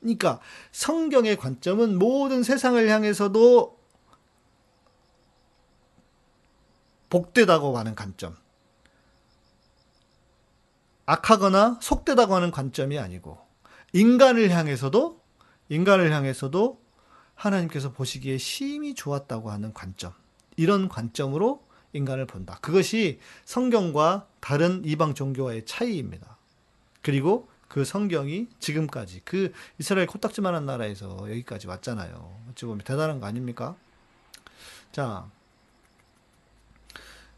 그러니까 0.00 0.40
성경의 0.72 1.36
관점은 1.36 1.98
모든 1.98 2.42
세상을 2.42 2.88
향해서도 2.88 3.78
복되다고 7.08 7.78
하는 7.78 7.94
관점. 7.94 8.36
악하거나 11.06 11.78
속되다고 11.80 12.34
하는 12.34 12.50
관점이 12.50 12.98
아니고 12.98 13.43
인간을 13.94 14.50
향해서도 14.50 15.20
인간을 15.68 16.12
향해서도 16.12 16.82
하나님께서 17.34 17.92
보시기에 17.92 18.38
심히 18.38 18.94
좋았다고 18.94 19.50
하는 19.50 19.72
관점. 19.72 20.12
이런 20.56 20.88
관점으로 20.88 21.64
인간을 21.92 22.26
본다. 22.26 22.58
그것이 22.60 23.20
성경과 23.44 24.26
다른 24.40 24.82
이방 24.84 25.14
종교와의 25.14 25.64
차이입니다. 25.64 26.36
그리고 27.02 27.48
그 27.68 27.84
성경이 27.84 28.48
지금까지 28.58 29.22
그 29.24 29.52
이스라엘 29.78 30.06
코딱지만한 30.06 30.66
나라에서 30.66 31.30
여기까지 31.30 31.68
왔잖아요. 31.68 32.36
어찌 32.50 32.66
보면 32.66 32.84
대단한 32.84 33.20
거 33.20 33.26
아닙니까? 33.26 33.76
자, 34.90 35.28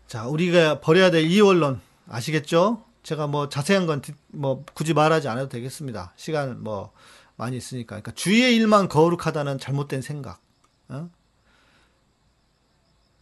자 0.07 0.27
우리가 0.27 0.81
버려야 0.81 1.11
될 1.11 1.25
이원론 1.25 1.81
아시겠죠? 2.09 2.86
제가 3.07 3.29
뭐 3.29 3.49
자세한 3.49 3.87
건 3.87 4.03
뭐 4.33 4.65
굳이 4.75 4.93
말하지 4.93 5.29
않아도 5.29 5.49
되겠습니다. 5.49 6.13
시간 6.17 6.61
뭐 6.65 6.93
많이 7.37 7.57
있으니까. 7.57 7.91
그러니까 7.91 8.11
주의 8.13 8.57
일만 8.57 8.89
거룩하다는 8.89 9.61
잘못된 9.61 10.03
생각. 10.03 10.41
어? 10.89 11.09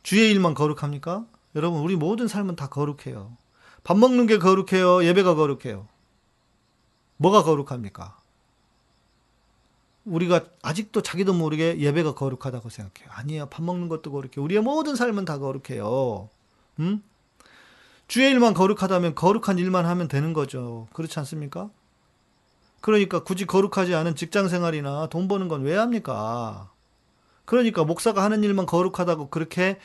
주의 0.02 0.30
일만 0.30 0.54
거룩합니까? 0.54 1.26
여러분, 1.54 1.82
우리 1.82 1.96
모든 1.96 2.28
삶은 2.28 2.56
다 2.56 2.68
거룩해요. 2.68 3.36
밥 3.82 3.98
먹는 3.98 4.26
게 4.26 4.38
거룩해요. 4.38 5.04
예배가 5.04 5.34
거룩해요. 5.34 5.86
뭐가 7.18 7.42
거룩합니까? 7.42 8.16
우리가 10.06 10.46
아직도 10.62 11.02
자기도 11.02 11.34
모르게 11.34 11.78
예배가 11.78 12.14
거룩하다고 12.14 12.70
생각해요. 12.70 13.10
아니에요. 13.12 13.46
밥 13.50 13.62
먹는 13.62 13.88
것도 13.88 14.10
거룩해요. 14.12 14.42
우리의 14.42 14.62
모든 14.62 14.96
삶은 14.96 15.26
다 15.26 15.38
거룩해요. 15.38 16.30
음? 16.80 17.02
주의 18.06 18.30
일만 18.30 18.54
거룩하다면 18.54 19.14
거룩한 19.14 19.58
일만 19.58 19.86
하면 19.86 20.08
되는 20.08 20.32
거죠. 20.32 20.86
그렇지 20.92 21.18
않습니까? 21.20 21.70
그러니까 22.80 23.22
굳이 23.24 23.46
거룩하지 23.46 23.94
않은 23.94 24.14
직장 24.14 24.48
생활이나 24.48 25.08
돈 25.08 25.26
버는 25.26 25.48
건 25.48 25.62
왜 25.62 25.74
합니까? 25.76 26.70
그러니까 27.46 27.84
목사가 27.84 28.22
하는 28.22 28.42
일만 28.42 28.66
거룩하다고 28.66 29.28
그렇게 29.30 29.78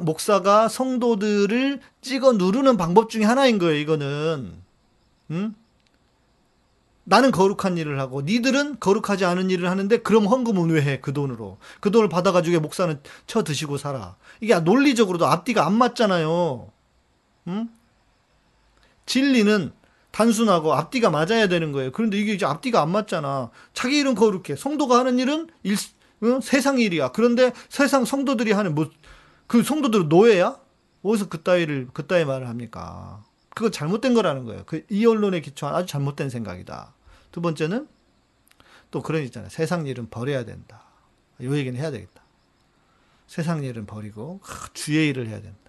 목사가 0.00 0.68
성도들을 0.68 1.80
찍어 2.00 2.32
누르는 2.34 2.76
방법 2.76 3.10
중에 3.10 3.24
하나인 3.24 3.58
거예요, 3.58 3.74
이거는. 3.78 4.62
응? 5.32 5.54
나는 7.08 7.30
거룩한 7.30 7.78
일을 7.78 8.00
하고 8.00 8.22
니들은 8.22 8.80
거룩하지 8.80 9.24
않은 9.24 9.50
일을 9.50 9.70
하는데 9.70 9.96
그럼 9.98 10.26
헌금은 10.26 10.70
왜 10.70 10.82
해? 10.82 11.00
그 11.00 11.12
돈으로. 11.12 11.58
그 11.80 11.92
돈을 11.92 12.08
받아 12.08 12.32
가지고 12.32 12.60
목사는 12.60 13.00
쳐 13.28 13.44
드시고 13.44 13.76
살아. 13.78 14.16
이게 14.40 14.58
논리적으로도 14.58 15.26
앞뒤가 15.26 15.66
안 15.66 15.74
맞잖아요. 15.74 16.72
응? 17.48 17.68
진리는 19.06 19.72
단순하고 20.10 20.72
앞뒤가 20.72 21.10
맞아야 21.10 21.46
되는 21.46 21.72
거예요. 21.72 21.92
그런데 21.92 22.18
이게 22.18 22.32
이제 22.32 22.46
앞뒤가 22.46 22.80
안 22.80 22.90
맞잖아. 22.90 23.50
자기 23.74 23.98
일은 23.98 24.14
거룩해. 24.14 24.56
성도가 24.56 24.98
하는 24.98 25.18
일은 25.18 25.48
일, 25.62 25.76
어? 26.22 26.40
세상 26.40 26.78
일이야. 26.78 27.12
그런데 27.12 27.52
세상 27.68 28.04
성도들이 28.04 28.52
하는 28.52 28.74
뭐, 28.74 28.90
그 29.46 29.62
성도들은 29.62 30.08
노예야? 30.08 30.58
어디서 31.02 31.28
그따위를, 31.28 31.88
그따위 31.92 32.24
말을 32.24 32.48
합니까? 32.48 33.22
그거 33.54 33.70
잘못된 33.70 34.14
거라는 34.14 34.44
거예요. 34.44 34.62
그, 34.64 34.84
이 34.88 35.04
언론에 35.04 35.40
기초한 35.40 35.74
아주 35.76 35.86
잘못된 35.86 36.30
생각이다. 36.30 36.94
두 37.30 37.42
번째는 37.42 37.86
또 38.90 39.02
그런 39.02 39.22
있잖아요. 39.24 39.50
세상 39.50 39.86
일은 39.86 40.08
버려야 40.08 40.44
된다. 40.44 40.82
요 41.42 41.54
얘기는 41.56 41.78
해야 41.78 41.90
되겠다. 41.90 42.22
세상 43.26 43.62
일은 43.62 43.84
버리고, 43.84 44.40
주의 44.72 45.08
일을 45.10 45.28
해야 45.28 45.42
된다. 45.42 45.65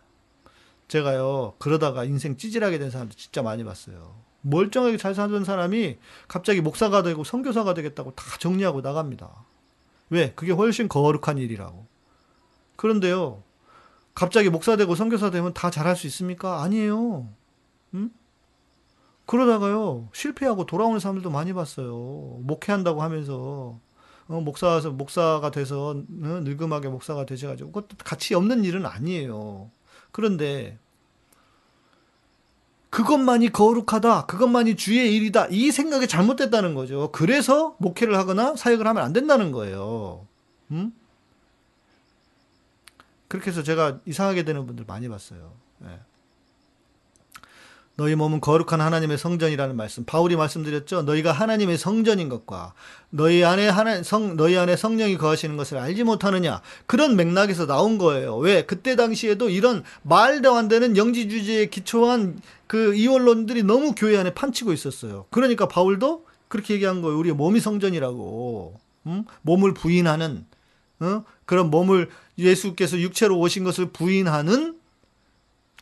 제가요, 0.87 1.53
그러다가 1.59 2.05
인생 2.05 2.37
찌질하게 2.37 2.79
된 2.79 2.89
사람들 2.89 3.17
진짜 3.17 3.41
많이 3.41 3.63
봤어요. 3.63 4.15
멀쩡하게 4.41 4.97
잘 4.97 5.13
사는 5.13 5.43
사람이 5.43 5.97
갑자기 6.27 6.61
목사가 6.61 7.03
되고 7.03 7.23
선교사가 7.23 7.73
되겠다고 7.73 8.11
다 8.15 8.23
정리하고 8.39 8.81
나갑니다. 8.81 9.45
왜? 10.09 10.31
그게 10.35 10.53
훨씬 10.53 10.87
거룩한 10.87 11.37
일이라고. 11.37 11.85
그런데요, 12.77 13.43
갑자기 14.15 14.49
목사 14.49 14.77
되고 14.77 14.95
선교사 14.95 15.29
되면 15.29 15.53
다 15.53 15.69
잘할 15.69 15.95
수 15.95 16.07
있습니까? 16.07 16.61
아니에요. 16.61 17.27
음? 17.93 18.11
그러다가요, 19.25 20.07
실패하고 20.13 20.65
돌아오는 20.65 20.99
사람들도 20.99 21.29
많이 21.29 21.51
봤어요. 21.51 22.39
목회한다고 22.43 23.01
하면서, 23.01 23.77
어, 24.29 24.41
목사서, 24.41 24.91
목사가 24.91 25.51
돼서, 25.51 25.89
어, 25.89 25.93
늙음하게 26.05 26.87
목사가 26.87 27.25
되셔가지고, 27.25 27.71
그것도 27.73 27.97
가치 28.05 28.35
없는 28.35 28.63
일은 28.63 28.85
아니에요. 28.85 29.69
그런데, 30.17 30.79
그것만이 32.89 33.51
거룩하다, 33.51 34.25
그것만이 34.25 34.75
주의 34.75 35.15
일이다, 35.15 35.45
이 35.51 35.69
생각이 35.69 36.07
잘못됐다는 36.07 36.73
거죠. 36.73 37.11
그래서 37.11 37.75
목회를 37.77 38.17
하거나 38.17 38.55
사역을 38.55 38.87
하면 38.87 39.03
안 39.03 39.13
된다는 39.13 39.51
거예요. 39.51 40.25
음? 40.71 40.91
그렇게 43.27 43.51
해서 43.51 43.61
제가 43.61 43.99
이상하게 44.07 44.41
되는 44.43 44.65
분들 44.65 44.85
많이 44.87 45.07
봤어요. 45.07 45.53
예. 45.83 45.99
너희 47.97 48.13
몸은 48.13 48.41
거룩한 48.41 48.79
하나님의 48.79 49.17
성전이라는 49.17 49.75
말씀. 49.75 50.05
바울이 50.05 50.35
말씀드렸죠. 50.35 51.01
너희가 51.01 51.31
하나님의 51.31 51.79
성전인 51.79 52.29
것과 52.29 52.73
너희 53.09 53.43
안에 53.43 53.67
하나 53.67 54.03
성 54.03 54.37
너희 54.37 54.55
안에 54.55 54.75
성령이 54.75 55.17
거하시는 55.17 55.57
것을 55.57 55.79
알지 55.79 56.03
못하느냐. 56.03 56.61
그런 56.85 57.15
맥락에서 57.15 57.65
나온 57.65 57.97
거예요. 57.97 58.37
왜? 58.37 58.65
그때 58.65 58.95
당시에도 58.95 59.49
이런 59.49 59.83
말도 60.03 60.55
안 60.55 60.67
되는 60.67 60.95
영지 60.95 61.27
주제에 61.27 61.65
기초한 61.65 62.39
그 62.67 62.93
이원론들이 62.93 63.63
너무 63.63 63.95
교회 63.95 64.15
안에 64.17 64.35
판치고 64.35 64.73
있었어요. 64.73 65.25
그러니까 65.31 65.67
바울도 65.67 66.27
그렇게 66.49 66.75
얘기한 66.75 67.01
거예요. 67.01 67.17
우리의 67.17 67.33
몸이 67.33 67.59
성전이라고. 67.59 68.79
음? 69.07 69.25
몸을 69.41 69.73
부인하는 69.73 70.45
어? 70.99 71.23
그런 71.45 71.71
몸을 71.71 72.09
예수께서 72.37 72.99
육체로 72.99 73.39
오신 73.39 73.63
것을 73.63 73.87
부인하는 73.91 74.75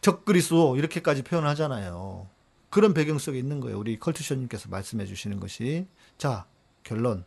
적그리스도 0.06 0.78
이렇게까지 0.78 1.24
표현하잖아요. 1.24 2.28
그런 2.70 2.94
배경 2.94 3.18
속에 3.18 3.40
있는 3.40 3.60
거예요. 3.60 3.80
우리 3.80 3.98
컬투션님께서 3.98 4.70
말씀해 4.70 5.08
주시는 5.08 5.40
것이. 5.40 5.88
자, 6.20 6.46
결론. 6.84 7.26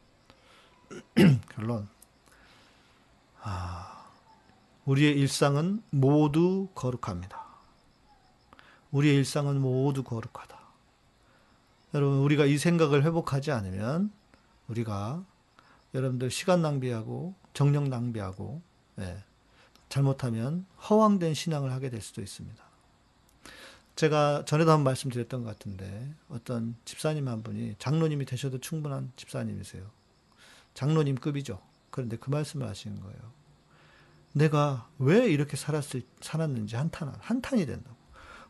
결론. 1.57 1.89
아, 3.43 4.07
우리의 4.85 5.18
일상은 5.18 5.83
모두 5.91 6.68
거룩합니다. 6.76 7.45
우리의 8.93 9.16
일상은 9.16 9.61
모두 9.61 10.05
거룩하다. 10.05 10.57
여러분, 11.95 12.18
우리가 12.18 12.45
이 12.45 12.59
생각을 12.59 13.03
회복하지 13.03 13.51
않으면 13.51 14.12
우리가 14.68 15.24
여러분들 15.95 16.31
시간 16.31 16.62
낭비하고 16.62 17.35
정력 17.55 17.89
낭비하고 17.89 18.62
예, 19.01 19.24
잘못하면 19.89 20.64
허황된 20.89 21.35
신앙을 21.35 21.72
하게 21.72 21.91
될 21.91 22.01
수도 22.03 22.22
있습니다. 22.22 22.68
제가 23.99 24.44
전에도 24.44 24.70
한번 24.70 24.84
말씀드렸던 24.84 25.42
것 25.42 25.51
같은데 25.51 26.14
어떤 26.28 26.76
집사님 26.84 27.26
한 27.26 27.42
분이 27.42 27.74
장로님이 27.80 28.26
되셔도 28.26 28.61
충분한 28.61 29.11
집사님이세요. 29.16 29.82
장로님급이죠. 30.74 31.61
그런데 31.90 32.16
그 32.16 32.30
말씀을 32.30 32.68
하시는 32.68 33.01
거예요. 33.01 33.18
내가 34.34 34.88
왜 35.01 35.28
이렇게 35.28 35.57
살았을, 35.57 36.03
살았는지 36.20 36.76
한탄, 36.76 37.12
한탄이 37.18 37.66
된다고. 37.66 37.96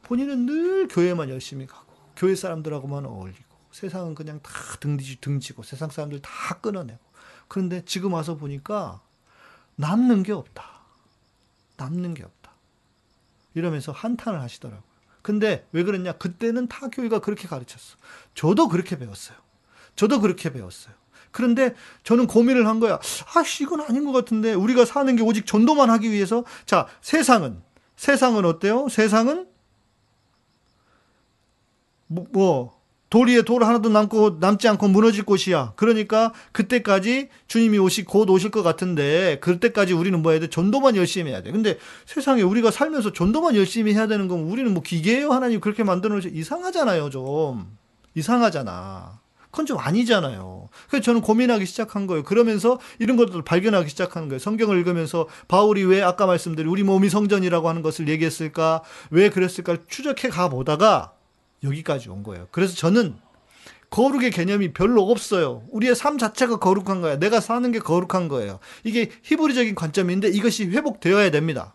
본인은 0.02 0.44
늘 0.44 0.86
교회만 0.86 1.30
열심히 1.30 1.66
가고, 1.66 1.94
교회 2.14 2.34
사람들하고만 2.34 3.06
어울리고, 3.06 3.56
세상은 3.72 4.14
그냥 4.14 4.40
다 4.42 4.52
등지, 4.80 5.18
등지고, 5.18 5.62
세상 5.62 5.88
사람들 5.88 6.20
다 6.20 6.58
끊어내고. 6.60 7.00
그런데 7.48 7.82
지금 7.86 8.12
와서 8.12 8.36
보니까 8.36 9.00
남는 9.76 10.24
게 10.24 10.32
없다. 10.32 10.82
남는 11.78 12.12
게 12.12 12.22
없다. 12.22 12.52
이러면서 13.54 13.92
한탄을 13.92 14.42
하시더라고요. 14.42 14.87
근데 15.22 15.66
왜 15.72 15.82
그랬냐? 15.82 16.12
그때는 16.12 16.68
타 16.68 16.88
교회가 16.88 17.20
그렇게 17.20 17.48
가르쳤어. 17.48 17.96
저도 18.34 18.68
그렇게 18.68 18.98
배웠어요. 18.98 19.36
저도 19.96 20.20
그렇게 20.20 20.52
배웠어요. 20.52 20.94
그런데 21.30 21.74
저는 22.04 22.26
고민을 22.26 22.66
한 22.66 22.80
거야. 22.80 22.98
아씨, 23.34 23.64
이건 23.64 23.80
아닌 23.80 24.04
것 24.04 24.12
같은데. 24.12 24.54
우리가 24.54 24.84
사는 24.84 25.14
게 25.14 25.22
오직 25.22 25.46
전도만 25.46 25.90
하기 25.90 26.10
위해서. 26.10 26.44
자, 26.64 26.86
세상은, 27.00 27.62
세상은 27.96 28.44
어때요? 28.44 28.88
세상은, 28.88 29.48
뭐, 32.06 32.26
뭐 32.30 32.77
돌 33.10 33.28
위에 33.28 33.42
돌 33.42 33.64
하나도 33.64 33.88
남고 33.88 34.36
남지 34.40 34.68
않고 34.68 34.88
무너질 34.88 35.24
곳이야. 35.24 35.72
그러니까 35.76 36.32
그때까지 36.52 37.28
주님이 37.46 37.78
오시 37.78 38.04
곧 38.04 38.28
오실 38.28 38.50
것 38.50 38.62
같은데 38.62 39.38
그때까지 39.40 39.94
우리는 39.94 40.20
뭐 40.20 40.32
해야 40.32 40.40
돼? 40.40 40.48
전도만 40.48 40.96
열심히 40.96 41.30
해야 41.30 41.42
돼. 41.42 41.50
근데 41.50 41.78
세상에 42.04 42.42
우리가 42.42 42.70
살면서 42.70 43.12
전도만 43.12 43.56
열심히 43.56 43.94
해야 43.94 44.06
되는 44.06 44.28
건 44.28 44.40
우리는 44.40 44.72
뭐 44.72 44.82
기계예요? 44.82 45.32
하나님 45.32 45.60
그렇게 45.60 45.84
만들어 45.84 46.14
놓으시 46.14 46.30
이상하잖아요, 46.34 47.08
좀. 47.10 47.76
이상하잖아. 48.14 49.20
그건 49.50 49.64
좀 49.64 49.78
아니잖아요. 49.78 50.68
그래서 50.90 51.02
저는 51.02 51.22
고민하기 51.22 51.64
시작한 51.64 52.06
거예요. 52.06 52.22
그러면서 52.22 52.78
이런 52.98 53.16
것들을 53.16 53.42
발견하기 53.42 53.88
시작하는 53.88 54.28
거예요. 54.28 54.38
성경을 54.38 54.76
읽으면서 54.78 55.26
바울이 55.48 55.84
왜 55.84 56.02
아까 56.02 56.26
말씀드린 56.26 56.70
우리 56.70 56.82
몸이 56.82 57.08
성전이라고 57.08 57.68
하는 57.68 57.80
것을 57.80 58.08
얘기했을까? 58.08 58.82
왜 59.10 59.30
그랬을까? 59.30 59.78
추적해 59.88 60.28
가 60.28 60.50
보다가 60.50 61.12
여기까지 61.62 62.08
온 62.08 62.22
거예요. 62.22 62.48
그래서 62.50 62.74
저는 62.74 63.16
거룩의 63.90 64.30
개념이 64.30 64.72
별로 64.72 65.10
없어요. 65.10 65.64
우리의 65.70 65.96
삶 65.96 66.18
자체가 66.18 66.58
거룩한 66.58 67.00
거야. 67.00 67.18
내가 67.18 67.40
사는 67.40 67.70
게 67.72 67.78
거룩한 67.78 68.28
거예요. 68.28 68.58
이게 68.84 69.10
히브리적인 69.22 69.74
관점인데 69.74 70.28
이것이 70.28 70.66
회복되어야 70.66 71.30
됩니다. 71.30 71.74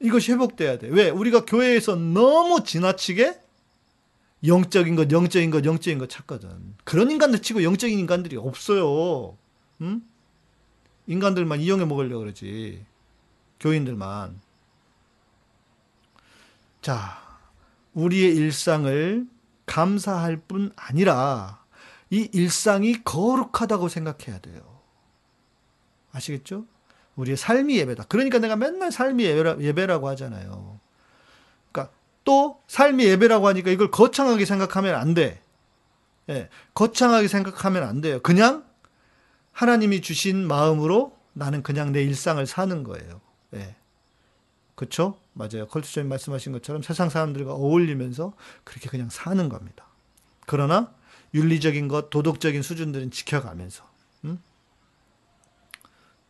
이것이 0.00 0.32
회복돼야 0.32 0.78
돼. 0.78 0.88
왜? 0.88 1.10
우리가 1.10 1.44
교회에서 1.44 1.96
너무 1.96 2.62
지나치게 2.62 3.40
영적인 4.46 4.94
것, 4.94 5.10
영적인 5.10 5.50
것, 5.50 5.64
영적인 5.64 5.98
것 5.98 6.08
찾거든. 6.08 6.76
그런 6.84 7.10
인간들 7.10 7.40
치고 7.40 7.64
영적인 7.64 7.98
인간들이 7.98 8.36
없어요. 8.36 9.36
응? 9.80 10.02
인간들만 11.06 11.60
이용해 11.60 11.86
먹으려고 11.86 12.20
그러지. 12.20 12.84
교인들만. 13.58 14.40
자, 16.82 17.25
우리의 17.96 18.36
일상을 18.36 19.26
감사할 19.64 20.36
뿐 20.36 20.70
아니라 20.76 21.64
이 22.10 22.28
일상이 22.32 23.02
거룩하다고 23.02 23.88
생각해야 23.88 24.38
돼요. 24.38 24.60
아시겠죠? 26.12 26.66
우리의 27.16 27.36
삶이 27.36 27.76
예배다. 27.78 28.04
그러니까 28.04 28.38
내가 28.38 28.54
맨날 28.54 28.92
삶이 28.92 29.24
예배라, 29.24 29.60
예배라고 29.60 30.08
하잖아요. 30.08 30.78
그러니까 31.72 31.92
또 32.22 32.60
삶이 32.68 33.04
예배라고 33.04 33.48
하니까 33.48 33.70
이걸 33.70 33.90
거창하게 33.90 34.44
생각하면 34.44 34.94
안 34.94 35.14
돼. 35.14 35.40
예, 36.28 36.50
거창하게 36.74 37.28
생각하면 37.28 37.82
안 37.82 38.00
돼요. 38.02 38.20
그냥 38.20 38.64
하나님이 39.52 40.02
주신 40.02 40.46
마음으로 40.46 41.16
나는 41.32 41.62
그냥 41.62 41.92
내 41.92 42.02
일상을 42.02 42.44
사는 42.46 42.84
거예요. 42.84 43.20
예. 43.54 43.74
그렇죠? 44.74 45.18
맞아요. 45.36 45.66
컬투쇼님 45.68 46.08
말씀하신 46.08 46.52
것처럼 46.52 46.82
세상 46.82 47.10
사람들과 47.10 47.52
어울리면서 47.52 48.32
그렇게 48.64 48.88
그냥 48.88 49.10
사는 49.10 49.48
겁니다. 49.50 49.84
그러나 50.46 50.94
윤리적인 51.34 51.88
것, 51.88 52.08
도덕적인 52.08 52.62
수준들은 52.62 53.10
지켜가면서. 53.10 53.86
음? 54.24 54.40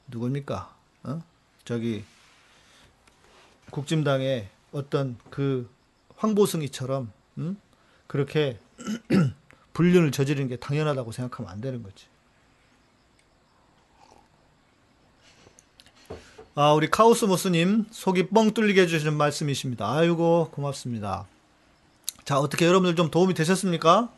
누굽니까? 0.09 0.77
어? 1.05 1.23
저기 1.65 2.05
국진당의 3.71 4.49
어떤 4.73 5.17
그 5.31 5.71
황보승이처럼 6.17 7.13
음? 7.39 7.57
그렇게 8.09 8.59
불륜을 9.73 10.11
저지르는 10.11 10.49
게 10.49 10.57
당연하다고 10.57 11.13
생각하면 11.13 11.53
안 11.53 11.61
되는 11.61 11.85
거지. 11.85 12.07
아, 16.59 16.73
우리 16.73 16.89
카오스모스님, 16.89 17.85
속이 17.91 18.29
뻥 18.29 18.55
뚫리게 18.55 18.81
해주시는 18.81 19.15
말씀이십니다. 19.15 19.93
아이고, 19.93 20.49
고맙습니다. 20.53 21.27
자, 22.25 22.41
어떻게 22.41 22.65
여러분들 22.65 22.97
좀 22.97 23.11
도움이 23.11 23.35
되셨습니까? 23.35 24.11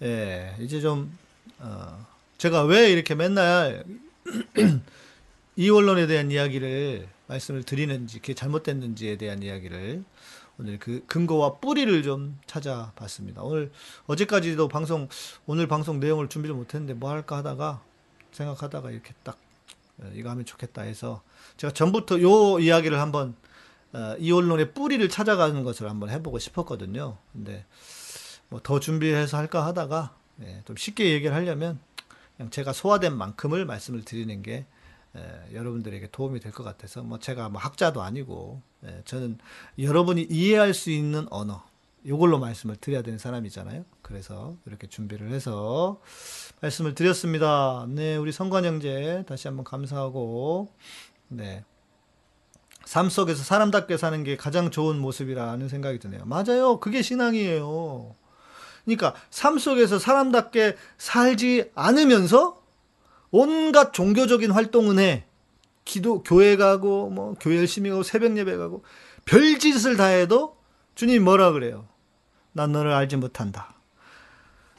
예, 0.00 0.56
이제 0.60 0.80
좀, 0.80 1.14
어, 1.58 2.06
제가 2.38 2.62
왜 2.62 2.90
이렇게 2.90 3.14
맨날 3.14 3.84
이 5.56 5.68
원론에 5.68 6.06
대한 6.06 6.30
이야기를 6.30 7.06
말씀을 7.26 7.64
드리는지, 7.64 8.20
그게 8.20 8.32
잘못됐는지에 8.32 9.18
대한 9.18 9.42
이야기를 9.42 10.04
오늘 10.58 10.78
그 10.78 11.04
근거와 11.06 11.56
뿌리를 11.56 12.02
좀 12.02 12.40
찾아봤습니다. 12.46 13.42
오늘, 13.42 13.70
어제까지도 14.06 14.68
방송, 14.68 15.06
오늘 15.44 15.66
방송 15.66 16.00
내용을 16.00 16.30
준비를 16.30 16.56
못했는데 16.56 16.94
뭐 16.94 17.10
할까 17.10 17.36
하다가 17.36 17.82
생각하다가 18.32 18.90
이렇게 18.90 19.12
딱 19.22 19.36
어, 19.98 20.10
이거 20.14 20.30
하면 20.30 20.46
좋겠다 20.46 20.80
해서 20.80 21.20
제가 21.62 21.72
전부터 21.72 22.20
요 22.22 22.58
이야기를 22.58 22.98
한번 23.00 23.36
어, 23.92 24.16
이 24.18 24.32
언론의 24.32 24.72
뿌리를 24.74 25.06
찾아가는 25.08 25.62
것을 25.62 25.88
한번 25.88 26.10
해보고 26.10 26.40
싶었거든요. 26.40 27.18
근데 27.32 27.64
뭐 28.48 28.58
더 28.64 28.80
준비해서 28.80 29.36
할까 29.36 29.64
하다가 29.66 30.12
예, 30.42 30.62
좀 30.64 30.74
쉽게 30.76 31.12
얘기를 31.12 31.36
하려면 31.36 31.78
그냥 32.36 32.50
제가 32.50 32.72
소화된 32.72 33.16
만큼을 33.16 33.64
말씀을 33.64 34.04
드리는 34.04 34.42
게 34.42 34.66
에, 35.14 35.54
여러분들에게 35.54 36.08
도움이 36.10 36.40
될 36.40 36.50
것 36.50 36.64
같아서 36.64 37.04
뭐 37.04 37.20
제가 37.20 37.48
뭐 37.48 37.60
학자도 37.60 38.02
아니고 38.02 38.60
에, 38.84 39.02
저는 39.04 39.38
여러분이 39.78 40.26
이해할 40.30 40.74
수 40.74 40.90
있는 40.90 41.28
언어 41.30 41.64
이걸로 42.02 42.40
말씀을 42.40 42.74
드려야 42.74 43.02
되는 43.02 43.20
사람이잖아요. 43.20 43.84
그래서 44.02 44.56
이렇게 44.66 44.88
준비를 44.88 45.30
해서 45.30 46.00
말씀을 46.60 46.96
드렸습니다. 46.96 47.86
네, 47.88 48.16
우리 48.16 48.32
성관 48.32 48.64
형제 48.64 49.22
다시 49.28 49.46
한번 49.46 49.62
감사하고 49.64 50.68
네. 51.36 51.64
삶 52.84 53.08
속에서 53.08 53.42
사람답게 53.42 53.96
사는 53.96 54.22
게 54.24 54.36
가장 54.36 54.70
좋은 54.70 54.98
모습이라는 54.98 55.68
생각이 55.68 55.98
드네요. 55.98 56.24
맞아요. 56.24 56.78
그게 56.80 57.02
신앙이에요. 57.02 58.14
그러니까 58.84 59.14
삶 59.30 59.58
속에서 59.58 59.98
사람답게 59.98 60.76
살지 60.98 61.70
않으면서 61.74 62.60
온갖 63.30 63.92
종교적인 63.92 64.50
활동은 64.50 64.98
해. 64.98 65.24
기도 65.84 66.22
교회 66.22 66.56
가고 66.56 67.10
뭐 67.10 67.34
교회 67.40 67.58
열심히 67.58 67.90
가고 67.90 68.02
새벽 68.02 68.36
예배 68.36 68.56
가고 68.56 68.84
별짓을 69.24 69.96
다 69.96 70.06
해도 70.06 70.56
주님 70.94 71.24
뭐라 71.24 71.52
그래요? 71.52 71.88
난 72.52 72.72
너를 72.72 72.92
알지 72.92 73.16
못한다. 73.16 73.74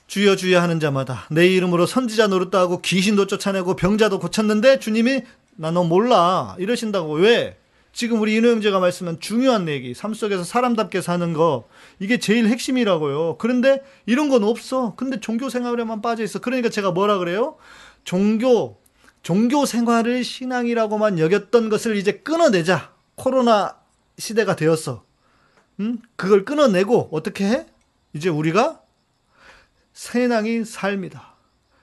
주여 0.07 0.35
주여 0.35 0.61
하는 0.61 0.79
자마다 0.79 1.25
내 1.31 1.47
이름으로 1.47 1.85
선지자 1.87 2.27
노릇도 2.27 2.57
하고 2.57 2.81
귀신도 2.81 3.27
쫓아내고 3.27 3.75
병자도 3.75 4.19
고쳤는데 4.19 4.79
주님이 4.79 5.23
나 5.55 5.71
너 5.71 5.83
몰라 5.83 6.55
이러신다고 6.59 7.13
왜? 7.15 7.57
지금 7.93 8.19
우리 8.21 8.35
인호 8.35 8.49
형제가 8.49 8.79
말씀한 8.79 9.19
중요한 9.19 9.69
얘기, 9.69 9.93
삶 9.93 10.15
속에서 10.15 10.43
사람답게 10.43 11.01
사는 11.01 11.31
거, 11.33 11.67
이게 11.99 12.17
제일 12.17 12.47
핵심이라고요. 12.47 13.37
그런데 13.37 13.83
이런 14.07 14.29
건 14.29 14.43
없어. 14.43 14.95
근데 14.95 15.19
종교 15.19 15.47
생활에만 15.47 16.01
빠져 16.01 16.23
있어. 16.23 16.39
그러니까 16.39 16.69
제가 16.69 16.89
뭐라 16.89 17.19
그래요? 17.19 17.55
종교, 18.03 18.81
종교 19.21 19.67
생활을 19.67 20.23
신앙이라고만 20.23 21.19
여겼던 21.19 21.69
것을 21.69 21.95
이제 21.95 22.13
끊어내자. 22.13 22.93
코로나 23.13 23.77
시대가 24.17 24.55
되었어. 24.55 25.03
음? 25.79 25.99
그걸 26.15 26.45
끊어내고 26.45 27.09
어떻게 27.11 27.45
해? 27.45 27.67
이제 28.13 28.27
우리가 28.27 28.81
신앙이 29.93 30.65
삶이다. 30.65 31.35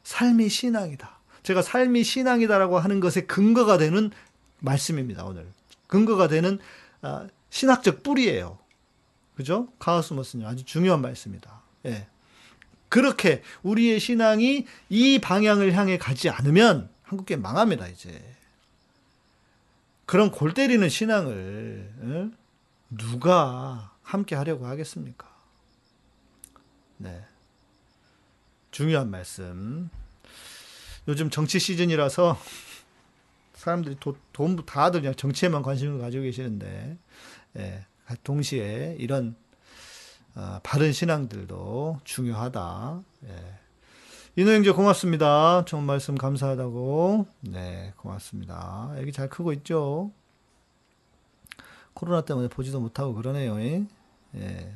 삶이 0.03 0.49
신앙이다. 0.49 1.20
제가 1.43 1.63
삶이 1.63 2.05
신앙이다라고 2.05 2.79
하는 2.79 3.01
것에 3.01 3.23
근거가 3.23 3.79
되는 3.79 4.11
말씀입니다, 4.61 5.25
오늘. 5.25 5.47
근거가 5.87 6.29
되는 6.29 6.59
아, 7.03 7.27
신학적 7.51 8.03
뿌리예요. 8.03 8.59
그죠? 9.37 9.69
카오스모스님 9.79 10.47
아주 10.47 10.65
중요한 10.65 11.01
말씀입니다. 11.01 11.63
예. 11.87 12.07
그렇게 12.89 13.43
우리의 13.63 14.01
신앙이 14.01 14.67
이 14.89 15.19
방향을 15.19 15.73
향해 15.73 15.97
가지 15.97 16.29
않으면 16.29 16.91
한국계 17.05 17.37
망합니다, 17.37 17.89
이제. 17.89 18.23
그런 20.05 20.31
골 20.31 20.55
때리는 20.55 20.89
신앙을 20.89 21.93
어? 22.03 22.31
누가 22.91 23.93
함께 24.03 24.35
하려고 24.35 24.67
하겠습니까? 24.67 25.29
네. 26.97 27.25
중요한 28.73 29.11
말씀. 29.11 29.89
요즘 31.11 31.29
정치 31.29 31.59
시즌이라서 31.59 32.39
사람들이 33.55 33.97
도, 33.99 34.17
돈 34.33 34.65
다들 34.65 35.01
그냥 35.01 35.17
정치에만 35.17 35.63
관심을 35.63 35.99
가지고 35.99 36.23
계시는데 36.23 36.97
예, 37.57 37.85
동시에 38.23 38.95
이런 39.01 39.35
어, 40.37 40.61
바른 40.63 40.93
신앙들도 40.93 41.99
중요하다. 42.05 43.03
예. 43.27 43.59
인호형제 44.37 44.71
고맙습니다. 44.71 45.65
좋은 45.65 45.83
말씀 45.83 46.15
감사하다고. 46.15 47.27
네, 47.41 47.93
고맙습니다. 47.97 48.95
애기 48.99 49.11
잘 49.11 49.29
크고 49.29 49.53
있죠? 49.55 50.13
코로나 51.93 52.21
때문에 52.21 52.47
보지도 52.47 52.79
못하고 52.79 53.15
그러네요. 53.15 53.61
예. 53.61 54.73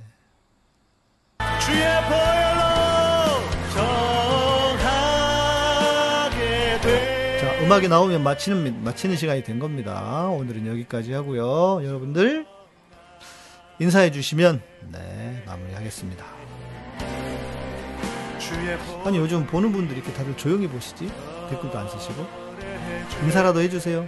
음악이 7.65 7.89
나오면 7.89 8.23
마치는, 8.23 8.85
마치는 8.85 9.17
시간이 9.17 9.43
된 9.43 9.59
겁니다. 9.59 10.29
오늘은 10.29 10.67
여기까지 10.67 11.15
하고요. 11.15 11.83
여러분들 11.83 12.45
인사해 13.79 14.11
주시면 14.11 14.61
네, 14.93 15.43
마무리하겠습니다. 15.47 16.27
아니 19.07 19.17
요즘 19.17 19.47
보는 19.47 19.73
분들이 19.73 20.01
이렇게 20.01 20.13
다들 20.13 20.37
조용히 20.37 20.69
보시지? 20.69 21.11
댓글도 21.49 21.79
안 21.79 21.89
쓰시고 21.89 22.27
인사라도 23.23 23.61
해주세요. 23.61 24.07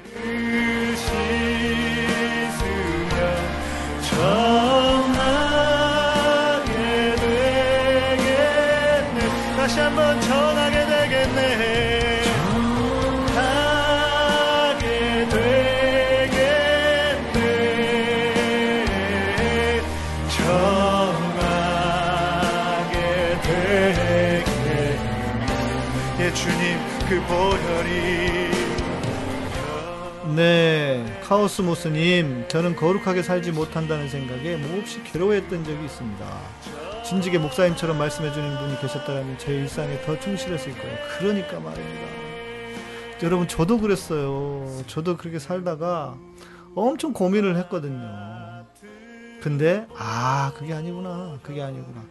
다시 9.56 9.80
한번 9.80 10.20
전 10.20 10.55
네, 30.36 31.02
카오스모스님, 31.24 32.48
저는 32.48 32.76
거룩하게 32.76 33.22
살지 33.22 33.52
못한다는 33.52 34.06
생각에 34.06 34.58
몹시 34.58 35.02
괴로워했던 35.04 35.64
적이 35.64 35.82
있습니다. 35.86 36.40
진직의 37.06 37.40
목사님처럼 37.40 37.96
말씀해주는 37.96 38.58
분이 38.58 38.80
계셨다면 38.82 39.38
제 39.38 39.54
일상에 39.54 39.98
더 40.02 40.20
충실했을 40.20 40.72
거예요. 40.72 40.98
그러니까 41.18 41.58
말입니다. 41.58 42.06
여러분, 43.22 43.48
저도 43.48 43.80
그랬어요. 43.80 44.82
저도 44.86 45.16
그렇게 45.16 45.38
살다가 45.38 46.18
엄청 46.74 47.14
고민을 47.14 47.56
했거든요. 47.56 48.66
근데, 49.40 49.86
아, 49.96 50.52
그게 50.54 50.74
아니구나. 50.74 51.38
그게 51.42 51.62
아니구나. 51.62 52.04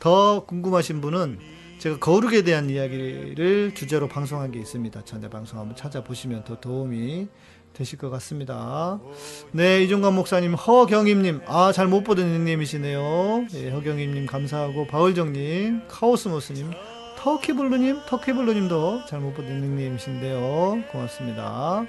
더 0.00 0.44
궁금하신 0.46 1.00
분은 1.00 1.38
제가 1.78 2.00
거룩에 2.00 2.42
대한 2.42 2.70
이야기를 2.70 3.72
주제로 3.76 4.08
방송한 4.08 4.50
게 4.50 4.58
있습니다. 4.58 5.04
전에 5.04 5.30
방송 5.30 5.60
한번 5.60 5.76
찾아보시면 5.76 6.42
더 6.42 6.58
도움이 6.58 7.28
되실 7.78 7.96
것 7.96 8.10
같습니다. 8.10 8.98
네, 9.52 9.82
이종관 9.84 10.12
목사님, 10.14 10.54
허경임님, 10.54 11.42
아, 11.46 11.70
잘 11.72 11.86
못 11.86 12.02
보던 12.02 12.26
닉네임이시네요. 12.32 13.46
예, 13.54 13.70
허경임님 13.70 14.26
감사하고, 14.26 14.88
바울정님, 14.88 15.82
카오스모스님, 15.86 16.72
터키블루님, 17.16 18.00
터키블루님도 18.08 19.06
잘 19.08 19.20
못 19.20 19.32
보던 19.34 19.60
닉네임이신데요. 19.60 20.82
고맙습니다. 20.90 21.86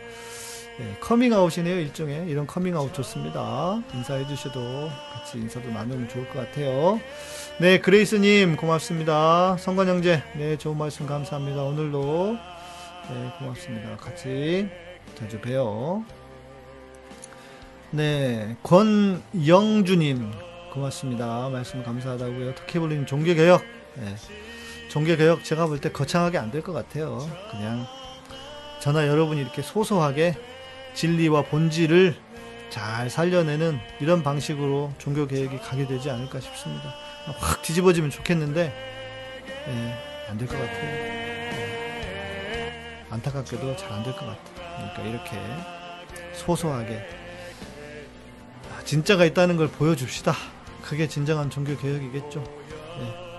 예, 0.80 1.00
커밍아웃이네요, 1.02 1.80
일종의. 1.80 2.30
이런 2.30 2.46
커밍아웃 2.46 2.94
좋습니다. 2.94 3.82
인사해 3.96 4.26
주셔도 4.28 4.90
같이 5.12 5.40
인사도 5.40 5.70
나누면 5.72 6.08
좋을 6.10 6.30
것 6.30 6.40
같아요. 6.40 7.02
네, 7.60 7.80
그레이스님 7.80 8.56
고맙습니다. 8.58 9.58
성관 9.58 9.88
형제, 9.88 10.22
네, 10.38 10.56
좋은 10.56 10.78
말씀 10.78 11.08
감사합니다. 11.08 11.64
오늘도 11.64 12.38
네, 13.10 13.32
고맙습니다. 13.40 13.98
같이 13.98 14.70
자주 15.20 15.40
봬요. 15.42 16.04
네, 17.92 18.56
권영주님 18.64 20.32
고맙습니다. 20.74 21.50
말씀 21.50 21.84
감사하다고요. 21.84 22.56
터키블님 22.56 23.06
종교개혁, 23.06 23.62
네, 23.96 24.16
종교개혁 24.90 25.44
제가 25.44 25.66
볼 25.68 25.80
때 25.82 25.92
거창하게 25.92 26.38
안 26.38 26.52
될 26.52 26.62
것 26.62 26.72
같아요. 26.74 27.28
그냥 27.52 27.86
저나 28.80 29.08
여러분이 29.08 29.42
이렇게 29.42 29.62
소소하게 29.62 30.36
진리와 30.94 31.44
본질을 31.44 32.16
잘 32.70 33.10
살려내는 33.10 33.80
이런 34.00 34.22
방식으로 34.24 34.94
종교개혁이 35.00 35.58
가게 35.58 35.88
되지 35.88 36.10
않을까 36.12 36.40
싶습니다. 36.40 36.94
확 37.40 37.62
뒤집어지면 37.64 38.12
좋겠는데 38.12 38.72
예, 39.68 40.30
안될 40.30 40.48
것 40.48 40.58
같아요. 40.58 40.86
예. 40.86 41.50
안타깝게도 43.10 43.76
잘 43.76 43.92
안 43.92 44.04
될 44.04 44.14
것 44.14 44.20
같아요. 44.20 44.59
그러니까 44.80 45.04
이렇게 45.04 45.38
소소하게 46.34 47.06
아, 48.72 48.84
진짜가 48.84 49.26
있다는 49.26 49.58
걸 49.58 49.68
보여줍시다. 49.68 50.34
그게 50.82 51.08
진정한 51.08 51.50
종교 51.50 51.78
개혁이겠죠. 51.78 52.44
예. 53.00 53.30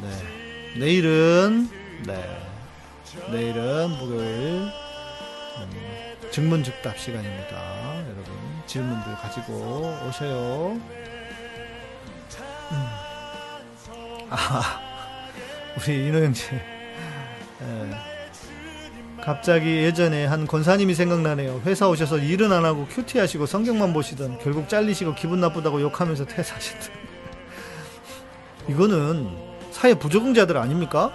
네. 0.00 0.78
내일은 0.78 1.68
네. 2.06 2.44
내일은 3.30 3.90
목요일 3.90 4.70
음, 5.58 6.30
증문즉답 6.30 6.98
시간입니다. 6.98 7.96
여러분 8.06 8.34
질문들 8.66 9.14
가지고 9.16 9.98
오셔요. 10.08 10.80
음. 12.72 13.04
아, 14.30 14.80
우리 15.78 16.06
인호 16.08 16.24
형제. 16.24 16.73
예. 17.62 18.14
갑자기 19.22 19.76
예전에 19.78 20.26
한 20.26 20.46
권사님이 20.46 20.94
생각나네요. 20.94 21.62
회사 21.64 21.88
오셔서 21.88 22.18
일은 22.18 22.52
안 22.52 22.64
하고 22.64 22.86
큐티 22.86 23.18
하시고 23.18 23.46
성경만 23.46 23.94
보시던 23.94 24.38
결국 24.40 24.68
잘리시고 24.68 25.14
기분 25.14 25.40
나쁘다고 25.40 25.80
욕하면서 25.80 26.26
퇴사하셨던. 26.26 26.90
이거는 28.68 29.30
사회 29.70 29.94
부적응자들 29.94 30.58
아닙니까? 30.58 31.10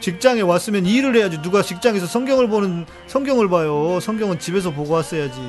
직장에 0.00 0.40
왔으면 0.40 0.86
일을 0.86 1.16
해야지 1.16 1.40
누가 1.42 1.62
직장에서 1.62 2.06
성경을 2.06 2.48
보는 2.48 2.86
성경을 3.06 3.48
봐요. 3.48 3.98
성경은 4.00 4.38
집에서 4.38 4.70
보고 4.70 4.94
왔어야지. 4.94 5.40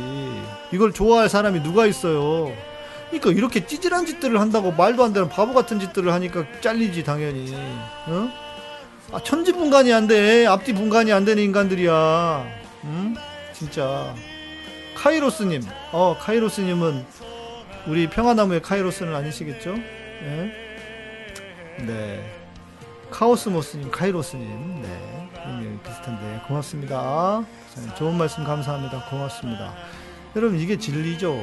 이걸 0.71 0.93
좋아할 0.93 1.29
사람이 1.29 1.61
누가 1.61 1.85
있어요? 1.85 2.51
그러니까 3.09 3.31
이렇게 3.31 3.65
찌질한 3.65 4.05
짓들을 4.07 4.39
한다고 4.39 4.71
말도 4.71 5.03
안 5.03 5.13
되는 5.13 5.29
바보 5.29 5.53
같은 5.53 5.79
짓들을 5.79 6.11
하니까 6.11 6.45
잘리지 6.61 7.03
당연히. 7.03 7.53
어? 8.07 8.42
아, 9.13 9.19
천지 9.21 9.53
분간이 9.53 9.93
안 9.93 10.07
돼. 10.07 10.47
앞뒤 10.47 10.73
분간이 10.73 11.13
안 11.13 11.23
되는 11.23 11.43
인간들이야. 11.43 12.47
응? 12.85 13.15
진짜. 13.53 14.15
카이로스님. 14.95 15.61
어, 15.91 16.17
카이로스님은 16.19 17.05
우리 17.85 18.09
평화나무의 18.09 18.63
카이로스는 18.63 19.13
아니시겠죠? 19.13 19.75
예? 19.75 20.51
네. 21.85 22.23
카오스모스님, 23.11 23.91
카이로스님. 23.91 24.81
네. 24.81 25.29
이름이 25.59 25.77
비슷한데. 25.83 26.41
고맙습니다. 26.47 27.45
자, 27.75 27.95
좋은 27.95 28.17
말씀 28.17 28.43
감사합니다. 28.43 29.05
고맙습니다. 29.11 29.75
여러분, 30.35 30.59
이게 30.59 30.75
진리죠. 30.79 31.33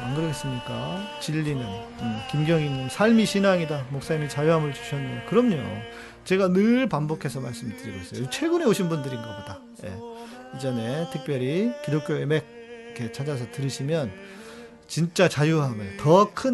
안 0.00 0.14
그러겠습니까? 0.14 1.18
진리는. 1.20 1.60
음, 1.60 2.20
김경희님, 2.30 2.88
삶이 2.88 3.26
신앙이다. 3.26 3.84
목사님이 3.90 4.30
자유함을 4.30 4.72
주셨네요. 4.72 5.26
그럼요. 5.28 5.58
제가 6.24 6.48
늘 6.48 6.88
반복해서 6.88 7.40
말씀드리고 7.40 7.98
있어요. 7.98 8.30
최근에 8.30 8.64
오신 8.64 8.88
분들인가 8.88 9.40
보다. 9.40 9.60
예. 9.84 9.92
이전에 10.56 11.08
특별히 11.12 11.72
기독교 11.84 12.14
음악 12.14 12.44
이렇게 12.86 13.10
찾아서 13.12 13.50
들으시면 13.50 14.12
진짜 14.86 15.28
자유함을 15.28 15.96
더큰 15.96 16.50